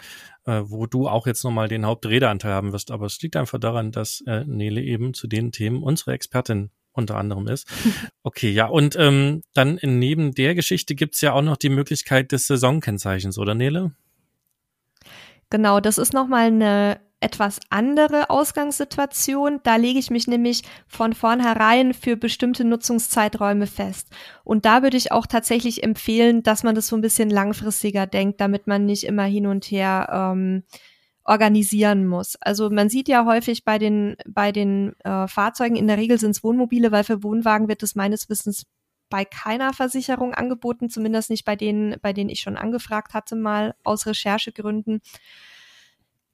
äh, 0.45 0.61
wo 0.63 0.85
du 0.85 1.07
auch 1.07 1.27
jetzt 1.27 1.43
noch 1.43 1.51
mal 1.51 1.67
den 1.67 1.85
Hauptredeanteil 1.85 2.53
haben 2.53 2.73
wirst. 2.73 2.91
Aber 2.91 3.05
es 3.05 3.21
liegt 3.21 3.35
einfach 3.35 3.59
daran, 3.59 3.91
dass 3.91 4.21
äh, 4.27 4.43
Nele 4.45 4.81
eben 4.81 5.13
zu 5.13 5.27
den 5.27 5.51
Themen 5.51 5.83
unsere 5.83 6.13
Expertin 6.13 6.71
unter 6.91 7.15
anderem 7.15 7.47
ist. 7.47 7.67
Okay, 8.23 8.51
ja, 8.51 8.65
und 8.65 8.97
ähm, 8.99 9.41
dann 9.53 9.79
neben 9.81 10.33
der 10.33 10.53
Geschichte 10.53 10.95
gibt's 10.95 11.21
ja 11.21 11.31
auch 11.31 11.41
noch 11.41 11.55
die 11.55 11.69
Möglichkeit 11.69 12.33
des 12.33 12.45
Saisonkennzeichens, 12.45 13.37
oder 13.37 13.55
Nele? 13.55 13.93
Genau, 15.49 15.79
das 15.79 15.97
ist 15.97 16.11
nochmal 16.13 16.47
eine 16.47 16.99
etwas 17.19 17.59
andere 17.69 18.29
Ausgangssituation. 18.29 19.59
Da 19.63 19.75
lege 19.75 19.99
ich 19.99 20.11
mich 20.11 20.27
nämlich 20.27 20.63
von 20.87 21.13
vornherein 21.13 21.93
für 21.93 22.15
bestimmte 22.15 22.63
Nutzungszeiträume 22.63 23.67
fest. 23.67 24.09
Und 24.43 24.65
da 24.65 24.83
würde 24.83 24.97
ich 24.97 25.11
auch 25.11 25.25
tatsächlich 25.25 25.83
empfehlen, 25.83 26.43
dass 26.43 26.63
man 26.63 26.75
das 26.75 26.87
so 26.87 26.95
ein 26.95 27.01
bisschen 27.01 27.29
langfristiger 27.29 28.05
denkt, 28.05 28.39
damit 28.39 28.67
man 28.67 28.85
nicht 28.85 29.03
immer 29.03 29.23
hin 29.23 29.47
und 29.47 29.65
her 29.65 30.07
ähm, 30.11 30.63
organisieren 31.23 32.07
muss. 32.07 32.35
Also 32.39 32.69
man 32.69 32.89
sieht 32.89 33.09
ja 33.09 33.25
häufig 33.25 33.65
bei 33.65 33.77
den 33.77 34.15
bei 34.25 34.51
den 34.51 34.93
äh, 35.03 35.27
Fahrzeugen, 35.27 35.75
in 35.75 35.87
der 35.87 35.97
Regel 35.97 36.19
sind 36.19 36.31
es 36.31 36.43
Wohnmobile, 36.43 36.91
weil 36.91 37.03
für 37.03 37.23
Wohnwagen 37.23 37.67
wird 37.67 37.83
es 37.83 37.95
meines 37.95 38.29
Wissens 38.29 38.65
bei 39.09 39.25
keiner 39.25 39.73
Versicherung 39.73 40.33
angeboten, 40.33 40.89
zumindest 40.89 41.29
nicht 41.29 41.45
bei 41.45 41.55
denen, 41.55 41.95
bei 42.01 42.13
denen 42.13 42.29
ich 42.29 42.41
schon 42.41 42.57
angefragt 42.57 43.13
hatte, 43.13 43.35
mal 43.35 43.75
aus 43.83 44.05
Recherchegründen 44.05 45.01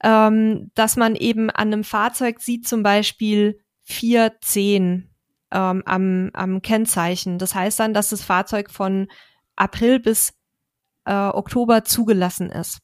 ähm, 0.04 0.70
dass 0.76 0.97
man 0.97 1.16
eben 1.16 1.49
an 1.49 1.74
einem 1.74 1.84
Fahrzeug 1.84 2.41
sieht 2.41 2.68
zum 2.68 2.84
Beispiel 2.84 3.60
410 3.84 5.10
ähm, 5.51 5.84
am, 5.86 6.30
am 6.34 6.62
Kennzeichen. 6.62 7.39
Das 7.39 7.56
heißt 7.56 7.80
dann, 7.80 7.93
dass 7.93 8.10
das 8.10 8.22
Fahrzeug 8.22 8.70
von 8.70 9.08
April 9.56 9.99
bis 9.99 10.34
äh, 11.06 11.14
Oktober 11.14 11.86
zugelassen 11.86 12.49
ist. 12.49 12.82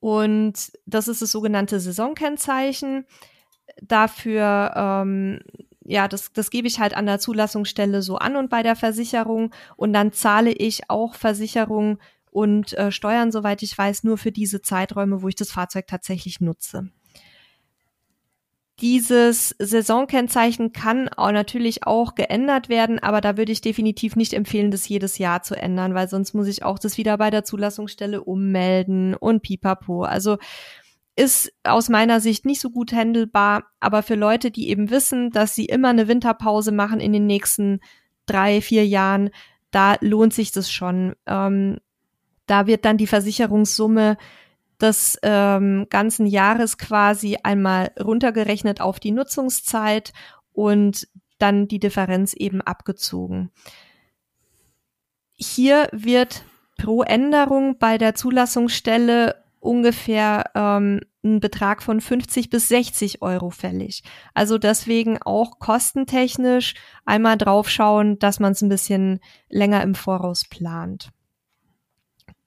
Und 0.00 0.72
das 0.86 1.08
ist 1.08 1.22
das 1.22 1.30
sogenannte 1.30 1.80
Saisonkennzeichen. 1.80 3.06
Dafür, 3.80 4.72
ähm, 4.76 5.40
ja, 5.80 6.08
das, 6.08 6.32
das 6.32 6.50
gebe 6.50 6.68
ich 6.68 6.78
halt 6.78 6.94
an 6.94 7.06
der 7.06 7.18
Zulassungsstelle 7.18 8.02
so 8.02 8.16
an 8.16 8.36
und 8.36 8.50
bei 8.50 8.62
der 8.62 8.76
Versicherung. 8.76 9.54
Und 9.76 9.92
dann 9.92 10.12
zahle 10.12 10.52
ich 10.52 10.90
auch 10.90 11.14
Versicherung 11.14 11.98
und 12.34 12.72
äh, 12.72 12.90
Steuern, 12.90 13.30
soweit 13.30 13.62
ich 13.62 13.78
weiß, 13.78 14.02
nur 14.02 14.18
für 14.18 14.32
diese 14.32 14.60
Zeiträume, 14.60 15.22
wo 15.22 15.28
ich 15.28 15.36
das 15.36 15.52
Fahrzeug 15.52 15.86
tatsächlich 15.86 16.40
nutze. 16.40 16.90
Dieses 18.80 19.54
Saisonkennzeichen 19.60 20.72
kann 20.72 21.08
auch 21.08 21.30
natürlich 21.30 21.86
auch 21.86 22.16
geändert 22.16 22.68
werden, 22.68 22.98
aber 22.98 23.20
da 23.20 23.36
würde 23.36 23.52
ich 23.52 23.60
definitiv 23.60 24.16
nicht 24.16 24.32
empfehlen, 24.32 24.72
das 24.72 24.88
jedes 24.88 25.18
Jahr 25.18 25.44
zu 25.44 25.54
ändern, 25.54 25.94
weil 25.94 26.08
sonst 26.08 26.34
muss 26.34 26.48
ich 26.48 26.64
auch 26.64 26.80
das 26.80 26.98
wieder 26.98 27.16
bei 27.18 27.30
der 27.30 27.44
Zulassungsstelle 27.44 28.24
ummelden 28.24 29.14
und 29.14 29.42
pipapo. 29.42 30.02
Also 30.02 30.38
ist 31.14 31.52
aus 31.62 31.88
meiner 31.88 32.18
Sicht 32.18 32.46
nicht 32.46 32.60
so 32.60 32.70
gut 32.70 32.92
handelbar, 32.92 33.62
aber 33.78 34.02
für 34.02 34.16
Leute, 34.16 34.50
die 34.50 34.70
eben 34.70 34.90
wissen, 34.90 35.30
dass 35.30 35.54
sie 35.54 35.66
immer 35.66 35.90
eine 35.90 36.08
Winterpause 36.08 36.72
machen 36.72 36.98
in 36.98 37.12
den 37.12 37.26
nächsten 37.26 37.78
drei, 38.26 38.60
vier 38.60 38.84
Jahren, 38.84 39.30
da 39.70 39.94
lohnt 40.00 40.34
sich 40.34 40.50
das 40.50 40.68
schon. 40.68 41.14
Ähm, 41.26 41.78
da 42.46 42.66
wird 42.66 42.84
dann 42.84 42.96
die 42.96 43.06
Versicherungssumme 43.06 44.16
des 44.80 45.18
ähm, 45.22 45.86
ganzen 45.88 46.26
Jahres 46.26 46.78
quasi 46.78 47.38
einmal 47.42 47.92
runtergerechnet 47.98 48.80
auf 48.80 49.00
die 49.00 49.12
Nutzungszeit 49.12 50.12
und 50.52 51.08
dann 51.38 51.68
die 51.68 51.78
Differenz 51.78 52.34
eben 52.34 52.60
abgezogen. 52.60 53.50
Hier 55.32 55.88
wird 55.92 56.44
pro 56.76 57.02
Änderung 57.02 57.78
bei 57.78 57.98
der 57.98 58.14
Zulassungsstelle 58.14 59.44
ungefähr 59.60 60.50
ähm, 60.54 61.00
ein 61.24 61.40
Betrag 61.40 61.82
von 61.82 62.00
50 62.00 62.50
bis 62.50 62.68
60 62.68 63.22
Euro 63.22 63.50
fällig. 63.50 64.02
Also 64.34 64.58
deswegen 64.58 65.20
auch 65.22 65.58
kostentechnisch 65.58 66.74
einmal 67.06 67.38
draufschauen, 67.38 68.18
dass 68.18 68.40
man 68.40 68.52
es 68.52 68.62
ein 68.62 68.68
bisschen 68.68 69.20
länger 69.48 69.82
im 69.82 69.94
Voraus 69.94 70.44
plant. 70.44 71.10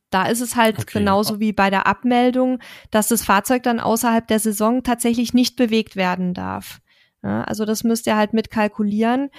Da 0.10 0.28
ist 0.28 0.41
es 0.41 0.55
halt 0.55 0.80
okay. 0.80 0.99
genauso 0.99 1.39
wie 1.39 1.51
bei 1.51 1.70
der 1.70 1.86
Abmeldung, 1.86 2.60
dass 2.91 3.10
das 3.10 3.26
Fahrzeug 3.26 3.64
dann 3.64 3.80
außerhalb 3.80 4.26
der 4.28 4.39
Saison 4.39 4.84
tatsächlich 4.84 5.34
nicht 5.34 5.55
bewegt 5.55 5.95
werden 5.95 6.34
darf. 6.34 6.80
Ja, 7.24 7.43
also 7.43 7.66
das 7.66 7.84
müsst 7.84 8.08
ihr 8.08 8.16
halt 8.16 8.34
mitkalkulieren. 8.34 9.30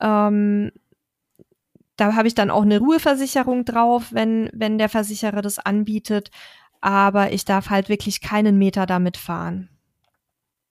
Ähm, 0.00 0.70
da 1.96 2.14
habe 2.14 2.28
ich 2.28 2.34
dann 2.34 2.50
auch 2.50 2.62
eine 2.62 2.78
Ruheversicherung 2.78 3.64
drauf, 3.64 4.08
wenn, 4.12 4.50
wenn 4.52 4.78
der 4.78 4.88
Versicherer 4.88 5.42
das 5.42 5.58
anbietet. 5.58 6.30
Aber 6.80 7.32
ich 7.32 7.44
darf 7.44 7.70
halt 7.70 7.88
wirklich 7.88 8.20
keinen 8.20 8.58
Meter 8.58 8.86
damit 8.86 9.16
fahren. 9.16 9.68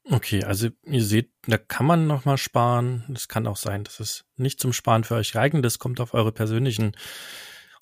Okay, 0.10 0.44
also 0.46 0.70
ihr 0.84 1.04
seht, 1.04 1.32
da 1.48 1.58
kann 1.58 1.86
man 1.86 2.08
noch 2.08 2.24
mal 2.24 2.38
sparen. 2.38 3.04
Es 3.14 3.28
kann 3.28 3.46
auch 3.46 3.58
sein, 3.58 3.84
dass 3.84 4.00
es 4.00 4.24
nicht 4.38 4.60
zum 4.62 4.72
Sparen 4.72 5.04
für 5.04 5.16
euch 5.16 5.34
geeignet 5.34 5.66
ist. 5.66 5.80
Kommt 5.80 6.00
auf 6.00 6.14
eure 6.14 6.32
persönlichen 6.32 6.94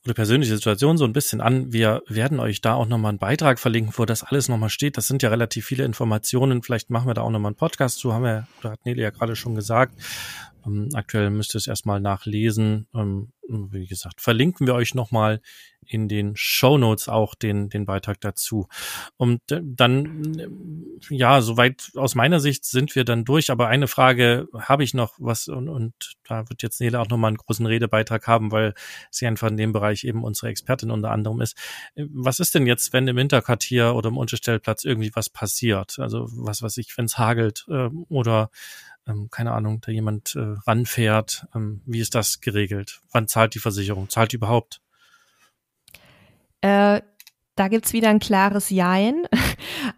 oder 0.06 0.14
persönliche 0.14 0.56
Situation 0.56 0.98
so 0.98 1.06
ein 1.06 1.14
bisschen 1.14 1.42
an. 1.42 1.74
Wir 1.74 2.04
werden 2.08 2.40
euch 2.40 2.62
da 2.62 2.76
auch 2.76 2.86
nochmal 2.86 3.10
einen 3.10 3.18
Beitrag 3.18 3.60
verlinken, 3.60 3.94
wo 3.98 4.06
das 4.06 4.24
alles 4.24 4.48
nochmal 4.50 4.70
steht. 4.70 4.98
Das 4.98 5.08
sind 5.08 5.24
ja 5.24 5.30
relativ 5.30 5.66
viele 5.66 5.84
Informationen. 5.84 6.62
Vielleicht 6.62 6.92
machen 6.92 7.08
wir 7.08 7.16
da 7.16 7.22
auch 7.22 7.32
nochmal 7.32 7.50
einen 7.50 7.58
Podcast 7.58 7.98
zu, 7.98 8.14
haben 8.14 8.24
wir, 8.24 8.48
da 8.62 8.72
hat 8.72 8.86
Nele 8.86 9.02
ja 9.02 9.10
gerade 9.10 9.36
schon 9.36 9.56
gesagt. 9.56 9.96
Ähm, 10.66 10.90
aktuell 10.94 11.30
müsst 11.30 11.56
ihr 11.56 11.60
es 11.60 11.68
erstmal 11.68 12.00
nachlesen. 12.00 12.88
Ähm, 12.94 13.32
wie 13.48 13.86
gesagt, 13.86 14.22
verlinken 14.22 14.66
wir 14.68 14.74
euch 14.74 14.96
nochmal 14.96 15.42
in 15.88 16.08
den 16.08 16.34
Show 16.36 16.78
Notes 16.78 17.08
auch 17.10 17.36
den, 17.36 17.70
den 17.70 17.86
Beitrag 17.86 18.20
dazu. 18.22 18.68
Und 19.18 19.40
äh, 19.52 19.62
dann, 19.64 21.00
ja, 21.10 21.42
soweit 21.42 21.92
aus 21.96 22.16
meiner 22.16 22.40
Sicht 22.40 22.66
sind 22.66 22.96
wir 22.96 23.06
dann 23.06 23.24
durch. 23.24 23.52
Aber 23.52 23.68
eine 23.68 23.88
Frage 23.88 24.48
habe 24.54 24.84
ich 24.84 24.94
noch, 24.94 25.14
was, 25.20 25.48
und, 25.48 25.70
und 25.70 25.94
da 26.24 26.50
wird 26.50 26.64
jetzt 26.64 26.82
Nele 26.82 27.00
auch 27.00 27.08
nochmal 27.08 27.30
einen 27.30 27.38
großen 27.38 27.66
Redebeitrag 27.66 28.28
haben, 28.28 28.52
weil 28.52 28.74
sie 29.12 29.28
einfach 29.28 29.50
in 29.50 29.58
dem 29.58 29.74
Bereich 29.74 30.04
eben 30.04 30.24
unsere 30.24 30.48
Expertin 30.48 30.92
unter 30.92 31.12
anderem 31.12 31.42
ist. 31.42 31.56
Was 31.96 32.40
ist 32.40 32.56
denn 32.56 32.66
jetzt, 32.66 32.94
wenn 32.94 33.08
im 33.08 33.16
Winterquartier 33.16 33.94
oder 33.96 34.10
im 34.10 34.18
Unterstellplatz 34.18 34.84
irgendwie 34.84 35.12
was 35.14 35.30
passiert? 35.30 36.00
Also 36.00 36.28
was 36.32 36.62
weiß 36.62 36.78
ich, 36.78 36.98
wenn 36.98 37.06
es 37.06 37.18
hagelt 37.18 37.66
äh, 37.70 37.90
oder 38.10 38.50
ähm, 39.08 39.30
keine 39.30 39.52
Ahnung, 39.52 39.82
da 39.82 39.92
jemand 39.92 40.36
äh, 40.36 40.56
ranfährt. 40.66 41.48
Ähm, 41.56 41.82
wie 41.86 42.00
ist 42.00 42.16
das 42.16 42.42
geregelt? 42.42 43.02
Wann 43.12 43.28
zahlt 43.28 43.56
die 43.56 43.60
Versicherung? 43.60 44.10
Zahlt 44.10 44.32
die 44.32 44.38
überhaupt? 44.38 44.82
Äh, 46.62 47.02
da 47.56 47.70
gibt's 47.70 47.94
wieder 47.94 48.10
ein 48.10 48.20
klares 48.20 48.70
Jein. 48.70 49.24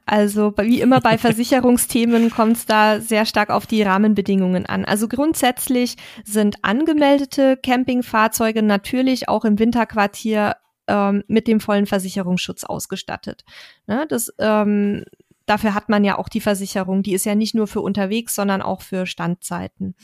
Also 0.06 0.54
wie 0.58 0.82
immer 0.82 1.02
bei 1.02 1.18
Versicherungsthemen 1.18 2.30
kommt 2.30 2.58
es 2.58 2.66
da 2.66 3.02
sehr 3.02 3.26
stark 3.26 3.50
auf 3.50 3.68
die 3.68 3.84
Rahmenbedingungen 3.84 4.66
an. 4.66 4.86
Also 4.86 5.08
grundsätzlich 5.08 5.96
sind 6.24 6.64
angemeldete 6.64 7.58
Campingfahrzeuge 7.58 8.64
natürlich 8.64 9.28
auch 9.28 9.44
im 9.44 9.60
Winterquartier 9.60 10.56
ähm, 10.88 11.24
mit 11.28 11.48
dem 11.48 11.60
vollen 11.60 11.86
Versicherungsschutz 11.86 12.64
ausgestattet. 12.64 13.44
Ne, 13.86 14.06
das 14.08 14.34
ähm, 14.40 15.04
dafür 15.48 15.74
hat 15.74 15.90
man 15.90 16.04
ja 16.04 16.18
auch 16.20 16.30
die 16.30 16.42
Versicherung. 16.42 17.02
Die 17.02 17.14
ist 17.14 17.26
ja 17.26 17.34
nicht 17.34 17.56
nur 17.56 17.66
für 17.66 17.82
unterwegs, 17.82 18.36
sondern 18.36 18.62
auch 18.62 18.84
für 18.84 19.08
Standzeiten. 19.08 19.96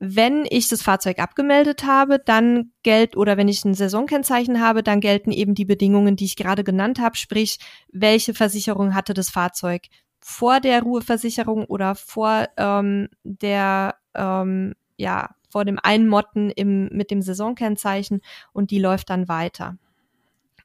Wenn 0.00 0.46
ich 0.48 0.68
das 0.68 0.82
Fahrzeug 0.82 1.18
abgemeldet 1.18 1.84
habe, 1.84 2.18
dann 2.18 2.72
gilt, 2.82 3.16
oder 3.16 3.36
wenn 3.36 3.48
ich 3.48 3.64
ein 3.64 3.74
Saisonkennzeichen 3.74 4.60
habe, 4.60 4.82
dann 4.82 5.00
gelten 5.00 5.32
eben 5.32 5.54
die 5.54 5.64
Bedingungen, 5.64 6.16
die 6.16 6.24
ich 6.24 6.36
gerade 6.36 6.64
genannt 6.64 7.00
habe, 7.00 7.16
sprich, 7.16 7.58
welche 7.92 8.32
Versicherung 8.32 8.94
hatte 8.94 9.12
das 9.12 9.28
Fahrzeug 9.28 9.82
vor 10.20 10.60
der 10.60 10.82
Ruheversicherung 10.82 11.64
oder 11.64 11.94
vor 11.94 12.46
ähm, 12.56 13.08
der, 13.24 13.96
ähm, 14.14 14.74
ja, 14.96 15.30
vor 15.50 15.64
dem 15.64 15.78
Einmotten 15.82 16.50
im, 16.50 16.88
mit 16.88 17.10
dem 17.10 17.22
Saisonkennzeichen 17.22 18.20
und 18.52 18.70
die 18.70 18.78
läuft 18.78 19.10
dann 19.10 19.28
weiter. 19.28 19.78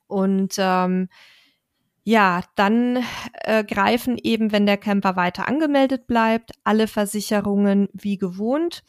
Und 0.07 0.55
ähm, 0.57 1.09
ja, 2.03 2.43
dann 2.55 3.03
äh, 3.43 3.63
greifen 3.63 4.17
eben, 4.21 4.51
wenn 4.51 4.65
der 4.65 4.77
Camper 4.77 5.15
weiter 5.15 5.47
angemeldet 5.47 6.05
bleibt, 6.05 6.51
alle 6.63 6.87
Versicherungen 6.87 7.87
wie 7.93 8.17
gewohnt. 8.17 8.83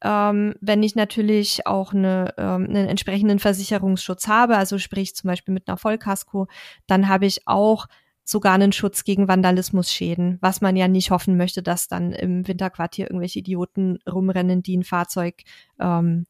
Ähm, 0.00 0.54
wenn 0.60 0.82
ich 0.82 0.94
natürlich 0.94 1.66
auch 1.66 1.92
eine, 1.92 2.32
ähm, 2.38 2.66
einen 2.68 2.88
entsprechenden 2.88 3.38
Versicherungsschutz 3.38 4.28
habe, 4.28 4.56
also 4.56 4.78
sprich 4.78 5.14
zum 5.14 5.28
Beispiel 5.28 5.52
mit 5.52 5.68
einer 5.68 5.76
Vollkasko, 5.76 6.46
dann 6.86 7.08
habe 7.08 7.26
ich 7.26 7.46
auch 7.46 7.86
sogar 8.24 8.54
einen 8.54 8.72
Schutz 8.72 9.04
gegen 9.04 9.26
Vandalismusschäden, 9.26 10.38
was 10.40 10.60
man 10.60 10.76
ja 10.76 10.86
nicht 10.86 11.10
hoffen 11.10 11.36
möchte, 11.36 11.62
dass 11.62 11.88
dann 11.88 12.12
im 12.12 12.46
Winterquartier 12.46 13.06
irgendwelche 13.06 13.40
Idioten 13.40 13.98
rumrennen, 14.08 14.62
die 14.62 14.76
ein 14.76 14.84
Fahrzeug 14.84 15.42
ähm, 15.80 16.26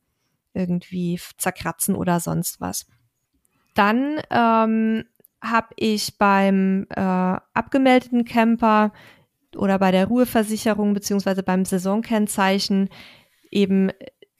irgendwie 0.54 1.20
zerkratzen 1.36 1.94
oder 1.94 2.20
sonst 2.20 2.60
was. 2.60 2.86
Dann 3.74 4.20
ähm, 4.30 5.04
habe 5.40 5.68
ich 5.76 6.18
beim 6.18 6.86
äh, 6.90 7.00
abgemeldeten 7.00 8.24
Camper 8.24 8.92
oder 9.56 9.78
bei 9.78 9.90
der 9.90 10.06
Ruheversicherung 10.06 10.94
beziehungsweise 10.94 11.42
beim 11.42 11.64
Saisonkennzeichen 11.64 12.88
eben 13.50 13.90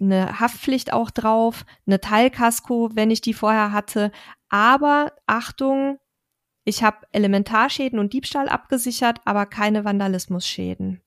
eine 0.01 0.40
Haftpflicht 0.40 0.92
auch 0.92 1.11
drauf, 1.11 1.64
eine 1.86 2.01
Teilkasko, 2.01 2.90
wenn 2.94 3.11
ich 3.11 3.20
die 3.20 3.34
vorher 3.34 3.72
hatte. 3.72 4.12
Aber 4.49 5.12
Achtung, 5.26 5.99
ich 6.64 6.82
habe 6.82 6.99
Elementarschäden 7.12 7.99
und 7.99 8.12
Diebstahl 8.12 8.49
abgesichert, 8.49 9.20
aber 9.24 9.46
keine 9.46 9.84
Vandalismusschäden. 9.84 11.03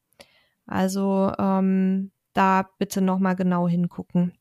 Also 0.65 1.31
ähm, 1.37 2.11
da 2.33 2.69
bitte 2.77 3.01
nochmal 3.01 3.35
genau 3.35 3.67
hingucken. 3.67 4.33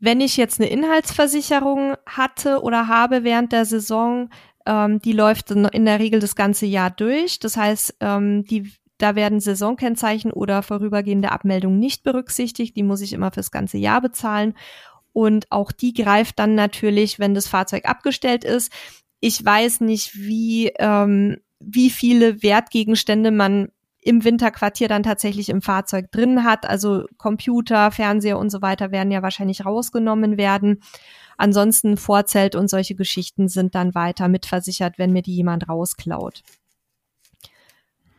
Wenn 0.00 0.22
ich 0.22 0.38
jetzt 0.38 0.60
eine 0.60 0.70
Inhaltsversicherung 0.70 1.94
hatte 2.06 2.62
oder 2.62 2.88
habe 2.88 3.22
während 3.22 3.52
der 3.52 3.66
Saison, 3.66 4.30
ähm, 4.66 5.00
die 5.00 5.12
läuft 5.12 5.50
in 5.50 5.84
der 5.84 6.00
Regel 6.00 6.20
das 6.20 6.34
ganze 6.34 6.66
Jahr 6.66 6.90
durch. 6.90 7.38
Das 7.38 7.56
heißt, 7.56 7.96
ähm, 8.00 8.44
die, 8.44 8.72
da 8.96 9.14
werden 9.14 9.40
Saisonkennzeichen 9.40 10.32
oder 10.32 10.62
vorübergehende 10.62 11.30
Abmeldungen 11.32 11.78
nicht 11.78 12.02
berücksichtigt. 12.02 12.76
Die 12.76 12.82
muss 12.82 13.02
ich 13.02 13.12
immer 13.12 13.30
fürs 13.30 13.50
ganze 13.50 13.76
Jahr 13.76 14.00
bezahlen. 14.00 14.54
Und 15.12 15.46
auch 15.50 15.70
die 15.70 15.92
greift 15.92 16.38
dann 16.38 16.54
natürlich, 16.54 17.18
wenn 17.18 17.34
das 17.34 17.46
Fahrzeug 17.46 17.84
abgestellt 17.84 18.44
ist. 18.44 18.72
Ich 19.20 19.44
weiß 19.44 19.80
nicht, 19.80 20.16
wie, 20.16 20.68
ähm, 20.78 21.36
wie 21.58 21.90
viele 21.90 22.42
Wertgegenstände 22.42 23.30
man 23.30 23.70
im 24.00 24.24
Winterquartier 24.24 24.88
dann 24.88 25.02
tatsächlich 25.02 25.48
im 25.48 25.62
Fahrzeug 25.62 26.10
drin 26.10 26.44
hat. 26.44 26.68
Also 26.68 27.04
Computer, 27.18 27.90
Fernseher 27.90 28.38
und 28.38 28.50
so 28.50 28.62
weiter 28.62 28.90
werden 28.90 29.10
ja 29.10 29.22
wahrscheinlich 29.22 29.64
rausgenommen 29.64 30.38
werden. 30.38 30.82
Ansonsten 31.36 31.96
Vorzelt 31.96 32.54
und 32.54 32.68
solche 32.68 32.94
Geschichten 32.94 33.48
sind 33.48 33.74
dann 33.74 33.94
weiter 33.94 34.28
mitversichert, 34.28 34.98
wenn 34.98 35.12
mir 35.12 35.22
die 35.22 35.34
jemand 35.34 35.68
rausklaut. 35.68 36.42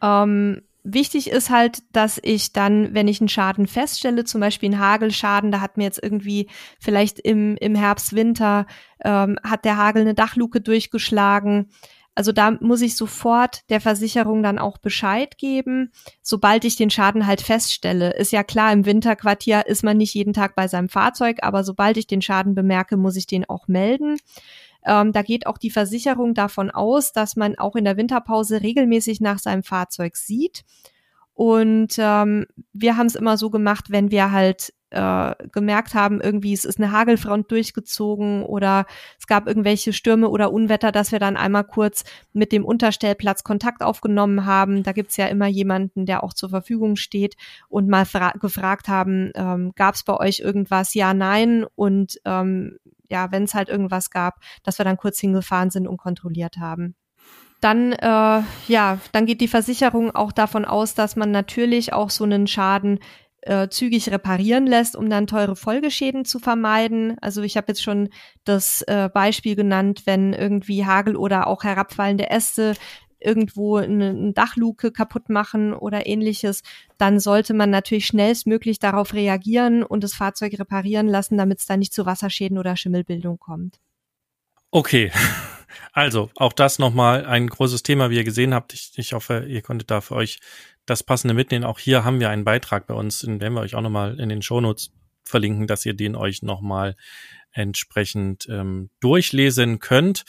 Ähm, 0.01 0.63
wichtig 0.83 1.29
ist 1.29 1.49
halt, 1.49 1.83
dass 1.91 2.19
ich 2.23 2.53
dann, 2.53 2.93
wenn 2.93 3.07
ich 3.07 3.21
einen 3.21 3.29
Schaden 3.29 3.67
feststelle, 3.67 4.23
zum 4.23 4.41
Beispiel 4.41 4.71
einen 4.71 4.79
Hagelschaden, 4.79 5.51
da 5.51 5.61
hat 5.61 5.77
mir 5.77 5.83
jetzt 5.83 6.01
irgendwie 6.01 6.49
vielleicht 6.79 7.19
im, 7.19 7.57
im 7.57 7.75
Herbst, 7.75 8.13
Winter, 8.15 8.65
ähm, 9.03 9.37
hat 9.43 9.65
der 9.65 9.77
Hagel 9.77 10.01
eine 10.01 10.15
Dachluke 10.15 10.61
durchgeschlagen, 10.61 11.69
also 12.13 12.31
da 12.31 12.51
muss 12.59 12.81
ich 12.81 12.95
sofort 12.95 13.69
der 13.69 13.79
Versicherung 13.79 14.43
dann 14.43 14.59
auch 14.59 14.77
Bescheid 14.77 15.37
geben, 15.37 15.91
sobald 16.21 16.65
ich 16.65 16.75
den 16.75 16.89
Schaden 16.89 17.25
halt 17.25 17.41
feststelle. 17.41 18.13
Ist 18.15 18.31
ja 18.31 18.43
klar, 18.43 18.73
im 18.73 18.85
Winterquartier 18.85 19.65
ist 19.65 19.83
man 19.83 19.97
nicht 19.97 20.13
jeden 20.13 20.33
Tag 20.33 20.55
bei 20.55 20.67
seinem 20.67 20.89
Fahrzeug, 20.89 21.37
aber 21.41 21.63
sobald 21.63 21.97
ich 21.97 22.07
den 22.07 22.21
Schaden 22.21 22.53
bemerke, 22.53 22.97
muss 22.97 23.15
ich 23.15 23.27
den 23.27 23.47
auch 23.49 23.67
melden. 23.67 24.17
Ähm, 24.85 25.13
da 25.13 25.21
geht 25.21 25.47
auch 25.47 25.57
die 25.57 25.69
Versicherung 25.69 26.33
davon 26.33 26.69
aus, 26.69 27.13
dass 27.13 27.35
man 27.35 27.57
auch 27.57 27.75
in 27.75 27.85
der 27.85 27.97
Winterpause 27.97 28.61
regelmäßig 28.61 29.21
nach 29.21 29.39
seinem 29.39 29.63
Fahrzeug 29.63 30.17
sieht. 30.17 30.63
Und 31.33 31.95
ähm, 31.97 32.45
wir 32.73 32.97
haben 32.97 33.07
es 33.07 33.15
immer 33.15 33.37
so 33.37 33.49
gemacht, 33.49 33.85
wenn 33.89 34.11
wir 34.11 34.31
halt 34.31 34.73
äh, 34.91 35.35
gemerkt 35.51 35.93
haben, 35.93 36.21
irgendwie 36.21 36.53
es 36.53 36.65
ist 36.65 36.79
eine 36.79 36.91
Hagelfront 36.91 37.49
durchgezogen 37.49 38.43
oder 38.43 38.85
es 39.19 39.25
gab 39.25 39.47
irgendwelche 39.47 39.93
Stürme 39.93 40.29
oder 40.29 40.51
Unwetter, 40.51 40.91
dass 40.91 41.11
wir 41.11 41.19
dann 41.19 41.37
einmal 41.37 41.63
kurz 41.63 42.03
mit 42.33 42.51
dem 42.51 42.65
Unterstellplatz 42.65 43.43
Kontakt 43.43 43.81
aufgenommen 43.81 44.45
haben. 44.45 44.83
Da 44.83 44.91
gibt's 44.91 45.17
ja 45.17 45.27
immer 45.27 45.47
jemanden, 45.47 46.05
der 46.05 46.23
auch 46.23 46.33
zur 46.33 46.49
Verfügung 46.49 46.95
steht 46.95 47.35
und 47.69 47.87
mal 47.87 48.05
gefragt 48.39 48.87
haben, 48.87 49.31
ähm, 49.35 49.71
gab 49.75 49.95
es 49.95 50.03
bei 50.03 50.17
euch 50.17 50.39
irgendwas? 50.39 50.93
Ja, 50.93 51.13
nein. 51.13 51.65
Und 51.75 52.19
ähm, 52.25 52.77
ja, 53.09 53.31
wenn 53.31 53.43
es 53.43 53.53
halt 53.53 53.69
irgendwas 53.69 54.09
gab, 54.09 54.39
dass 54.63 54.77
wir 54.77 54.85
dann 54.85 54.97
kurz 54.97 55.19
hingefahren 55.19 55.69
sind 55.69 55.87
und 55.87 55.97
kontrolliert 55.97 56.57
haben 56.57 56.95
dann 57.61 57.91
äh, 57.93 58.41
ja, 58.67 58.97
dann 59.11 59.25
geht 59.27 59.39
die 59.39 59.47
Versicherung 59.47 60.13
auch 60.13 60.31
davon 60.31 60.65
aus, 60.65 60.95
dass 60.95 61.15
man 61.15 61.29
natürlich 61.29 61.93
auch 61.93 62.09
so 62.09 62.23
einen 62.23 62.47
Schaden 62.47 62.99
äh, 63.41 63.69
zügig 63.69 64.09
reparieren 64.11 64.67
lässt, 64.67 64.95
um 64.95 65.09
dann 65.09 65.27
teure 65.27 65.55
Folgeschäden 65.55 66.25
zu 66.25 66.39
vermeiden. 66.39 67.17
Also 67.21 67.41
ich 67.41 67.57
habe 67.57 67.67
jetzt 67.69 67.83
schon 67.83 68.09
das 68.43 68.81
äh, 68.83 69.09
Beispiel 69.13 69.55
genannt, 69.55 70.03
wenn 70.05 70.33
irgendwie 70.33 70.85
Hagel 70.85 71.15
oder 71.15 71.47
auch 71.47 71.63
herabfallende 71.63 72.29
Äste 72.29 72.75
irgendwo 73.21 73.77
eine, 73.77 74.09
eine 74.09 74.33
Dachluke 74.33 74.91
kaputt 74.91 75.29
machen 75.29 75.73
oder 75.73 76.07
ähnliches, 76.07 76.63
dann 76.97 77.19
sollte 77.19 77.53
man 77.53 77.69
natürlich 77.69 78.07
schnellstmöglich 78.07 78.79
darauf 78.79 79.13
reagieren 79.13 79.83
und 79.83 80.03
das 80.03 80.13
Fahrzeug 80.13 80.59
reparieren 80.59 81.07
lassen, 81.07 81.37
damit 81.37 81.59
es 81.59 81.65
da 81.65 81.77
nicht 81.77 81.93
zu 81.93 82.05
Wasserschäden 82.05 82.57
oder 82.57 82.75
Schimmelbildung 82.75 83.39
kommt. 83.39 83.79
Okay. 84.71 85.11
Also, 85.93 86.29
auch 86.35 86.53
das 86.53 86.79
nochmal 86.79 87.25
ein 87.25 87.47
großes 87.47 87.83
Thema, 87.83 88.09
wie 88.09 88.15
ihr 88.15 88.23
gesehen 88.23 88.53
habt. 88.53 88.73
Ich, 88.73 88.91
ich 88.95 89.13
hoffe, 89.13 89.45
ihr 89.47 89.61
konntet 89.61 89.91
da 89.91 89.99
für 89.99 90.15
euch 90.15 90.39
das 90.85 91.03
Passende 91.03 91.33
mitnehmen. 91.33 91.65
Auch 91.65 91.79
hier 91.79 92.03
haben 92.03 92.19
wir 92.19 92.29
einen 92.29 92.43
Beitrag 92.43 92.87
bei 92.87 92.93
uns, 92.93 93.19
den 93.19 93.39
werden 93.39 93.53
wir 93.53 93.61
euch 93.61 93.75
auch 93.75 93.81
nochmal 93.81 94.19
in 94.19 94.29
den 94.29 94.41
Shownotes 94.41 94.91
verlinken, 95.23 95.67
dass 95.67 95.85
ihr 95.85 95.93
den 95.93 96.15
euch 96.15 96.41
nochmal 96.41 96.95
entsprechend 97.51 98.47
ähm, 98.49 98.89
durchlesen 98.99 99.79
könnt. 99.79 100.23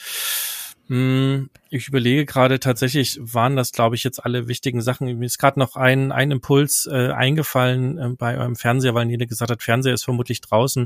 Hm, 0.87 1.49
Ich 1.75 1.87
überlege 1.87 2.27
gerade 2.27 2.59
tatsächlich, 2.59 3.17
waren 3.19 3.55
das, 3.55 3.71
glaube 3.71 3.95
ich, 3.95 4.03
jetzt 4.03 4.23
alle 4.23 4.47
wichtigen 4.47 4.79
Sachen. 4.79 5.07
Mir 5.17 5.25
ist 5.25 5.39
gerade 5.39 5.57
noch 5.57 5.75
ein, 5.75 6.11
ein 6.11 6.29
Impuls 6.29 6.85
äh, 6.85 7.09
eingefallen 7.09 7.97
äh, 7.97 8.09
bei 8.15 8.37
eurem 8.37 8.55
Fernseher, 8.55 8.93
weil 8.93 9.07
Nele 9.07 9.25
gesagt 9.25 9.49
hat, 9.49 9.63
Fernseher 9.63 9.95
ist 9.95 10.03
vermutlich 10.03 10.39
draußen 10.39 10.85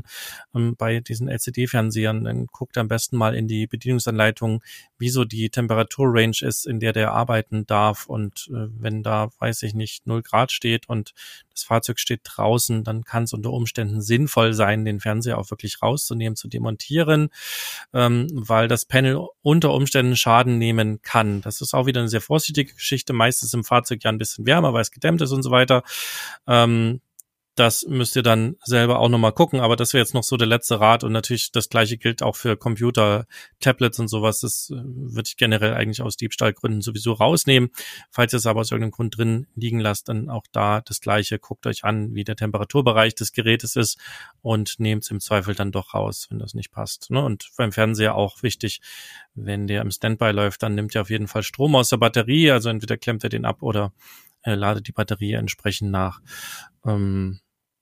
ähm, 0.54 0.76
bei 0.78 1.00
diesen 1.00 1.28
LCD-Fernsehern. 1.28 2.24
Dann 2.24 2.46
guckt 2.46 2.78
am 2.78 2.88
besten 2.88 3.18
mal 3.18 3.34
in 3.34 3.48
die 3.48 3.66
Bedienungsanleitung, 3.66 4.62
wieso 4.96 5.26
die 5.26 5.50
Temperaturrange 5.50 6.40
ist, 6.40 6.66
in 6.66 6.80
der 6.80 6.94
der 6.94 7.12
arbeiten 7.12 7.66
darf. 7.66 8.06
Und 8.06 8.48
äh, 8.50 8.68
wenn 8.70 9.02
da, 9.02 9.28
weiß 9.40 9.64
ich 9.64 9.74
nicht, 9.74 10.06
null 10.06 10.22
Grad 10.22 10.52
steht 10.52 10.88
und 10.88 11.12
das 11.50 11.64
Fahrzeug 11.64 11.98
steht 11.98 12.20
draußen, 12.24 12.82
dann 12.84 13.04
kann 13.04 13.24
es 13.24 13.34
unter 13.34 13.50
Umständen 13.52 14.00
sinnvoll 14.00 14.54
sein, 14.54 14.86
den 14.86 15.00
Fernseher 15.00 15.36
auch 15.36 15.50
wirklich 15.50 15.82
rauszunehmen, 15.82 16.36
zu 16.36 16.48
demontieren, 16.48 17.28
ähm, 17.92 18.28
weil 18.32 18.68
das 18.68 18.86
Panel 18.86 19.26
unter 19.42 19.74
Umständen 19.74 20.16
Schaden 20.16 20.56
nehmen 20.56 20.77
nehmen 20.84 21.02
kann. 21.02 21.40
Das 21.42 21.60
ist 21.60 21.74
auch 21.74 21.86
wieder 21.86 22.00
eine 22.00 22.08
sehr 22.08 22.20
vorsichtige 22.20 22.74
Geschichte. 22.74 23.12
Meistens 23.12 23.52
im 23.54 23.64
Fahrzeug 23.64 24.02
ja 24.04 24.10
ein 24.10 24.18
bisschen 24.18 24.46
wärmer, 24.46 24.72
weil 24.72 24.82
es 24.82 24.90
gedämmt 24.90 25.20
ist 25.20 25.32
und 25.32 25.42
so 25.42 25.50
weiter. 25.50 25.82
Ähm, 26.46 27.00
das 27.58 27.84
müsst 27.88 28.14
ihr 28.14 28.22
dann 28.22 28.56
selber 28.62 29.00
auch 29.00 29.08
nochmal 29.08 29.32
gucken, 29.32 29.58
aber 29.58 29.74
das 29.74 29.92
wäre 29.92 30.02
jetzt 30.02 30.14
noch 30.14 30.22
so 30.22 30.36
der 30.36 30.46
letzte 30.46 30.78
Rat 30.78 31.02
und 31.02 31.12
natürlich 31.12 31.50
das 31.50 31.68
gleiche 31.68 31.98
gilt 31.98 32.22
auch 32.22 32.36
für 32.36 32.56
Computer, 32.56 33.26
Tablets 33.58 33.98
und 33.98 34.06
sowas. 34.06 34.40
Das 34.40 34.70
äh, 34.70 34.76
würde 34.76 35.26
ich 35.26 35.36
generell 35.36 35.74
eigentlich 35.74 36.00
aus 36.00 36.16
Diebstahlgründen 36.16 36.82
sowieso 36.82 37.14
rausnehmen. 37.14 37.70
Falls 38.10 38.32
ihr 38.32 38.36
es 38.36 38.46
aber 38.46 38.60
aus 38.60 38.70
irgendeinem 38.70 38.92
Grund 38.92 39.18
drin 39.18 39.46
liegen 39.56 39.80
lasst, 39.80 40.08
dann 40.08 40.30
auch 40.30 40.44
da 40.52 40.80
das 40.82 41.00
gleiche. 41.00 41.40
Guckt 41.40 41.66
euch 41.66 41.84
an, 41.84 42.14
wie 42.14 42.22
der 42.22 42.36
Temperaturbereich 42.36 43.16
des 43.16 43.32
Gerätes 43.32 43.74
ist 43.74 43.98
und 44.40 44.78
nehmt 44.78 45.02
es 45.02 45.10
im 45.10 45.18
Zweifel 45.18 45.54
dann 45.56 45.72
doch 45.72 45.94
raus, 45.94 46.28
wenn 46.30 46.38
das 46.38 46.54
nicht 46.54 46.70
passt. 46.70 47.10
Ne? 47.10 47.24
Und 47.24 47.50
beim 47.56 47.72
Fernseher 47.72 48.14
auch 48.14 48.42
wichtig, 48.44 48.80
wenn 49.34 49.66
der 49.66 49.82
im 49.82 49.90
Standby 49.90 50.30
läuft, 50.30 50.62
dann 50.62 50.76
nimmt 50.76 50.94
ihr 50.94 51.00
auf 51.00 51.10
jeden 51.10 51.26
Fall 51.26 51.42
Strom 51.42 51.74
aus 51.74 51.88
der 51.88 51.96
Batterie. 51.96 52.52
Also 52.52 52.68
entweder 52.68 52.96
klemmt 52.96 53.24
ihr 53.24 53.30
den 53.30 53.44
ab 53.44 53.62
oder 53.62 53.92
äh, 54.42 54.54
ladet 54.54 54.86
die 54.86 54.92
Batterie 54.92 55.32
entsprechend 55.32 55.90
nach. 55.90 56.20
Ähm, 56.84 57.40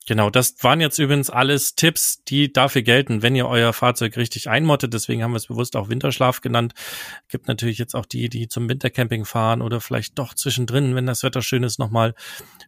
Genau, 0.08 0.30
das 0.30 0.54
waren 0.60 0.80
jetzt 0.80 1.00
übrigens 1.00 1.30
alles 1.30 1.74
Tipps, 1.74 2.22
die 2.22 2.52
dafür 2.52 2.82
gelten, 2.82 3.22
wenn 3.22 3.34
ihr 3.34 3.48
euer 3.48 3.72
Fahrzeug 3.72 4.16
richtig 4.16 4.48
einmottet. 4.48 4.94
Deswegen 4.94 5.24
haben 5.24 5.32
wir 5.32 5.38
es 5.38 5.48
bewusst 5.48 5.74
auch 5.74 5.88
Winterschlaf 5.88 6.40
genannt. 6.42 6.74
Gibt 7.28 7.48
natürlich 7.48 7.78
jetzt 7.78 7.96
auch 7.96 8.06
die, 8.06 8.28
die 8.28 8.46
zum 8.46 8.68
Wintercamping 8.68 9.24
fahren 9.24 9.62
oder 9.62 9.80
vielleicht 9.80 10.16
doch 10.16 10.32
zwischendrin, 10.32 10.94
wenn 10.94 11.06
das 11.06 11.24
Wetter 11.24 11.42
schön 11.42 11.64
ist, 11.64 11.80
nochmal 11.80 12.14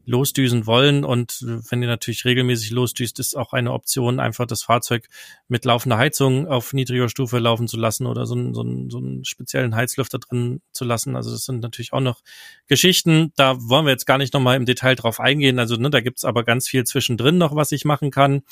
losdüsen 0.04 0.66
wollen. 0.66 1.04
Und 1.04 1.44
wenn 1.70 1.80
ihr 1.80 1.86
natürlich 1.86 2.24
regelmäßig 2.24 2.70
losdüst, 2.70 3.20
ist 3.20 3.36
auch 3.36 3.52
eine 3.52 3.72
Option, 3.72 4.18
einfach 4.18 4.46
das 4.46 4.64
Fahrzeug 4.64 5.06
mit 5.46 5.64
laufender 5.64 5.96
Heizung 5.96 6.48
auf 6.48 6.72
niedriger 6.72 7.08
Stufe 7.08 7.38
laufen 7.38 7.68
zu 7.68 7.76
lassen 7.76 8.06
oder 8.06 8.26
so 8.26 8.34
einen, 8.34 8.52
so 8.52 8.62
einen, 8.62 8.90
so 8.90 8.98
einen 8.98 9.24
speziellen 9.24 9.76
Heizlüfter 9.76 10.18
drin 10.18 10.60
zu 10.72 10.84
lassen. 10.84 11.14
Also 11.14 11.30
das 11.30 11.44
sind 11.44 11.60
natürlich 11.60 11.92
auch 11.92 12.00
noch 12.00 12.20
Geschichten. 12.66 13.32
Da 13.36 13.56
wollen 13.60 13.86
wir 13.86 13.92
jetzt 13.92 14.06
gar 14.06 14.18
nicht 14.18 14.34
nochmal 14.34 14.56
im 14.56 14.66
Detail 14.66 14.96
drauf 14.96 15.20
eingehen. 15.20 15.60
Also 15.60 15.76
ne, 15.76 15.88
da 15.90 16.00
gibt's 16.00 16.24
aber 16.24 16.42
ganz 16.42 16.66
viel 16.66 16.82
zwischendrin 16.82 17.27
drin 17.28 17.38
noch, 17.38 17.54
was 17.54 17.72
ich 17.72 17.84
machen 17.84 18.10
kann. 18.10 18.42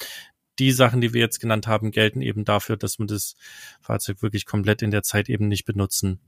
Die 0.59 0.73
Sachen, 0.73 1.01
die 1.01 1.13
wir 1.13 1.21
jetzt 1.21 1.41
genannt 1.41 1.67
haben, 1.67 1.91
gelten 1.91 2.23
eben 2.23 2.45
dafür, 2.45 2.77
dass 2.77 2.99
man 2.99 3.09
das 3.09 3.35
Fahrzeug 3.81 4.23
wirklich 4.23 4.47
komplett 4.47 4.83
in 4.83 4.91
der 4.91 5.03
Zeit 5.03 5.29
eben 5.29 5.49
nicht 5.49 5.65
benutzen 5.65 6.21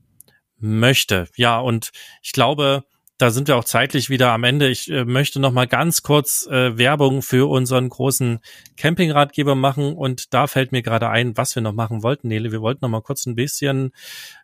möchte. 0.57 1.27
Ja, 1.35 1.59
und 1.59 1.91
ich 2.21 2.31
glaube, 2.31 2.83
da 3.17 3.31
sind 3.31 3.47
wir 3.47 3.57
auch 3.57 3.65
zeitlich 3.65 4.09
wieder 4.09 4.31
am 4.31 4.43
Ende. 4.43 4.69
Ich 4.69 4.89
äh, 4.89 5.03
möchte 5.03 5.39
noch 5.39 5.51
mal 5.51 5.67
ganz 5.67 6.03
kurz 6.03 6.47
äh, 6.47 6.77
Werbung 6.77 7.21
für 7.21 7.49
unseren 7.49 7.89
großen 7.89 8.39
Campingratgeber 8.77 9.55
machen 9.55 9.93
und 9.93 10.33
da 10.33 10.47
fällt 10.47 10.71
mir 10.71 10.81
gerade 10.81 11.09
ein, 11.09 11.35
was 11.35 11.55
wir 11.55 11.61
noch 11.61 11.73
machen 11.73 12.01
wollten, 12.01 12.29
Nele. 12.29 12.51
Wir 12.51 12.61
wollten 12.61 12.79
noch 12.81 12.89
mal 12.89 13.01
kurz 13.01 13.25
ein 13.25 13.35
bisschen 13.35 13.91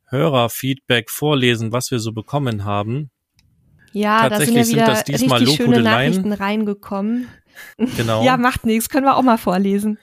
Hörerfeedback 0.08 1.10
vorlesen, 1.10 1.72
was 1.72 1.89
wir 1.89 1.99
so 1.99 2.12
bekommen 2.12 2.66
haben. 2.66 3.12
Ja, 3.93 4.28
da 4.28 4.41
sind 4.41 4.56
ja 4.56 4.68
wieder 4.68 4.86
das 4.88 5.06
diesmal 5.06 5.39
richtig 5.39 5.56
schöne 5.56 5.80
Nachrichten 5.80 6.34
reingekommen. 6.34 7.30
Genau. 7.78 8.24
ja, 8.24 8.38
macht 8.38 8.66
nichts, 8.66 8.89
können 8.89 9.06
wir 9.06 9.16
auch 9.16 9.24
mal 9.24 9.38
vorlesen. 9.38 9.97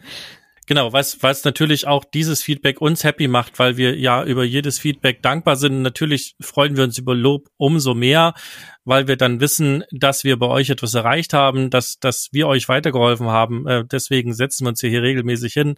Genau, 0.66 0.92
was, 0.92 1.20
was 1.24 1.44
natürlich 1.44 1.88
auch 1.88 2.04
dieses 2.04 2.40
Feedback 2.40 2.80
uns 2.80 3.02
happy 3.02 3.26
macht, 3.26 3.58
weil 3.58 3.76
wir 3.76 3.98
ja 3.98 4.22
über 4.24 4.44
jedes 4.44 4.78
Feedback 4.78 5.20
dankbar 5.20 5.56
sind. 5.56 5.82
Natürlich 5.82 6.36
freuen 6.40 6.76
wir 6.76 6.84
uns 6.84 6.96
über 6.98 7.16
Lob 7.16 7.48
umso 7.56 7.94
mehr, 7.94 8.34
weil 8.84 9.08
wir 9.08 9.16
dann 9.16 9.40
wissen, 9.40 9.82
dass 9.90 10.22
wir 10.22 10.38
bei 10.38 10.46
euch 10.46 10.70
etwas 10.70 10.94
erreicht 10.94 11.32
haben, 11.32 11.68
dass, 11.68 11.98
dass 11.98 12.28
wir 12.30 12.46
euch 12.46 12.68
weitergeholfen 12.68 13.26
haben. 13.26 13.66
Äh, 13.66 13.84
deswegen 13.84 14.34
setzen 14.34 14.64
wir 14.64 14.68
uns 14.70 14.80
hier 14.80 15.02
regelmäßig 15.02 15.52
hin 15.52 15.74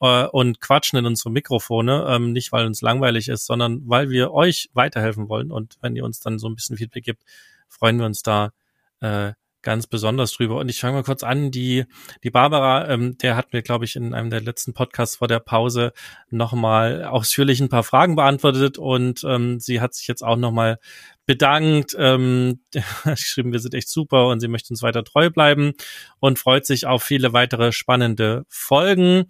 äh, 0.00 0.24
und 0.24 0.62
quatschen 0.62 0.98
in 0.98 1.04
unsere 1.04 1.30
Mikrofone. 1.30 2.06
Ähm, 2.08 2.32
nicht, 2.32 2.52
weil 2.52 2.64
uns 2.64 2.80
langweilig 2.80 3.28
ist, 3.28 3.44
sondern 3.44 3.82
weil 3.84 4.08
wir 4.08 4.32
euch 4.32 4.70
weiterhelfen 4.72 5.28
wollen. 5.28 5.50
Und 5.52 5.76
wenn 5.82 5.94
ihr 5.94 6.04
uns 6.04 6.20
dann 6.20 6.38
so 6.38 6.48
ein 6.48 6.54
bisschen 6.54 6.78
Feedback 6.78 7.04
gibt, 7.04 7.22
freuen 7.68 7.98
wir 7.98 8.06
uns 8.06 8.22
da 8.22 8.52
äh, 9.00 9.32
ganz 9.62 9.86
besonders 9.86 10.32
drüber. 10.32 10.56
Und 10.58 10.68
ich 10.68 10.80
fange 10.80 10.94
mal 10.94 11.02
kurz 11.02 11.22
an. 11.22 11.50
Die, 11.50 11.84
die 12.22 12.30
Barbara, 12.30 12.88
ähm, 12.88 13.16
der 13.18 13.36
hat 13.36 13.52
mir, 13.52 13.62
glaube 13.62 13.84
ich, 13.84 13.96
in 13.96 14.14
einem 14.14 14.30
der 14.30 14.40
letzten 14.40 14.74
Podcasts 14.74 15.16
vor 15.16 15.28
der 15.28 15.40
Pause 15.40 15.92
nochmal 16.30 17.04
ausführlich 17.04 17.60
ein 17.60 17.68
paar 17.68 17.84
Fragen 17.84 18.16
beantwortet 18.16 18.78
und 18.78 19.24
ähm, 19.24 19.60
sie 19.60 19.80
hat 19.80 19.94
sich 19.94 20.08
jetzt 20.08 20.22
auch 20.22 20.36
nochmal 20.36 20.78
bedankt, 21.26 21.94
ähm, 21.98 22.60
geschrieben, 23.04 23.52
wir 23.52 23.60
sind 23.60 23.74
echt 23.74 23.88
super 23.88 24.28
und 24.28 24.40
sie 24.40 24.48
möchte 24.48 24.72
uns 24.72 24.82
weiter 24.82 25.04
treu 25.04 25.30
bleiben 25.30 25.72
und 26.18 26.38
freut 26.38 26.66
sich 26.66 26.86
auf 26.86 27.02
viele 27.02 27.32
weitere 27.32 27.72
spannende 27.72 28.44
Folgen. 28.48 29.26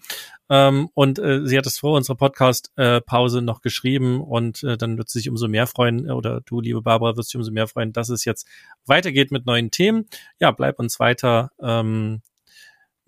Ähm, 0.53 0.91
und 0.93 1.19
äh, 1.19 1.47
sie 1.47 1.57
hat 1.57 1.65
es 1.65 1.79
vor 1.79 1.97
unserer 1.97 2.15
Podcast-Pause 2.15 3.39
äh, 3.39 3.41
noch 3.41 3.63
geschrieben 3.63 4.21
und 4.21 4.63
äh, 4.63 4.77
dann 4.77 4.99
wird 4.99 5.09
sie 5.09 5.21
sich 5.21 5.31
umso 5.31 5.49
mehr 5.49 5.67
freuen, 5.67 6.07
äh, 6.07 6.13
oder 6.13 6.43
du, 6.43 6.61
liebe 6.61 6.83
Barbara, 6.83 7.17
wirst 7.17 7.31
dich 7.33 7.39
umso 7.39 7.51
mehr 7.53 7.69
freuen, 7.69 7.95
dass 7.95 8.11
es 8.11 8.27
jetzt 8.27 8.47
weitergeht 8.85 9.31
mit 9.33 9.47
neuen 9.47 9.71
Themen. 9.71 10.05
Ja, 10.39 10.51
bleib 10.51 10.79
uns 10.79 11.01
weiter 11.01 11.53
ähm, 11.59 12.21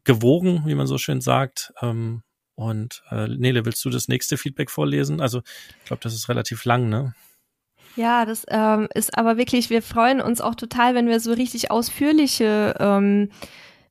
gewogen, 0.05 0.63
wie 0.65 0.75
man 0.75 0.87
so 0.87 0.97
schön 0.97 1.21
sagt. 1.21 1.75
Ähm, 1.83 2.23
und 2.55 3.03
äh, 3.11 3.29
Nele, 3.29 3.67
willst 3.67 3.85
du 3.85 3.91
das 3.91 4.09
nächste 4.09 4.39
Feedback 4.39 4.71
vorlesen? 4.71 5.21
Also, 5.21 5.43
ich 5.81 5.85
glaube, 5.85 6.01
das 6.03 6.15
ist 6.15 6.31
relativ 6.31 6.65
lang, 6.65 6.89
ne? 6.89 7.15
Ja, 7.95 8.25
das 8.25 8.47
ähm, 8.49 8.89
ist 8.95 9.19
aber 9.19 9.37
wirklich, 9.37 9.69
wir 9.69 9.83
freuen 9.83 10.23
uns 10.23 10.41
auch 10.41 10.55
total, 10.55 10.95
wenn 10.95 11.09
wir 11.09 11.21
so 11.21 11.35
richtig 11.35 11.71
ausführliche 11.71 12.75
ähm, 12.81 13.29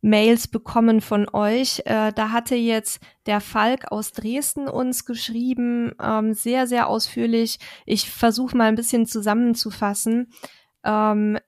Mails 0.04 0.49
bekommen 0.49 0.99
von 0.99 1.30
euch. 1.30 1.82
Äh, 1.86 2.12
da 2.14 2.32
hatte 2.32 2.56
jetzt 2.56 3.01
der 3.26 3.39
Falk 3.39 3.89
aus 3.89 4.12
Dresden 4.12 4.68
uns 4.68 5.06
geschrieben, 5.06 5.93
ähm, 6.01 6.34
sehr, 6.34 6.68
sehr 6.68 6.88
ausführlich. 6.88 7.58
Ich 7.86 8.12
versuche 8.12 8.56
mal 8.58 8.66
ein 8.66 8.76
bisschen 8.76 9.06
zusammenzufassen. 9.06 10.28
Ähm, 10.84 11.39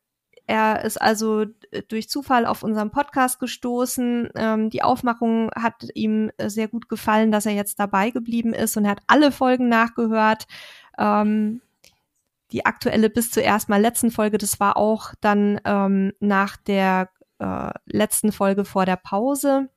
er 0.47 0.86
ist 0.86 1.01
also 1.01 1.45
durch 1.89 2.08
Zufall 2.08 2.45
auf 2.45 2.64
unserem 2.64 2.91
Podcast 2.91 3.41
gestoßen. 3.41 4.30
Ähm, 4.36 4.70
die 4.70 4.84
Aufmachung 4.84 5.51
hat 5.53 5.88
ihm 5.93 6.32
sehr 6.41 6.70
gut 6.70 6.88
gefallen, 6.88 7.34
dass 7.34 7.45
er 7.45 7.53
jetzt 7.53 7.78
dabei 7.78 8.12
geblieben 8.12 8.53
ist 8.53 8.78
und 8.78 8.86
er 8.86 8.91
hat 8.91 9.03
alle 9.08 9.34
Folgen 9.34 9.68
nachgehört. 9.68 10.47
Ähm, 10.97 11.62
die 12.53 12.66
aktuelle 12.66 13.10
bis 13.10 13.32
zur 13.32 13.43
erstmal 13.43 13.82
letzten 13.82 14.12
Folge, 14.12 14.38
das 14.38 14.62
war 14.62 14.78
auch 14.78 15.14
dann 15.20 15.60
ähm, 15.66 16.14
nach 16.22 16.56
der 16.56 17.10
äh, 17.39 17.71
letzten 17.86 18.31
Folge 18.31 18.65
vor 18.65 18.86
der 18.86 18.97
Pause. 18.97 19.69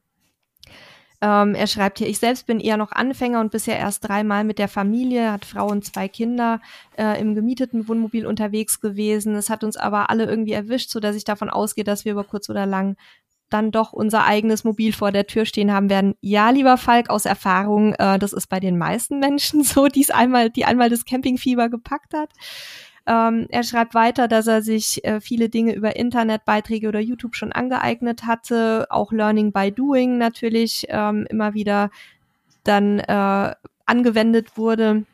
Ähm, 1.21 1.57
er 1.57 1.67
schreibt 1.67 1.99
hier, 1.99 2.09
ich 2.09 2.21
selbst 2.21 2.47
bin 2.47 2.61
eher 2.61 2.77
noch 2.77 2.93
Anfänger 2.93 3.41
und 3.41 3.51
bisher 3.51 3.77
erst 3.77 4.07
dreimal 4.07 4.45
mit 4.45 4.59
der 4.61 4.69
Familie, 4.69 5.33
hat 5.33 5.45
Frau 5.45 5.67
und 5.67 5.85
zwei 5.85 6.07
Kinder 6.07 6.61
äh, 6.97 7.21
im 7.21 7.35
gemieteten 7.35 7.89
Wohnmobil 7.89 8.25
unterwegs 8.25 8.81
gewesen. 8.81 9.35
Es 9.35 9.51
hat 9.51 9.65
uns 9.65 9.77
aber 9.77 10.11
alle 10.11 10.27
irgendwie 10.27 10.53
erwischt, 10.53 10.91
so 10.91 11.01
dass 11.01 11.17
ich 11.17 11.25
davon 11.25 11.51
ausgehe, 11.51 11.83
dass 11.83 12.05
wir 12.05 12.13
über 12.13 12.23
kurz 12.23 12.49
oder 12.49 12.67
lang 12.67 12.97
dann 13.51 13.71
doch 13.71 13.93
unser 13.93 14.25
eigenes 14.25 14.63
Mobil 14.63 14.93
vor 14.93 15.11
der 15.11 15.27
Tür 15.27 15.45
stehen 15.45 15.73
haben 15.73 15.91
werden. 15.91 16.15
Ja, 16.21 16.51
lieber 16.51 16.77
Falk, 16.77 17.11
aus 17.11 17.25
Erfahrung, 17.25 17.95
äh, 17.95 18.19
das 18.19 18.33
ist 18.33 18.49
bei 18.49 18.61
den 18.61 18.79
meisten 18.79 19.19
Menschen 19.19 19.63
so, 19.65 19.89
die 19.89 20.09
einmal, 20.13 20.51
die 20.51 20.65
einmal 20.65 20.91
das 20.91 21.05
Campingfieber 21.05 21.69
gepackt 21.69 22.15
hat. 22.15 22.31
Ähm, 23.09 23.47
er 23.49 23.63
schreibt 23.63 23.95
weiter, 23.95 24.29
dass 24.29 24.47
er 24.47 24.61
sich 24.61 25.03
äh, 25.05 25.23
viele 25.23 25.49
Dinge 25.49 25.75
über 25.75 25.97
Internetbeiträge 25.97 26.89
oder 26.89 27.01
YouTube 27.01 27.37
schon 27.37 27.53
angeeignet 27.53 28.27
hatte, 28.27 28.87
auch 28.91 29.13
Learning 29.13 29.51
by 29.51 29.73
Doing 29.73 30.19
natürlich 30.19 30.85
ähm, 30.91 31.27
immer 31.31 31.55
wieder 31.55 31.91
dann 32.65 32.99
äh, 32.99 33.55
angewendet 33.87 34.59
wurde. 34.59 35.05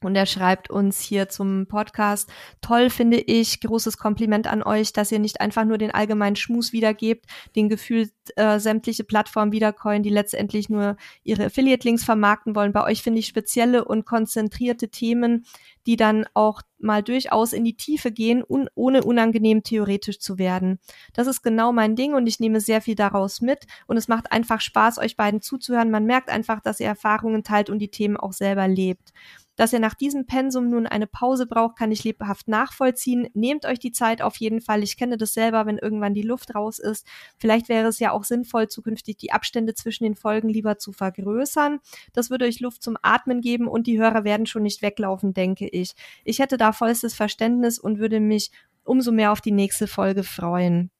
Und 0.00 0.14
er 0.14 0.26
schreibt 0.26 0.70
uns 0.70 1.00
hier 1.00 1.28
zum 1.28 1.66
Podcast, 1.66 2.30
toll 2.60 2.90
finde 2.90 3.18
ich, 3.18 3.60
großes 3.60 3.98
Kompliment 3.98 4.46
an 4.46 4.62
euch, 4.62 4.92
dass 4.92 5.10
ihr 5.10 5.18
nicht 5.18 5.40
einfach 5.40 5.64
nur 5.64 5.78
den 5.78 5.90
allgemeinen 5.90 6.36
Schmus 6.36 6.72
wiedergebt, 6.72 7.26
den 7.56 7.68
Gefühl 7.68 8.10
äh, 8.36 8.58
sämtliche 8.58 9.04
Plattformen 9.04 9.52
wiedercoin, 9.52 10.02
die 10.02 10.10
letztendlich 10.10 10.68
nur 10.68 10.96
ihre 11.24 11.46
Affiliate-Links 11.46 12.04
vermarkten 12.04 12.54
wollen. 12.54 12.72
Bei 12.72 12.84
euch 12.84 13.02
finde 13.02 13.18
ich 13.20 13.26
spezielle 13.26 13.84
und 13.84 14.04
konzentrierte 14.04 14.88
Themen, 14.88 15.44
die 15.86 15.96
dann 15.96 16.26
auch 16.34 16.62
mal 16.78 17.02
durchaus 17.02 17.52
in 17.52 17.64
die 17.64 17.76
Tiefe 17.76 18.12
gehen, 18.12 18.44
un 18.46 18.68
ohne 18.74 19.02
unangenehm 19.02 19.62
theoretisch 19.62 20.20
zu 20.20 20.38
werden. 20.38 20.78
Das 21.12 21.26
ist 21.26 21.42
genau 21.42 21.72
mein 21.72 21.96
Ding 21.96 22.14
und 22.14 22.26
ich 22.26 22.40
nehme 22.40 22.60
sehr 22.60 22.80
viel 22.80 22.94
daraus 22.94 23.40
mit 23.40 23.66
und 23.86 23.96
es 23.96 24.06
macht 24.06 24.30
einfach 24.30 24.60
Spaß, 24.60 24.98
euch 24.98 25.16
beiden 25.16 25.40
zuzuhören. 25.40 25.90
Man 25.90 26.04
merkt 26.04 26.28
einfach, 26.28 26.60
dass 26.60 26.80
ihr 26.80 26.86
Erfahrungen 26.86 27.42
teilt 27.42 27.70
und 27.70 27.78
die 27.78 27.90
Themen 27.90 28.16
auch 28.16 28.32
selber 28.32 28.68
lebt. 28.68 29.12
Dass 29.58 29.72
ihr 29.72 29.80
nach 29.80 29.94
diesem 29.94 30.24
Pensum 30.24 30.70
nun 30.70 30.86
eine 30.86 31.08
Pause 31.08 31.44
braucht, 31.44 31.76
kann 31.76 31.90
ich 31.90 32.04
lebhaft 32.04 32.46
nachvollziehen. 32.46 33.28
Nehmt 33.34 33.66
euch 33.66 33.80
die 33.80 33.90
Zeit 33.90 34.22
auf 34.22 34.36
jeden 34.36 34.60
Fall. 34.60 34.84
Ich 34.84 34.96
kenne 34.96 35.18
das 35.18 35.34
selber, 35.34 35.66
wenn 35.66 35.78
irgendwann 35.78 36.14
die 36.14 36.22
Luft 36.22 36.54
raus 36.54 36.78
ist. 36.78 37.04
Vielleicht 37.38 37.68
wäre 37.68 37.88
es 37.88 37.98
ja 37.98 38.12
auch 38.12 38.22
sinnvoll, 38.22 38.68
zukünftig 38.68 39.16
die 39.16 39.32
Abstände 39.32 39.74
zwischen 39.74 40.04
den 40.04 40.14
Folgen 40.14 40.48
lieber 40.48 40.78
zu 40.78 40.92
vergrößern. 40.92 41.80
Das 42.12 42.30
würde 42.30 42.44
euch 42.44 42.60
Luft 42.60 42.84
zum 42.84 42.96
Atmen 43.02 43.40
geben 43.40 43.66
und 43.66 43.88
die 43.88 43.98
Hörer 43.98 44.22
werden 44.22 44.46
schon 44.46 44.62
nicht 44.62 44.80
weglaufen, 44.80 45.34
denke 45.34 45.66
ich. 45.66 45.94
Ich 46.24 46.38
hätte 46.38 46.56
da 46.56 46.72
vollstes 46.72 47.14
Verständnis 47.14 47.80
und 47.80 47.98
würde 47.98 48.20
mich 48.20 48.52
umso 48.84 49.10
mehr 49.10 49.32
auf 49.32 49.40
die 49.40 49.50
nächste 49.50 49.88
Folge 49.88 50.22
freuen. 50.22 50.92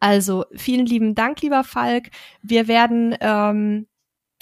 Also 0.00 0.46
vielen 0.56 0.86
lieben 0.86 1.14
Dank, 1.14 1.42
lieber 1.42 1.62
Falk. 1.62 2.10
Wir 2.42 2.66
werden 2.66 3.16
ähm, 3.20 3.86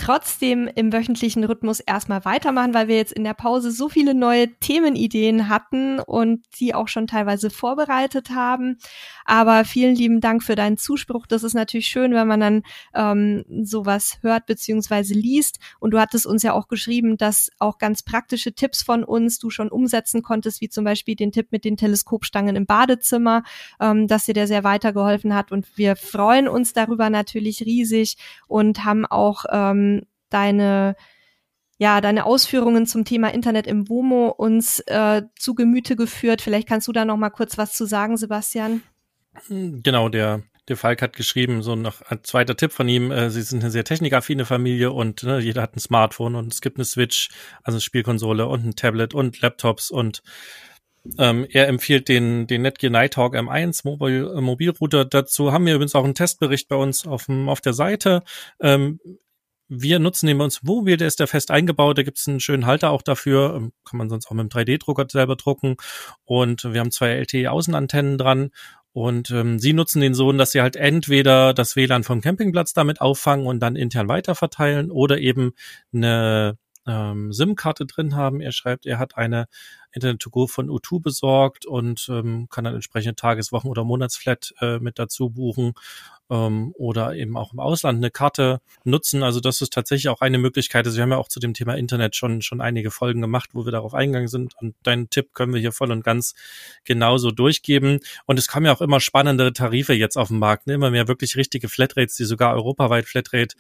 trotzdem 0.03 0.69
im 0.75 0.93
wöchentlichen 0.93 1.45
Rhythmus 1.45 1.79
erstmal 1.79 2.25
weitermachen, 2.25 2.75
weil 2.75 2.89
wir 2.89 2.97
jetzt 2.97 3.13
in 3.13 3.23
der 3.23 3.35
Pause 3.35 3.71
so 3.71 3.89
viele 3.89 4.15
neue 4.15 4.49
Themenideen 4.59 5.49
hatten 5.49 6.01
und 6.01 6.45
die 6.59 6.75
auch 6.75 6.89
schon 6.89 7.07
teilweise 7.07 7.51
vorbereitet 7.51 8.31
haben. 8.31 8.79
Aber 9.25 9.65
vielen 9.65 9.95
lieben 9.95 10.21
Dank 10.21 10.43
für 10.43 10.57
deinen 10.57 10.77
Zuspruch. 10.77 11.29
Das 11.29 11.45
ist 11.45 11.55
natürlich 11.55 11.87
schön, 11.87 12.15
wenn 12.15 12.27
man 12.27 12.41
dann 12.41 12.63
ähm, 12.95 13.45
sowas 13.63 14.19
hört 14.23 14.47
beziehungsweise 14.47 15.15
liest. 15.15 15.61
Und 15.79 15.93
du 15.93 16.01
hattest 16.01 16.27
uns 16.27 16.43
ja 16.43 16.53
auch 16.53 16.67
geschrieben, 16.67 17.17
dass 17.17 17.53
auch 17.61 17.79
ganz 17.79 18.03
praktische 18.03 18.55
Tipps 18.55 18.83
von 18.83 19.05
uns 19.05 19.39
du 19.39 19.51
schon 19.51 19.69
umsetzen 19.69 20.23
konntest, 20.23 20.61
wie 20.61 20.69
zum 20.69 20.83
Beispiel 20.85 21.15
den 21.15 21.31
Tipp 21.31 21.53
mit 21.53 21.65
den 21.65 21.77
Teleskopstangen 21.77 22.57
im 22.57 22.67
Badezimmer, 22.67 23.45
ähm, 23.81 24.09
dass 24.09 24.25
dir 24.25 24.35
der 24.35 24.49
sehr 24.49 24.65
weitergeholfen 24.65 25.33
hat. 25.33 25.53
Und 25.53 25.67
wir 25.77 25.95
freuen 25.95 26.49
uns 26.49 26.73
darüber 26.73 27.09
natürlich 27.09 27.61
riesig 27.61 28.17
und 28.49 28.85
haben 28.85 29.07
auch 29.07 29.45
ähm, 29.53 29.92
deine 30.33 30.97
ja, 31.79 32.01
deine 32.01 32.27
Ausführungen 32.27 32.87
zum 32.87 33.05
Thema 33.05 33.35
Internet 33.35 33.67
im 33.67 33.89
WOMO 33.89 34.29
uns 34.29 34.79
äh, 34.87 35.23
zu 35.37 35.55
Gemüte 35.55 35.97
geführt. 35.97 36.41
Vielleicht 36.41 36.69
kannst 36.69 36.87
du 36.87 36.93
da 36.93 37.05
noch 37.05 37.17
mal 37.17 37.31
kurz 37.31 37.59
was 37.59 37.75
zu 37.75 37.87
sagen, 37.87 38.17
Sebastian. 38.17 38.83
Genau, 39.49 40.09
der 40.09 40.43
der 40.69 40.77
Falk 40.77 41.03
hat 41.03 41.17
geschrieben, 41.17 41.63
so 41.63 41.75
noch 41.75 42.03
ein 42.03 42.23
zweiter 42.23 42.57
Tipp 42.57 42.73
von 42.73 42.89
ihm, 42.89 43.11
äh, 43.11 43.31
sie 43.31 43.43
sind 43.43 43.63
eine 43.63 43.71
sehr 43.71 43.85
technikaffine 43.85 44.45
Familie 44.45 44.93
und 44.93 45.23
ne, 45.25 45.41
jeder 45.41 45.63
hat 45.63 45.77
ein 45.77 45.81
Smartphone 45.81 46.37
und 46.37 46.53
es 46.53 46.61
gibt 46.61 46.77
eine 46.77 46.85
Switch, 46.85 47.31
also 47.63 47.77
eine 47.77 47.81
Spielkonsole 47.81 48.47
und 48.47 48.65
ein 48.65 48.77
Tablet 48.77 49.13
und 49.13 49.41
Laptops 49.41 49.91
und 49.91 50.23
ähm, 51.19 51.47
er 51.51 51.67
empfiehlt 51.67 52.09
den, 52.09 52.47
den 52.47 52.63
Netgear 52.63 52.93
Nighthawk 52.93 53.35
M1 53.35 53.81
Mobil, 53.85 54.33
äh, 54.37 54.41
Mobilrouter. 54.41 55.05
Dazu 55.05 55.53
haben 55.53 55.67
wir 55.67 55.75
übrigens 55.75 55.97
auch 55.97 56.05
einen 56.05 56.15
Testbericht 56.15 56.69
bei 56.69 56.77
uns 56.77 57.09
auf, 57.09 57.27
dem, 57.27 57.49
auf 57.49 57.61
der 57.61 57.73
Seite. 57.73 58.23
Ähm, 58.61 59.01
wir 59.75 59.99
nutzen 59.99 60.27
den 60.27 60.39
bei 60.39 60.45
uns 60.45 60.67
Wohnmobil, 60.67 60.97
der 60.97 61.09
ist 61.09 61.19
da 61.19 61.27
fest 61.27 61.51
eingebaut, 61.51 61.97
da 61.97 62.03
gibt 62.03 62.19
es 62.19 62.29
einen 62.29 62.41
schönen 62.41 62.67
Halter 62.67 62.91
auch 62.91 63.03
dafür, 63.03 63.55
ähm, 63.57 63.73
kann 63.85 63.99
man 63.99 64.11
sonst 64.11 64.27
auch 64.27 64.33
mit 64.33 64.45
dem 64.45 64.49
3D-Drucker 64.51 65.07
selber 65.11 65.37
drucken. 65.37 65.77
Und 66.25 66.65
wir 66.65 66.81
haben 66.81 66.91
zwei 66.91 67.11
LTE-Außenantennen 67.11 68.19
dran. 68.19 68.51
Und 68.93 69.31
ähm, 69.31 69.59
sie 69.59 69.73
nutzen 69.73 70.03
den 70.03 70.13
so, 70.13 70.31
dass 70.33 70.53
sie 70.53 70.61
halt 70.61 70.77
entweder 70.77 71.55
das 71.55 71.77
WLAN 71.77 72.05
vom 72.05 72.21
Campingplatz 72.21 72.75
damit 72.75 73.01
auffangen 73.01 73.47
und 73.47 73.61
dann 73.61 73.75
intern 73.75 74.09
weiterverteilen 74.09 74.91
oder 74.91 75.19
eben 75.19 75.53
eine 75.95 76.59
ähm, 76.87 77.33
SIM-Karte 77.33 77.87
drin 77.87 78.15
haben. 78.17 78.43
Er 78.43 78.53
schreibt, 78.53 78.85
er 78.85 78.99
hat 78.99 79.17
eine 79.17 79.47
Internet 79.93 80.21
to 80.21 80.31
Go 80.31 80.47
von 80.47 80.69
U2 80.69 81.01
besorgt 81.01 81.65
und 81.65 82.07
ähm, 82.11 82.49
kann 82.51 82.65
dann 82.65 82.75
entsprechende 82.75 83.15
Tages-, 83.15 83.53
Wochen- 83.53 83.69
oder 83.69 83.85
Monatsflat 83.85 84.53
äh, 84.61 84.79
mit 84.79 84.99
dazu 84.99 85.31
buchen 85.31 85.73
ähm, 86.33 86.73
oder 86.79 87.15
eben 87.15 87.37
auch 87.37 87.53
im 87.53 87.61
Ausland 87.61 87.99
eine 87.99 88.11
Karte 88.11 88.63
nutzen. 88.85 89.23
Also 89.23 89.39
das 89.39 89.61
ist 89.61 89.73
tatsächlich 89.73 90.09
auch 90.09 90.23
eine 90.23 90.39
Möglichkeit. 90.39 90.87
Also 90.87 90.97
wir 90.97 91.03
haben 91.03 91.11
ja 91.11 91.19
auch 91.19 91.29
zu 91.29 91.41
dem 91.41 91.53
Thema 91.53 91.75
Internet 91.75 92.17
schon, 92.17 92.41
schon 92.41 92.63
einige 92.63 92.91
Folgen 92.91 93.21
gemacht, 93.21 93.51
wo 93.53 93.67
wir 93.67 93.73
darauf 93.73 93.93
eingegangen 93.93 94.29
sind. 94.29 94.55
Und 94.59 94.75
deinen 94.83 95.11
Tipp 95.11 95.35
können 95.35 95.53
wir 95.53 95.61
hier 95.61 95.73
voll 95.73 95.93
und 95.93 96.03
ganz 96.03 96.35
genauso 96.85 97.31
durchgeben. 97.31 98.01
Und 98.25 98.39
es 98.39 98.49
kommen 98.49 98.65
ja 98.65 98.73
auch 98.73 98.81
immer 98.81 98.99
spannendere 98.99 99.53
Tarife 99.53 99.93
jetzt 99.93 100.17
auf 100.17 100.29
den 100.29 100.39
Markt. 100.39 100.67
Ne? 100.67 100.75
Immer 100.75 100.91
mehr 100.91 101.07
wirklich 101.07 101.37
richtige 101.37 101.69
Flatrates, 101.69 102.17
die 102.17 102.25
sogar 102.25 102.55
europaweit 102.55 103.05
Flatrate 103.05 103.55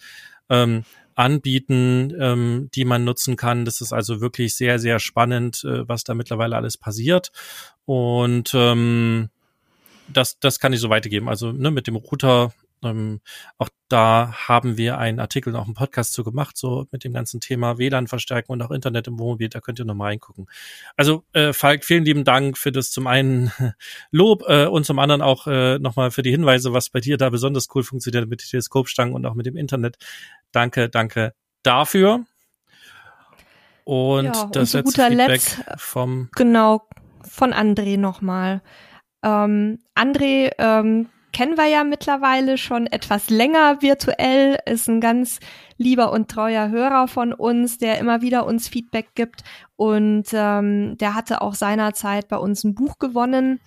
ähm, 0.48 0.84
anbieten, 1.14 2.14
ähm, 2.18 2.70
die 2.74 2.86
man 2.86 3.04
nutzen 3.04 3.36
kann. 3.36 3.66
Das 3.66 3.82
ist 3.82 3.92
also 3.92 4.22
wirklich 4.22 4.54
sehr, 4.54 4.78
sehr 4.78 4.98
spannend, 4.98 5.62
äh, 5.64 5.86
was 5.86 6.04
da 6.04 6.14
mittlerweile 6.14 6.56
alles 6.56 6.78
passiert. 6.78 7.32
Und 7.84 8.52
ähm, 8.54 9.28
das, 10.08 10.38
das 10.38 10.58
kann 10.58 10.72
ich 10.72 10.80
so 10.80 10.88
weitergeben. 10.88 11.28
Also 11.28 11.52
ne, 11.52 11.70
mit 11.70 11.86
dem 11.86 11.96
Router, 11.96 12.52
ähm, 12.82 13.20
auch 13.58 13.68
da 13.88 14.32
haben 14.48 14.76
wir 14.76 14.98
einen 14.98 15.20
Artikel 15.20 15.52
noch 15.52 15.66
einen 15.66 15.74
Podcast 15.74 16.12
zu 16.12 16.24
gemacht, 16.24 16.56
so 16.56 16.86
mit 16.90 17.04
dem 17.04 17.12
ganzen 17.12 17.40
Thema 17.40 17.78
WLAN 17.78 18.06
verstärken 18.06 18.52
und 18.52 18.62
auch 18.62 18.70
Internet 18.70 19.06
im 19.06 19.18
Wohnmobil. 19.18 19.48
Da 19.48 19.60
könnt 19.60 19.78
ihr 19.78 19.84
nochmal 19.84 20.08
reingucken. 20.12 20.46
Also 20.96 21.24
äh, 21.32 21.52
Falk, 21.52 21.84
vielen 21.84 22.04
lieben 22.04 22.24
Dank 22.24 22.56
für 22.56 22.72
das 22.72 22.90
zum 22.90 23.06
einen 23.06 23.52
Lob 24.10 24.44
äh, 24.46 24.66
und 24.66 24.84
zum 24.84 24.98
anderen 24.98 25.22
auch 25.22 25.46
äh, 25.46 25.78
nochmal 25.78 26.10
für 26.10 26.22
die 26.22 26.30
Hinweise, 26.30 26.72
was 26.72 26.90
bei 26.90 27.00
dir 27.00 27.16
da 27.16 27.30
besonders 27.30 27.68
cool 27.74 27.82
funktioniert 27.82 28.28
mit 28.28 28.42
den 28.42 28.48
Teleskopstangen 28.48 29.14
und 29.14 29.26
auch 29.26 29.34
mit 29.34 29.46
dem 29.46 29.56
Internet. 29.56 29.98
Danke, 30.52 30.88
danke 30.88 31.34
dafür. 31.62 32.24
Und 33.84 34.26
ja, 34.26 34.48
das 34.52 34.74
und 34.74 34.84
letzte 34.84 35.02
Feedback 35.02 35.28
Letzt, 35.28 35.64
vom 35.76 36.28
genau 36.34 36.86
von 37.22 37.52
André 37.52 37.98
nochmal. 37.98 38.62
Ähm, 39.22 39.78
André 39.94 40.52
ähm, 40.58 41.08
kennen 41.32 41.56
wir 41.56 41.66
ja 41.66 41.84
mittlerweile 41.84 42.58
schon 42.58 42.86
etwas 42.86 43.30
länger 43.30 43.82
virtuell, 43.82 44.58
ist 44.66 44.88
ein 44.88 45.00
ganz 45.00 45.40
lieber 45.76 46.12
und 46.12 46.30
treuer 46.30 46.68
Hörer 46.68 47.08
von 47.08 47.32
uns, 47.32 47.78
der 47.78 47.98
immer 47.98 48.22
wieder 48.22 48.46
uns 48.46 48.68
Feedback 48.68 49.14
gibt 49.14 49.42
und 49.76 50.26
ähm, 50.32 50.96
der 50.98 51.14
hatte 51.14 51.40
auch 51.40 51.54
seinerzeit 51.54 52.28
bei 52.28 52.36
uns 52.36 52.64
ein 52.64 52.74
Buch 52.74 52.98
gewonnen 52.98 53.60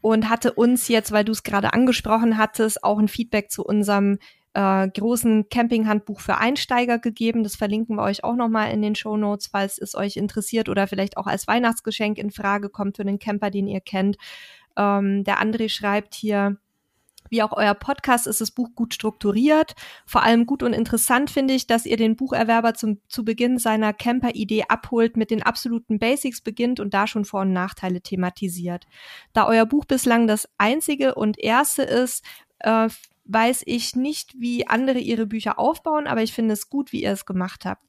und 0.00 0.28
hatte 0.28 0.52
uns 0.52 0.88
jetzt, 0.88 1.12
weil 1.12 1.24
du 1.24 1.32
es 1.32 1.42
gerade 1.42 1.72
angesprochen 1.72 2.36
hattest, 2.36 2.84
auch 2.84 2.98
ein 2.98 3.08
Feedback 3.08 3.50
zu 3.50 3.64
unserem 3.64 4.18
äh, 4.54 4.88
großen 4.88 5.48
Campinghandbuch 5.48 6.20
für 6.20 6.38
Einsteiger 6.38 6.98
gegeben. 6.98 7.42
Das 7.42 7.56
verlinken 7.56 7.96
wir 7.96 8.02
euch 8.02 8.24
auch 8.24 8.36
nochmal 8.36 8.70
in 8.70 8.82
den 8.82 8.94
Show 8.94 9.16
Notes, 9.16 9.48
falls 9.48 9.78
es 9.78 9.94
euch 9.94 10.16
interessiert 10.16 10.68
oder 10.68 10.86
vielleicht 10.86 11.16
auch 11.16 11.26
als 11.26 11.46
Weihnachtsgeschenk 11.46 12.18
in 12.18 12.30
Frage 12.30 12.68
kommt 12.68 12.96
für 12.96 13.02
einen 13.02 13.18
Camper, 13.18 13.50
den 13.50 13.66
ihr 13.66 13.80
kennt. 13.80 14.16
Ähm, 14.76 15.24
der 15.24 15.40
André 15.40 15.68
schreibt 15.68 16.14
hier, 16.14 16.58
wie 17.34 17.42
auch 17.42 17.52
euer 17.52 17.74
Podcast 17.74 18.28
ist 18.28 18.40
das 18.40 18.52
Buch 18.52 18.70
gut 18.76 18.94
strukturiert. 18.94 19.74
Vor 20.06 20.22
allem 20.22 20.46
gut 20.46 20.62
und 20.62 20.72
interessant 20.72 21.30
finde 21.30 21.52
ich, 21.54 21.66
dass 21.66 21.84
ihr 21.84 21.96
den 21.96 22.14
Bucherwerber 22.14 22.74
zum, 22.74 23.00
zu 23.08 23.24
Beginn 23.24 23.58
seiner 23.58 23.92
Camper-Idee 23.92 24.66
abholt, 24.68 25.16
mit 25.16 25.32
den 25.32 25.42
absoluten 25.42 25.98
Basics 25.98 26.40
beginnt 26.40 26.78
und 26.78 26.94
da 26.94 27.08
schon 27.08 27.24
Vor- 27.24 27.40
und 27.40 27.52
Nachteile 27.52 28.02
thematisiert. 28.02 28.86
Da 29.32 29.48
euer 29.48 29.66
Buch 29.66 29.84
bislang 29.84 30.28
das 30.28 30.48
einzige 30.58 31.16
und 31.16 31.36
erste 31.40 31.82
ist, 31.82 32.24
äh, 32.60 32.88
weiß 33.24 33.62
ich 33.66 33.96
nicht, 33.96 34.38
wie 34.38 34.68
andere 34.68 35.00
ihre 35.00 35.26
Bücher 35.26 35.58
aufbauen, 35.58 36.06
aber 36.06 36.22
ich 36.22 36.32
finde 36.32 36.54
es 36.54 36.68
gut, 36.68 36.92
wie 36.92 37.02
ihr 37.02 37.10
es 37.10 37.26
gemacht 37.26 37.64
habt. 37.64 37.82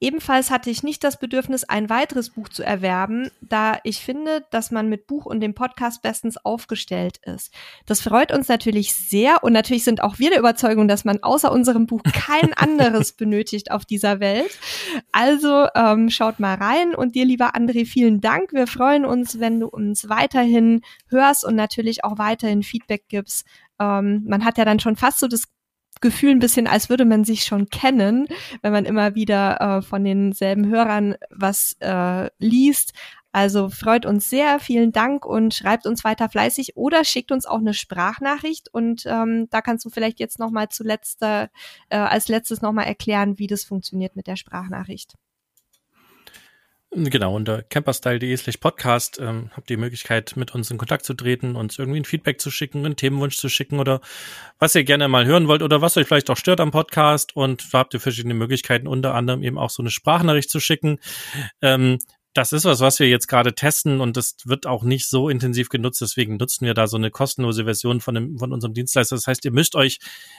Ebenfalls 0.00 0.50
hatte 0.50 0.70
ich 0.70 0.84
nicht 0.84 1.02
das 1.02 1.18
Bedürfnis, 1.18 1.64
ein 1.64 1.90
weiteres 1.90 2.30
Buch 2.30 2.48
zu 2.48 2.62
erwerben, 2.62 3.30
da 3.40 3.78
ich 3.82 3.98
finde, 3.98 4.44
dass 4.50 4.70
man 4.70 4.88
mit 4.88 5.08
Buch 5.08 5.26
und 5.26 5.40
dem 5.40 5.54
Podcast 5.54 6.02
bestens 6.02 6.36
aufgestellt 6.36 7.18
ist. 7.24 7.52
Das 7.84 8.00
freut 8.00 8.32
uns 8.32 8.46
natürlich 8.46 8.94
sehr 8.94 9.42
und 9.42 9.52
natürlich 9.52 9.82
sind 9.82 10.00
auch 10.02 10.20
wir 10.20 10.30
der 10.30 10.38
Überzeugung, 10.38 10.86
dass 10.86 11.04
man 11.04 11.22
außer 11.22 11.50
unserem 11.50 11.86
Buch 11.86 12.02
kein 12.12 12.52
anderes 12.54 13.12
benötigt 13.12 13.72
auf 13.72 13.84
dieser 13.84 14.20
Welt. 14.20 14.56
Also 15.10 15.66
ähm, 15.74 16.10
schaut 16.10 16.38
mal 16.38 16.54
rein 16.54 16.94
und 16.94 17.16
dir, 17.16 17.24
lieber 17.24 17.56
André, 17.56 17.84
vielen 17.84 18.20
Dank. 18.20 18.52
Wir 18.52 18.68
freuen 18.68 19.04
uns, 19.04 19.40
wenn 19.40 19.58
du 19.58 19.66
uns 19.66 20.08
weiterhin 20.08 20.82
hörst 21.08 21.44
und 21.44 21.56
natürlich 21.56 22.04
auch 22.04 22.18
weiterhin 22.18 22.62
Feedback 22.62 23.04
gibst. 23.08 23.46
Ähm, 23.80 24.24
man 24.28 24.44
hat 24.44 24.58
ja 24.58 24.64
dann 24.64 24.78
schon 24.78 24.94
fast 24.94 25.18
so 25.18 25.26
das 25.26 25.48
Gefühl 26.00 26.30
ein 26.30 26.38
bisschen, 26.38 26.66
als 26.66 26.88
würde 26.88 27.04
man 27.04 27.24
sich 27.24 27.44
schon 27.44 27.68
kennen, 27.68 28.26
wenn 28.62 28.72
man 28.72 28.84
immer 28.84 29.14
wieder 29.14 29.60
äh, 29.60 29.82
von 29.82 30.04
denselben 30.04 30.68
Hörern 30.68 31.16
was 31.30 31.76
äh, 31.80 32.30
liest. 32.38 32.92
Also 33.30 33.68
freut 33.68 34.06
uns 34.06 34.30
sehr, 34.30 34.58
vielen 34.58 34.90
Dank 34.90 35.26
und 35.26 35.54
schreibt 35.54 35.86
uns 35.86 36.02
weiter 36.02 36.28
fleißig 36.28 36.76
oder 36.76 37.04
schickt 37.04 37.30
uns 37.30 37.44
auch 37.44 37.58
eine 37.58 37.74
Sprachnachricht 37.74 38.72
und 38.72 39.04
ähm, 39.06 39.48
da 39.50 39.60
kannst 39.60 39.84
du 39.84 39.90
vielleicht 39.90 40.18
jetzt 40.18 40.38
noch 40.38 40.50
mal 40.50 40.70
zuletzt 40.70 41.22
äh, 41.22 41.48
als 41.90 42.28
letztes 42.28 42.62
noch 42.62 42.72
mal 42.72 42.84
erklären, 42.84 43.38
wie 43.38 43.46
das 43.46 43.64
funktioniert 43.64 44.16
mit 44.16 44.26
der 44.26 44.36
Sprachnachricht. 44.36 45.14
Genau, 46.90 47.36
unter 47.36 47.62
camperstyle.de 47.62 48.34
slash 48.38 48.56
podcast 48.56 49.18
ähm, 49.20 49.50
habt 49.52 49.70
ihr 49.70 49.76
die 49.76 49.80
Möglichkeit, 49.80 50.36
mit 50.36 50.54
uns 50.54 50.70
in 50.70 50.78
Kontakt 50.78 51.04
zu 51.04 51.12
treten, 51.12 51.54
uns 51.54 51.78
irgendwie 51.78 52.00
ein 52.00 52.06
Feedback 52.06 52.40
zu 52.40 52.50
schicken, 52.50 52.86
einen 52.86 52.96
Themenwunsch 52.96 53.36
zu 53.36 53.50
schicken 53.50 53.78
oder 53.78 54.00
was 54.58 54.74
ihr 54.74 54.84
gerne 54.84 55.06
mal 55.06 55.26
hören 55.26 55.48
wollt 55.48 55.62
oder 55.62 55.82
was 55.82 55.98
euch 55.98 56.06
vielleicht 56.06 56.30
auch 56.30 56.38
stört 56.38 56.60
am 56.60 56.70
Podcast. 56.70 57.36
Und 57.36 57.74
da 57.74 57.80
habt 57.80 57.92
ihr 57.92 58.00
verschiedene 58.00 58.32
Möglichkeiten, 58.32 58.86
unter 58.86 59.14
anderem 59.14 59.42
eben 59.42 59.58
auch 59.58 59.68
so 59.68 59.82
eine 59.82 59.90
Sprachnachricht 59.90 60.48
zu 60.48 60.60
schicken. 60.60 60.98
Ähm, 61.60 61.98
das 62.38 62.52
ist 62.52 62.64
was, 62.64 62.78
was 62.78 63.00
wir 63.00 63.08
jetzt 63.08 63.26
gerade 63.26 63.52
testen 63.52 64.00
und 64.00 64.16
das 64.16 64.36
wird 64.44 64.64
auch 64.64 64.84
nicht 64.84 65.08
so 65.08 65.28
intensiv 65.28 65.70
genutzt. 65.70 66.00
Deswegen 66.00 66.36
nutzen 66.36 66.66
wir 66.66 66.72
da 66.72 66.86
so 66.86 66.96
eine 66.96 67.10
kostenlose 67.10 67.64
Version 67.64 68.00
von, 68.00 68.14
dem, 68.14 68.38
von 68.38 68.52
unserem 68.52 68.74
Dienstleister. 68.74 69.16
Das 69.16 69.26
heißt, 69.26 69.44
ihr 69.44 69.50
müsst 69.50 69.74
euch 69.74 69.98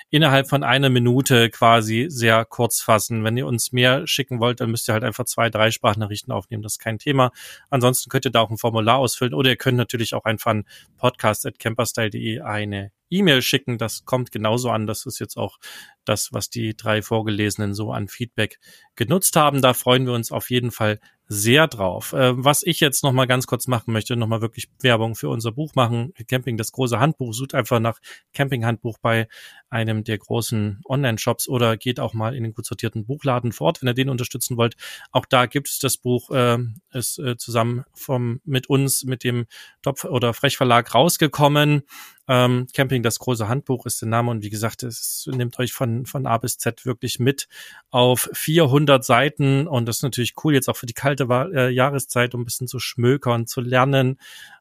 innerhalb 0.09 0.47
von 0.47 0.63
einer 0.63 0.89
Minute 0.89 1.49
quasi 1.49 2.05
sehr 2.07 2.45
kurz 2.45 2.79
fassen. 2.79 3.25
Wenn 3.25 3.35
ihr 3.35 3.45
uns 3.45 3.73
mehr 3.73 4.07
schicken 4.07 4.39
wollt, 4.39 4.61
dann 4.61 4.71
müsst 4.71 4.89
ihr 4.89 4.93
halt 4.93 5.03
einfach 5.03 5.25
zwei, 5.25 5.49
drei 5.49 5.71
Sprachnachrichten 5.71 6.31
aufnehmen. 6.31 6.63
Das 6.63 6.75
ist 6.75 6.79
kein 6.79 6.99
Thema. 6.99 7.33
Ansonsten 7.69 8.09
könnt 8.09 8.23
ihr 8.23 8.31
da 8.31 8.39
auch 8.39 8.49
ein 8.49 8.57
Formular 8.57 8.97
ausfüllen 8.97 9.33
oder 9.33 9.49
ihr 9.49 9.57
könnt 9.57 9.77
natürlich 9.77 10.13
auch 10.13 10.23
einfach 10.23 10.51
an 10.51 10.63
podcast.camperstyle.de 10.99 12.39
eine 12.39 12.93
E-Mail 13.09 13.41
schicken. 13.41 13.77
Das 13.77 14.05
kommt 14.05 14.31
genauso 14.31 14.69
an. 14.69 14.87
Das 14.87 15.05
ist 15.05 15.19
jetzt 15.19 15.35
auch 15.35 15.57
das, 16.05 16.31
was 16.31 16.49
die 16.49 16.77
drei 16.77 17.01
Vorgelesenen 17.01 17.73
so 17.73 17.91
an 17.91 18.07
Feedback 18.07 18.59
genutzt 18.95 19.35
haben. 19.35 19.61
Da 19.61 19.73
freuen 19.73 20.05
wir 20.05 20.13
uns 20.13 20.31
auf 20.31 20.49
jeden 20.49 20.71
Fall 20.71 20.99
sehr 21.31 21.67
drauf. 21.67 22.13
Äh, 22.13 22.33
was 22.43 22.63
ich 22.63 22.79
jetzt 22.79 23.03
noch 23.03 23.13
mal 23.13 23.27
ganz 23.27 23.45
kurz 23.45 23.67
machen 23.67 23.93
möchte, 23.93 24.15
noch 24.15 24.27
mal 24.27 24.41
wirklich 24.41 24.67
Werbung 24.81 25.15
für 25.15 25.29
unser 25.29 25.51
Buch 25.51 25.75
machen. 25.75 26.11
Camping, 26.27 26.57
das 26.57 26.71
große 26.71 26.99
Handbuch. 26.99 27.33
Sucht 27.33 27.53
einfach 27.53 27.79
nach 27.79 27.99
Camping-Handbuch 28.33 28.97
bei 28.97 29.27
einem 29.69 30.03
der 30.03 30.17
großen 30.17 30.81
Online-Shops 30.85 31.47
oder 31.47 31.77
geht 31.77 31.99
auch 31.99 32.15
mal 32.15 32.35
in 32.35 32.43
den 32.43 32.53
gut 32.53 32.65
sortierten 32.65 33.05
Buchladen 33.05 33.51
fort, 33.51 33.81
wenn 33.81 33.87
ihr 33.87 33.93
den 33.93 34.09
unterstützen 34.09 34.57
wollt. 34.57 34.75
Auch 35.11 35.27
da 35.27 35.45
gibt 35.45 35.69
es 35.69 35.77
das 35.77 35.97
Buch, 35.97 36.31
äh, 36.31 36.57
ist 36.93 37.19
äh, 37.19 37.37
zusammen 37.37 37.85
vom 37.93 38.41
mit 38.43 38.67
uns, 38.67 39.03
mit 39.03 39.23
dem 39.23 39.45
Top- 39.83 40.05
oder 40.05 40.33
Frechverlag 40.33 40.95
rausgekommen. 40.95 41.83
Ähm, 42.31 42.67
Camping, 42.75 43.01
das 43.01 43.17
große 43.17 43.49
Handbuch 43.49 43.87
ist 43.87 44.03
der 44.03 44.07
Name 44.07 44.29
und 44.29 44.43
wie 44.43 44.51
gesagt, 44.51 44.83
es 44.83 45.27
nimmt 45.33 45.57
euch 45.57 45.73
von, 45.73 46.05
von 46.05 46.27
A 46.27 46.37
bis 46.37 46.59
Z 46.59 46.85
wirklich 46.85 47.17
mit 47.17 47.47
auf 47.89 48.29
400 48.33 49.03
Seiten 49.03 49.67
und 49.67 49.87
das 49.87 49.97
ist 49.97 50.03
natürlich 50.03 50.35
cool 50.43 50.53
jetzt 50.53 50.69
auch 50.69 50.77
für 50.77 50.85
die 50.85 50.93
kalte 50.93 51.23
äh, 51.23 51.69
Jahreszeit, 51.71 52.35
um 52.35 52.41
ein 52.41 52.45
bisschen 52.45 52.67
zu 52.67 52.77
schmökern, 52.79 53.47
zu 53.47 53.61
lernen, 53.61 54.19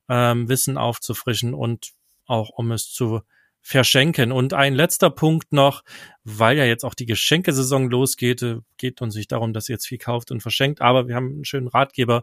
ähm, 0.09 0.49
Wissen 0.49 0.79
aufzufrischen 0.79 1.53
und 1.53 1.91
auch 2.25 2.49
um 2.49 2.73
es 2.73 2.91
zu 2.91 3.21
verschenken. 3.69 4.33
Und 4.33 4.55
ein 4.55 4.75
letzter 4.75 5.11
Punkt 5.11 5.53
noch, 5.53 5.85
weil 6.25 6.57
ja 6.57 6.65
jetzt 6.65 6.85
auch 6.85 6.95
die 6.95 7.05
Geschenkesaison 7.05 7.91
losgeht, 7.91 8.43
äh, 8.43 8.61
geht 8.79 9.03
uns 9.03 9.15
nicht 9.15 9.31
darum, 9.31 9.53
dass 9.53 9.69
ihr 9.69 9.75
jetzt 9.75 9.87
viel 9.87 9.99
kauft 9.99 10.31
und 10.31 10.41
verschenkt, 10.41 10.81
aber 10.81 11.07
wir 11.07 11.15
haben 11.15 11.27
einen 11.27 11.45
schönen 11.45 11.69
Ratgeber 11.69 12.23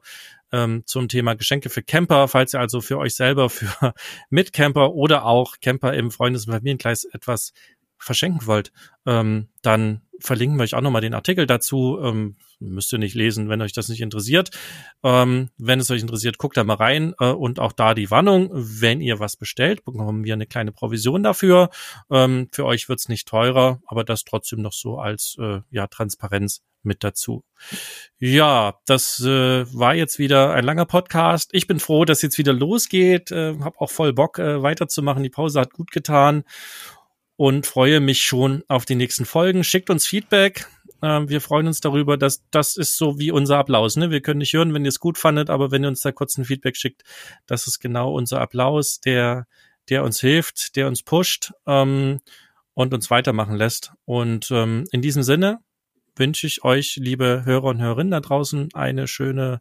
ähm, 0.51 0.81
zum 0.87 1.07
Thema 1.07 1.35
Geschenke 1.35 1.69
für 1.69 1.83
Camper, 1.83 2.27
falls 2.27 2.55
ihr 2.55 2.59
also 2.59 2.81
für 2.81 2.97
euch 2.97 3.13
selber, 3.13 3.49
für 3.51 3.93
Mitcamper 4.31 4.93
oder 4.93 5.25
auch 5.25 5.57
Camper 5.61 5.93
im 5.93 6.09
Freundes- 6.09 6.47
und 6.47 6.53
Familienkreis 6.53 7.03
etwas 7.05 7.53
verschenken 7.97 8.45
wollt, 8.47 8.71
ähm, 9.05 9.49
dann 9.61 10.01
verlinken 10.19 10.57
wir 10.57 10.63
euch 10.63 10.75
auch 10.75 10.81
nochmal 10.81 11.01
den 11.01 11.13
Artikel 11.13 11.45
dazu. 11.45 11.99
Ähm, 12.01 12.35
müsst 12.59 12.93
ihr 12.93 12.99
nicht 12.99 13.15
lesen, 13.15 13.49
wenn 13.49 13.61
euch 13.61 13.73
das 13.73 13.89
nicht 13.89 14.01
interessiert. 14.01 14.51
Ähm, 15.03 15.49
wenn 15.57 15.79
es 15.79 15.91
euch 15.91 16.01
interessiert, 16.01 16.37
guckt 16.37 16.57
da 16.57 16.63
mal 16.63 16.75
rein 16.75 17.13
äh, 17.19 17.31
und 17.31 17.59
auch 17.59 17.73
da 17.73 17.93
die 17.93 18.11
Warnung. 18.11 18.49
Wenn 18.53 19.01
ihr 19.01 19.19
was 19.19 19.35
bestellt, 19.35 19.83
bekommen 19.83 20.23
wir 20.23 20.33
eine 20.33 20.45
kleine 20.47 20.71
Provision 20.71 21.23
dafür. 21.23 21.69
Ähm, 22.09 22.49
für 22.51 22.65
euch 22.65 22.89
wird's 22.89 23.09
nicht 23.09 23.27
teurer, 23.27 23.81
aber 23.87 24.03
das 24.03 24.23
trotzdem 24.23 24.61
noch 24.61 24.73
so 24.73 24.97
als 24.99 25.37
äh, 25.39 25.61
ja, 25.71 25.87
Transparenz 25.87 26.61
mit 26.85 27.03
dazu. 27.03 27.43
Ja, 28.19 28.75
das 28.85 29.19
äh, 29.19 29.65
war 29.73 29.95
jetzt 29.95 30.19
wieder 30.19 30.53
ein 30.53 30.63
langer 30.63 30.85
Podcast. 30.85 31.49
Ich 31.51 31.65
bin 31.65 31.79
froh, 31.79 32.05
dass 32.05 32.21
jetzt 32.21 32.37
wieder 32.37 32.53
losgeht. 32.53 33.31
Äh, 33.31 33.57
hab 33.59 33.81
auch 33.81 33.89
voll 33.89 34.13
Bock 34.13 34.39
äh, 34.39 34.61
weiterzumachen. 34.61 35.23
Die 35.23 35.29
Pause 35.29 35.59
hat 35.59 35.73
gut 35.73 35.91
getan 35.91 36.43
und 37.37 37.65
freue 37.65 37.99
mich 37.99 38.23
schon 38.23 38.63
auf 38.67 38.85
die 38.85 38.95
nächsten 38.95 39.25
Folgen. 39.25 39.63
Schickt 39.63 39.89
uns 39.89 40.07
Feedback. 40.07 40.67
Ähm, 41.01 41.29
wir 41.29 41.41
freuen 41.41 41.67
uns 41.67 41.81
darüber, 41.81 42.17
dass 42.17 42.43
das 42.51 42.77
ist 42.77 42.97
so 42.97 43.19
wie 43.19 43.31
unser 43.31 43.57
Applaus. 43.57 43.97
Ne? 43.97 44.11
Wir 44.11 44.21
können 44.21 44.39
nicht 44.39 44.53
hören, 44.53 44.73
wenn 44.73 44.85
ihr 44.85 44.89
es 44.89 44.99
gut 44.99 45.17
fandet, 45.17 45.49
aber 45.49 45.71
wenn 45.71 45.83
ihr 45.83 45.89
uns 45.89 46.01
da 46.01 46.11
kurz 46.11 46.37
ein 46.37 46.45
Feedback 46.45 46.77
schickt, 46.77 47.03
das 47.45 47.67
ist 47.67 47.79
genau 47.79 48.13
unser 48.13 48.41
Applaus, 48.41 48.99
der, 49.01 49.47
der 49.89 50.03
uns 50.03 50.19
hilft, 50.19 50.75
der 50.75 50.87
uns 50.87 51.03
pusht 51.03 51.51
ähm, 51.67 52.21
und 52.73 52.93
uns 52.93 53.11
weitermachen 53.11 53.55
lässt. 53.55 53.91
Und 54.05 54.49
ähm, 54.51 54.85
in 54.91 55.01
diesem 55.01 55.23
Sinne 55.23 55.59
wünsche 56.15 56.47
ich 56.47 56.63
euch, 56.63 56.95
liebe 56.95 57.43
Hörer 57.43 57.65
und 57.65 57.81
Hörerinnen 57.81 58.11
da 58.11 58.21
draußen, 58.21 58.69
eine 58.73 59.07
schöne 59.07 59.59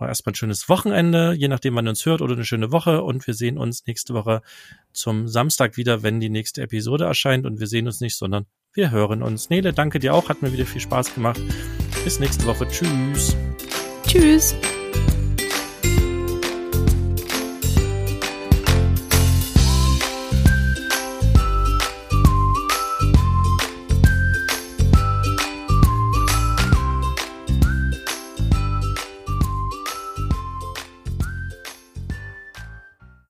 erstmal 0.00 0.32
ein 0.32 0.36
schönes 0.36 0.68
Wochenende, 0.68 1.32
je 1.32 1.48
nachdem, 1.48 1.74
wann 1.74 1.86
ihr 1.86 1.90
uns 1.90 2.04
hört, 2.04 2.20
oder 2.20 2.34
eine 2.34 2.44
schöne 2.44 2.72
Woche. 2.72 3.02
Und 3.02 3.26
wir 3.26 3.34
sehen 3.34 3.58
uns 3.58 3.86
nächste 3.86 4.14
Woche 4.14 4.42
zum 4.92 5.28
Samstag 5.28 5.76
wieder, 5.76 6.02
wenn 6.02 6.20
die 6.20 6.30
nächste 6.30 6.62
Episode 6.62 7.04
erscheint. 7.04 7.46
Und 7.46 7.60
wir 7.60 7.66
sehen 7.66 7.86
uns 7.86 8.00
nicht, 8.00 8.16
sondern 8.16 8.46
wir 8.72 8.90
hören 8.90 9.22
uns. 9.22 9.50
Nele, 9.50 9.72
danke 9.72 9.98
dir 9.98 10.14
auch. 10.14 10.28
Hat 10.28 10.42
mir 10.42 10.52
wieder 10.52 10.66
viel 10.66 10.80
Spaß 10.80 11.14
gemacht. 11.14 11.40
Bis 12.02 12.18
nächste 12.18 12.44
Woche. 12.46 12.66
Tschüss. 12.68 13.36
Tschüss. 14.06 14.54